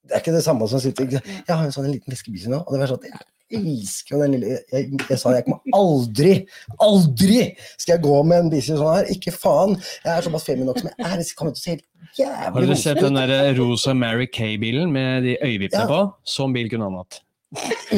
[0.06, 2.48] Det er ikke det samme som å sitte Jeg har en sånn en liten veskebikkje
[2.48, 3.10] nå, og det var sånn at
[3.50, 6.32] jeg elsker jo den lille jeg, jeg, jeg sa jeg kommer aldri,
[6.78, 7.40] aldri
[7.76, 9.08] skal jeg gå med en bikkje sånn her.
[9.12, 9.74] Ikke faen.
[10.04, 11.16] Jeg er såpass femi nok som jeg er.
[11.18, 11.86] Jeg kommer til å se helt
[12.18, 15.86] Har du dere sett den der rosa Mary Kay-bilen med de øyevippene Ja.
[15.86, 16.00] på?
[16.26, 17.20] Sånn bil kunne han hatt.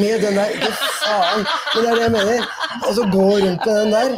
[0.01, 0.69] Med den der Hva
[1.01, 1.41] faen.
[1.73, 2.45] Men det er det jeg mener.
[2.87, 4.09] Og så gå rundt med den der.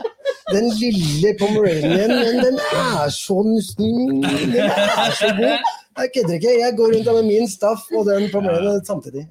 [0.52, 4.24] Den lille pomeranien, men den er så nusten.
[4.24, 5.58] Den er så god.
[6.00, 6.52] Jeg kødder ikke.
[6.66, 9.28] Jeg går rundt med min staff og den pomeranien samtidig.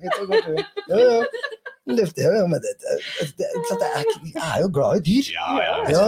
[0.91, 1.23] Ja, ja.
[1.97, 4.03] Det, det, men det, det, det, det er,
[4.35, 5.25] jeg er jo glad i dyr.
[5.39, 6.07] Ja, ja, Ja.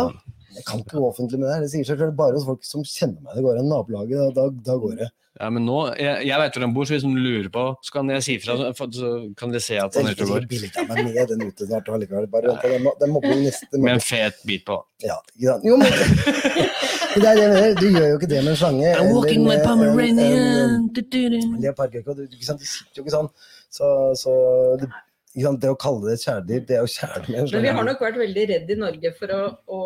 [0.56, 1.66] Jeg kan ikke gå offentlig med det.
[1.66, 2.16] Det sier seg selv.
[2.16, 3.36] Bare hos folk som kjenner meg.
[3.36, 4.34] Det går an nabolaget.
[4.36, 5.08] Da, da, går det.
[5.36, 7.92] Ja, men nå, Jeg, jeg vet hvor han bor, så hvis han lurer på, så
[7.92, 8.56] kan jeg si fra.
[8.72, 10.46] Så, kan dere se at han er ute og går.
[10.48, 11.90] Jeg meg med den ute snart.
[11.92, 12.28] allikevel.
[12.32, 14.78] Bare vent den, den mobber neste Med en fet bit på.
[15.04, 15.66] Ja, sant?
[15.68, 17.76] Jo, men det er det jeg mener.
[17.82, 18.94] Du gjør jo ikke det med en slange.
[18.96, 20.88] I'm walking my Pomeranian.
[20.96, 23.28] Du, sitter jo ikke sånn.
[23.76, 24.32] Så, så
[24.80, 24.88] det?
[25.36, 27.52] Det å kalle det et kjæledyr, det er jo kjæledyr.
[27.52, 29.80] Men vi har nok vært veldig redd i Norge for, å, å,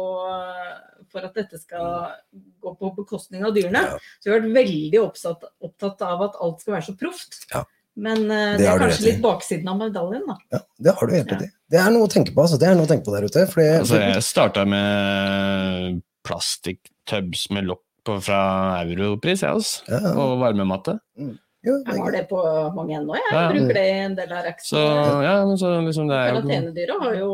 [1.10, 2.14] for at dette skal
[2.62, 3.82] gå på bekostning av dyrene.
[3.88, 3.98] Ja.
[4.20, 7.42] Så vi har vært veldig oppsatt, opptatt av at alt skal være så proft.
[7.52, 7.64] Ja.
[8.00, 10.38] Men uh, Det det er kanskje litt baksiden av medaljen, da.
[10.54, 11.50] Ja, det har du helt rett i.
[11.74, 12.46] Det er noe å tenke på.
[12.46, 12.60] Altså.
[12.60, 13.44] Det er noe å tenke på der ute.
[13.50, 13.68] Fordi...
[13.82, 17.86] Altså, jeg starta med plastikktubs med lokk
[18.24, 18.40] fra
[18.86, 19.84] Europris, jeg, altså.
[19.90, 20.96] ja, Og varmematte.
[21.20, 21.34] Mm.
[21.60, 22.38] Jo, Jeg har det på
[22.72, 23.24] mange ennå, jeg.
[23.34, 23.48] Ja, ja.
[23.52, 24.46] Bruker det i en del av Så
[24.80, 25.24] reksene.
[25.26, 27.32] ja, men så liksom det er Karantenedyra har jo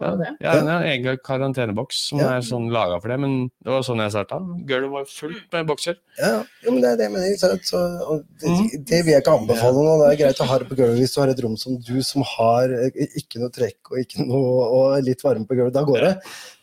[0.00, 0.28] ja, det.
[0.44, 2.28] Ja, jeg har en egen karanteneboks som Ja.
[2.36, 4.38] er sånn laga for det, men det var sånn jeg starta.
[4.70, 5.96] Gulvet var fullt med bokser.
[6.20, 7.58] Ja, jo, men det er det jeg mener.
[7.66, 8.84] Så, og det, Mhm.
[8.84, 9.98] det vil jeg ikke anbefale nå.
[9.98, 12.02] Det er greit å ha det på gulvet hvis du har et rom som du,
[12.02, 15.72] som har eh, ikke noe trekk og, ikke noe, og litt varme på gulvet.
[15.74, 16.14] Da går det.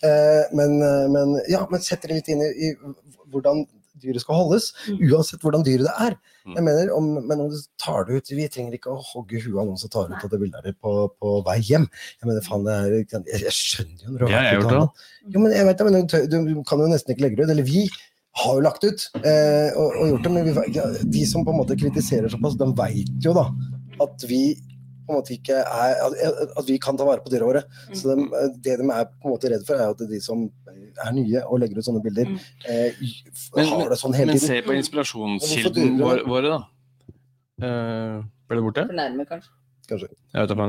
[0.07, 2.75] Eh, men, eh, men, ja, men sett dere litt inn i, i
[3.31, 3.65] hvordan
[4.03, 4.99] dyret skal holdes, Mm.
[5.11, 6.17] uansett hvordan dyret det er.
[6.45, 6.55] Mm.
[6.57, 9.59] Jeg mener, om, Men om du tar det ut Vi trenger ikke å hogge huet
[9.61, 11.85] av noen som tar ut av det bildet der på, på vei hjem.
[12.21, 14.79] Jeg mener, faen, det er, jeg, jeg skjønner jo når du har vært ute
[15.31, 17.53] jo, men jeg vet det, men du, du kan jo nesten ikke legge det ut.
[17.53, 17.83] Eller vi
[18.41, 20.81] har jo lagt ut eh, og, og gjort det, men vi,
[21.19, 23.45] de som på en måte kritiserer såpass, de veit jo da
[24.01, 24.55] at vi
[25.11, 26.15] på en måte ikke er At,
[26.57, 27.63] at vi kan ta vare på dyra våre.
[27.93, 28.25] Så de,
[28.63, 30.47] det de er på en måte redd for, er at de som
[31.05, 32.39] er nye og legger ut sånne bilder, Mm.
[32.67, 32.91] eh,
[33.55, 34.47] Men- har det sånn hele Men tiden.
[34.47, 36.61] se på inspirasjonskilden vår, våre, da.
[37.61, 38.87] Uh, ble det borte?
[38.89, 39.51] Fornærme, kanskje.
[39.89, 40.07] Kanskje.
[40.31, 40.65] Jeg vet da.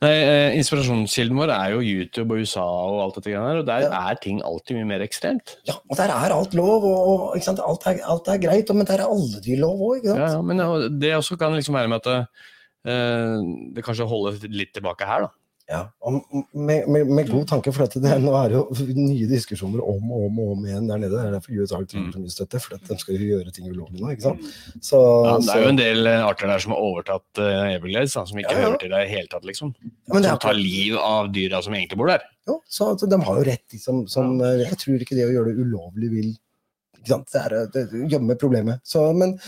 [0.00, 3.66] Nei, eh, inspirasjonskilden vår er jo YouTube og USA og alt dette greiene der, og
[3.68, 5.56] der er ting alltid mye mer ekstremt.
[5.68, 7.60] Ja, og der er alt lov, og, og ikke sant?
[7.60, 10.22] Alt, er, alt er greit, og- men der er alle dyr lov òg, ikke sant?
[10.22, 12.24] Ja, ja, men ja, det også kan liksom være med at eh,
[12.84, 15.32] det kanskje holder litt tilbake her, da.
[15.64, 15.88] Ja,
[16.52, 20.26] med, med, med god tanke, for det, nå er det jo nye diskusjoner om og
[20.26, 21.14] om og om igjen der nede.
[21.16, 23.70] Det er derfor USA trenger så mye støtte, for at de skal jo gjøre ting
[23.70, 24.10] ulovlig nå.
[24.12, 24.50] ikke sant?
[24.84, 28.12] Så, Ja, det er jo en del eh, arter der som har overtatt uh, Everglades,
[28.12, 28.66] da, som ikke Ja, ja.
[28.68, 29.72] hører til der i det hele tatt, liksom.
[30.04, 32.28] Som er, tar liv av dyra som egentlig bor der.
[32.52, 34.04] jo, så altså, de har jo rett, liksom.
[34.12, 36.32] Som, eh, jeg tror ikke det å gjøre det ulovlig vil
[37.00, 37.32] ikke sant?
[37.32, 38.84] Det er å gjemme problemet.
[38.84, 39.38] Så, men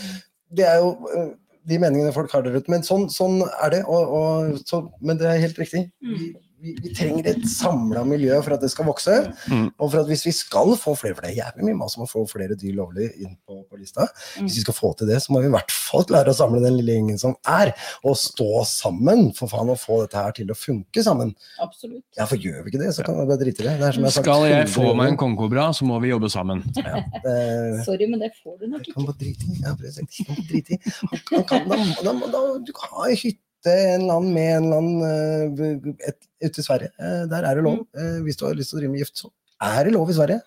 [0.49, 1.29] det er jo eh,
[1.67, 2.71] de meningene folk har der ute.
[2.71, 3.83] Men sånn, sånn er det.
[3.85, 5.87] Og, og, så, men det er helt riktig.
[6.03, 9.15] Vi, vi, vi trenger et samla miljø for at det skal vokse.
[9.51, 9.67] Mm.
[9.77, 12.05] Og for at hvis vi skal få flere, for det er jævlig mye mas om
[12.05, 14.07] å få flere dyr lovlig inn på, på lista.
[14.37, 14.47] Mm.
[14.47, 16.61] Hvis vi skal få til det, så må vi i hvert fall klare å samle
[16.63, 20.53] den lille gjengen som er, og stå sammen for faen å få dette her til
[20.53, 21.33] å funke sammen.
[21.63, 22.03] Absolutt.
[22.17, 23.77] Ja, for gjør vi ikke det, så kan vi bare drite i det.
[23.81, 26.31] det er som jeg sagt Skal jeg få meg en kongekobra, så må vi jobbe
[26.33, 26.63] sammen.
[26.77, 29.11] Eh, Sorry, men det får du nok Jeg kan ikke.
[29.11, 29.57] bare drite i.
[29.61, 30.79] Ja, jeg kan drite i.
[31.11, 33.43] Han, han kan, da, da, da, du kan ha en hytte
[33.73, 36.91] en eller annen med en eller annen eh, ute i Sverige.
[36.99, 37.81] Eh, der er det lov.
[37.83, 37.99] Mm.
[38.03, 39.31] Eh, hvis du har lyst til å drive med gift, så
[39.67, 40.41] er det lov i Sverige.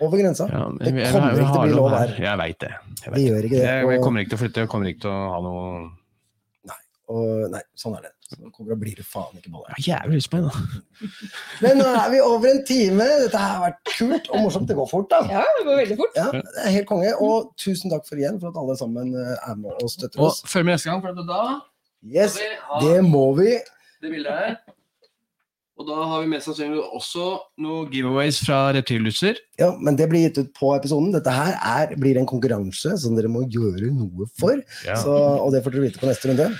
[0.00, 0.46] Over grensa.
[0.50, 2.14] Ja, men Det jeg- jeg- kommer jeg ikke til å bli lov her.
[2.18, 2.70] Jeg veit det.
[2.70, 3.66] Jeg, vet Det gjør ikke det.
[3.66, 5.90] Jeg, jeg kommer ikke til å flytte, jeg kommer ikke til å ha noe
[7.12, 8.12] Og nei, sånn er det.
[8.30, 9.68] Så og blir det faen ikke bolle.
[9.76, 11.08] Jeg har jævlig lyst på en, da.
[11.62, 13.04] Men nå er vi over en time.
[13.24, 14.66] Dette har vært kult og morsomt.
[14.70, 15.20] Det går fort, da.
[15.28, 16.14] Ja, det går veldig fort.
[16.16, 17.10] Ja, det er helt konge.
[17.20, 20.40] Og tusen takk for igjen for at alle sammen er med og støtter oss.
[20.40, 21.42] Og før følg med neste gang, for da
[22.02, 22.38] Yes,
[22.82, 23.58] det må vi.
[24.02, 24.56] det bildet her.
[25.80, 27.24] Og da har vi mest sannsynlig også
[27.62, 29.38] noen giveaways fra Reptilhuser.
[29.58, 31.10] Ja, men det blir gitt ut på episoden.
[31.14, 34.60] Dette her er, blir en konkurranse som dere må gjøre noe for.
[34.86, 34.98] Ja.
[35.00, 36.50] Så, og det får dere vite på neste runde.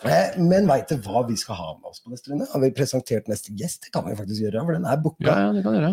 [0.00, 2.48] Eh, Men veit dere hva vi skal ha med oss på neste runde?
[2.50, 3.84] Har vi presentert neste gjest?
[3.86, 5.26] Det kan vi faktisk gjøre, for den er booka.
[5.28, 5.92] ja, ja, det kan dere.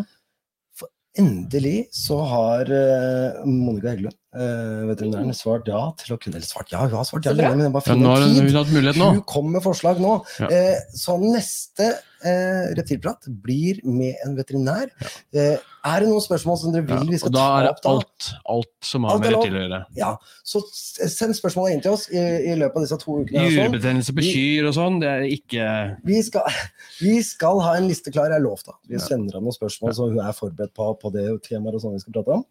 [1.18, 6.74] Endelig så har eh, Monica Heggelund, uh, veterinæren, svart ja til å kunne Eller svart
[6.74, 8.57] ja, hun har svart ja, men bare Ja, finne nå har en hun tid.
[8.59, 9.09] hatt mulighet nå.
[9.18, 10.13] Hun kom med forslag nå.
[10.43, 10.51] Ja.
[10.53, 11.89] Eh, så neste
[12.26, 14.89] eh, reptilprat blir med en veterinær.
[15.34, 15.57] Eh,
[15.88, 17.89] er det noen spørsmål som dere Ja, vil vi skal ta er det opp da?
[17.95, 19.80] alt, alt som har Alt er med reptil å gjøre.
[19.95, 20.11] Ja,
[20.43, 22.18] så send spørsmålet inn til oss i,
[22.51, 23.45] i løpet av disse to ukene.
[23.51, 25.68] Jurebetennelse på kyr og sånn, det er ikke
[26.07, 26.47] Vi skal,
[27.05, 28.74] vi skal ha en liste klar, jeg lovte.
[28.88, 29.03] Vi Ja.
[29.05, 32.03] sender ham noen spørsmål, så hun er forberedt på, på det temaet og sånn vi
[32.03, 32.45] skal prate om.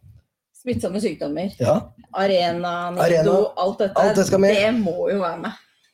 [0.56, 1.52] Smittsomme sykdommer.
[1.62, 1.76] Ja,
[2.16, 3.34] Arena, Nido, Arena.
[3.62, 4.00] alt dette.
[4.02, 4.56] Alt det skal med.
[4.56, 5.52] Det må jo være med.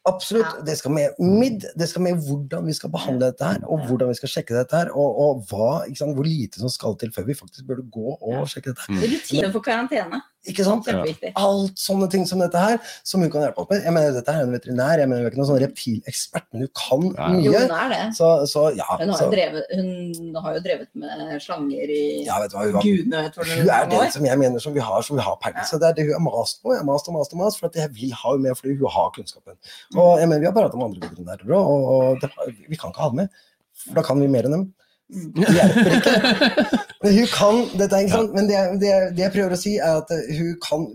[0.08, 0.66] Absolutt.
[0.66, 4.10] Det skal med midd, det skal med hvordan vi skal behandle dette her, og hvordan
[4.10, 7.28] vi skal sjekke dette her, og, og hva, sant, hvor lite som skal til før
[7.28, 8.98] vi faktisk burde gå og sjekke dette.
[8.98, 10.18] Rutine for karantene.
[10.50, 10.88] Ikke sant?
[10.90, 11.04] Ja.
[11.38, 13.84] Alt sånne ting som dette her, som hun kan hjelpe oss med.
[13.86, 16.64] Jeg mener, dette er en veterinær, jeg mener, hun er ikke noen sånn reptilekspert, men
[16.64, 17.28] hun kan Ja.
[17.44, 17.60] Jo, mye.
[17.62, 18.00] hun er det.
[18.18, 18.88] Så, så ja.
[18.98, 22.58] Hun har, Så, jo drevet, hun har jo drevet med slanger i ja, vet du
[22.58, 25.20] hva, hun, gudene vet hvor hun er den som jeg mener som vi har, som
[25.20, 25.62] vi har peiling.
[25.70, 26.74] Så det er det hun har mast på.
[26.74, 28.76] Jeg har mast og mast og mast, for at jeg vil ha henne med fordi
[28.82, 29.56] hun har kunnskapen.
[29.94, 32.34] Og jeg mener, vi har pratet om andre veterinærer òg, og, og det,
[32.66, 33.42] vi kan ikke ha henne med.
[33.78, 34.70] For da kan vi mer enn dem.
[35.12, 35.32] Mm.
[35.36, 36.80] Det hjelper ikke.
[37.02, 38.34] Men hun kan dette, ikke sant?
[38.36, 40.86] Men det, det, det jeg prøver å si, er at hun kan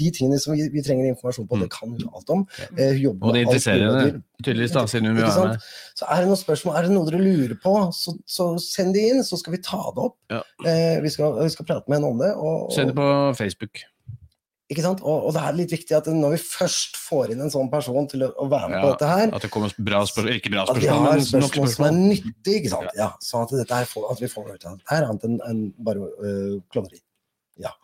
[0.00, 2.42] de tingene som vi, vi trenger informasjon på, det kan hun alt om.
[2.74, 5.70] Eh, Hun jobber Og det interesserer henne, tydeligvis, da, siden hun vil være med.
[6.00, 9.06] Så er det noen spørsmål, er det noe dere lurer på, så, så send det
[9.12, 10.18] inn, så skal vi ta det opp.
[10.34, 10.42] Ja.
[10.66, 12.32] Eh, vi, skal, vi skal prate med henne om det.
[12.34, 13.08] Og, og, Send det på
[13.38, 13.86] Facebook.
[14.72, 15.04] Ikke sant?
[15.06, 18.08] Og, og det er litt viktig at når vi først får inn en sånn person
[18.10, 20.66] til å, å være med på dette her, At det kommer bra spørsmål, ikke bra
[20.66, 22.92] at vi spørsmål, har men nok spørsmål som er nyttig nyttige, ikke sant?
[22.98, 24.84] Ja, sånn at, dette her at vi får noe ut av det.
[24.90, 27.02] her, er annet enn en bare øh, klovneri.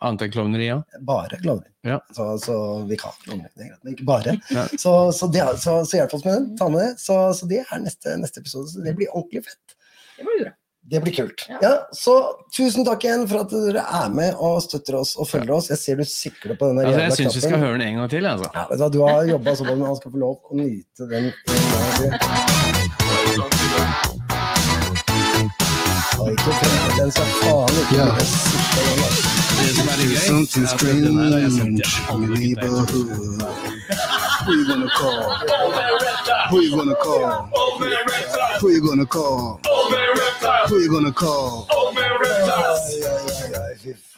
[0.03, 0.79] Annet enn klovneri, ja.
[1.07, 1.71] Bare klovneri.
[1.87, 1.99] Ja.
[2.15, 2.55] Så, så
[2.89, 4.37] vi kan klovner, det er greit, men ikke bare.
[4.51, 4.65] Ja.
[4.75, 6.47] Så, så, det, så, så hjelp oss med den.
[6.59, 6.93] Ta med det.
[7.01, 8.71] Så, så det er neste, neste episode.
[8.73, 9.77] Så det blir ordentlig fett.
[10.17, 10.55] Det var jo bra.
[10.89, 11.45] Det blir kult.
[11.49, 11.57] Ja.
[11.61, 12.13] Ja, så
[12.55, 15.69] tusen takk igjen for at dere er med og støtter oss og følger oss.
[15.69, 18.09] Jeg ser du sikler på denne Altså, jeg syns vi skal høre den en gang
[18.09, 18.25] til.
[18.25, 18.49] Altså.
[18.55, 21.09] Ja, vet du, du har jobba så godt, men han skal få lov å nyte
[21.13, 21.29] den.
[26.97, 28.05] den skal faen ikke Ja.
[28.09, 28.49] altså.
[29.59, 31.69] Det som er litt gøy, er at denne
[34.45, 35.21] Who you gonna call?
[36.49, 37.49] Who you gonna call?
[38.61, 39.59] Who you gonna call?
[40.67, 41.67] Who you gonna call?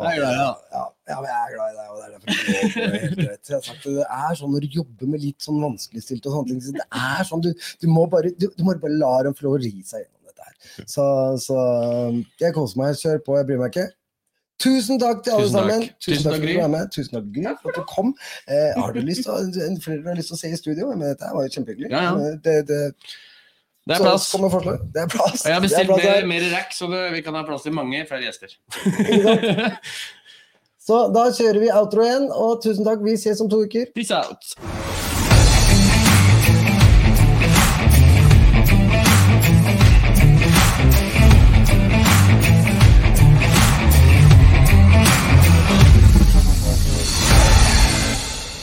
[0.01, 0.55] Jeg er glad i deg,
[1.07, 2.37] Ja, men jeg er glad i deg, det er derfor er.
[3.21, 6.49] Jeg har sagt det, er sånn når du jobber med litt sånn vanskeligstilte og sånne
[6.49, 7.51] ting, det er sånn, du,
[7.81, 10.47] du må bare, du, du må bare la dem få lov ri seg gjennom dette
[10.47, 10.85] her.
[10.89, 11.05] Så,
[11.45, 11.57] så
[12.41, 13.87] jeg koser meg, kjør på, jeg bryr meg ikke.
[14.61, 15.71] Tusen takk til alle Tusen takk.
[15.71, 15.81] sammen.
[15.81, 16.91] Tusen, Tusen takk takk, for at du var med.
[16.95, 18.13] Tusen takk, Gry, for at du kom.
[18.47, 21.33] Eh, har du lyst til, flere har lyst til å se i studio, men dette
[21.33, 21.91] var jo kjempehyggelig.
[21.91, 22.13] Ja, ja.
[22.31, 22.81] Eh, Det, det,
[23.89, 24.27] Det er plass.
[24.93, 25.41] Det er plass.
[25.41, 28.05] Og jeg har bestilt mer, mer rack, så det, vi kan ha plass til mange
[28.09, 28.53] flere gjester.
[30.81, 33.03] Så da kjører vi outro igjen, og tusen takk.
[33.05, 33.85] Vi ses om to uker.
[33.93, 35.10] Peace out.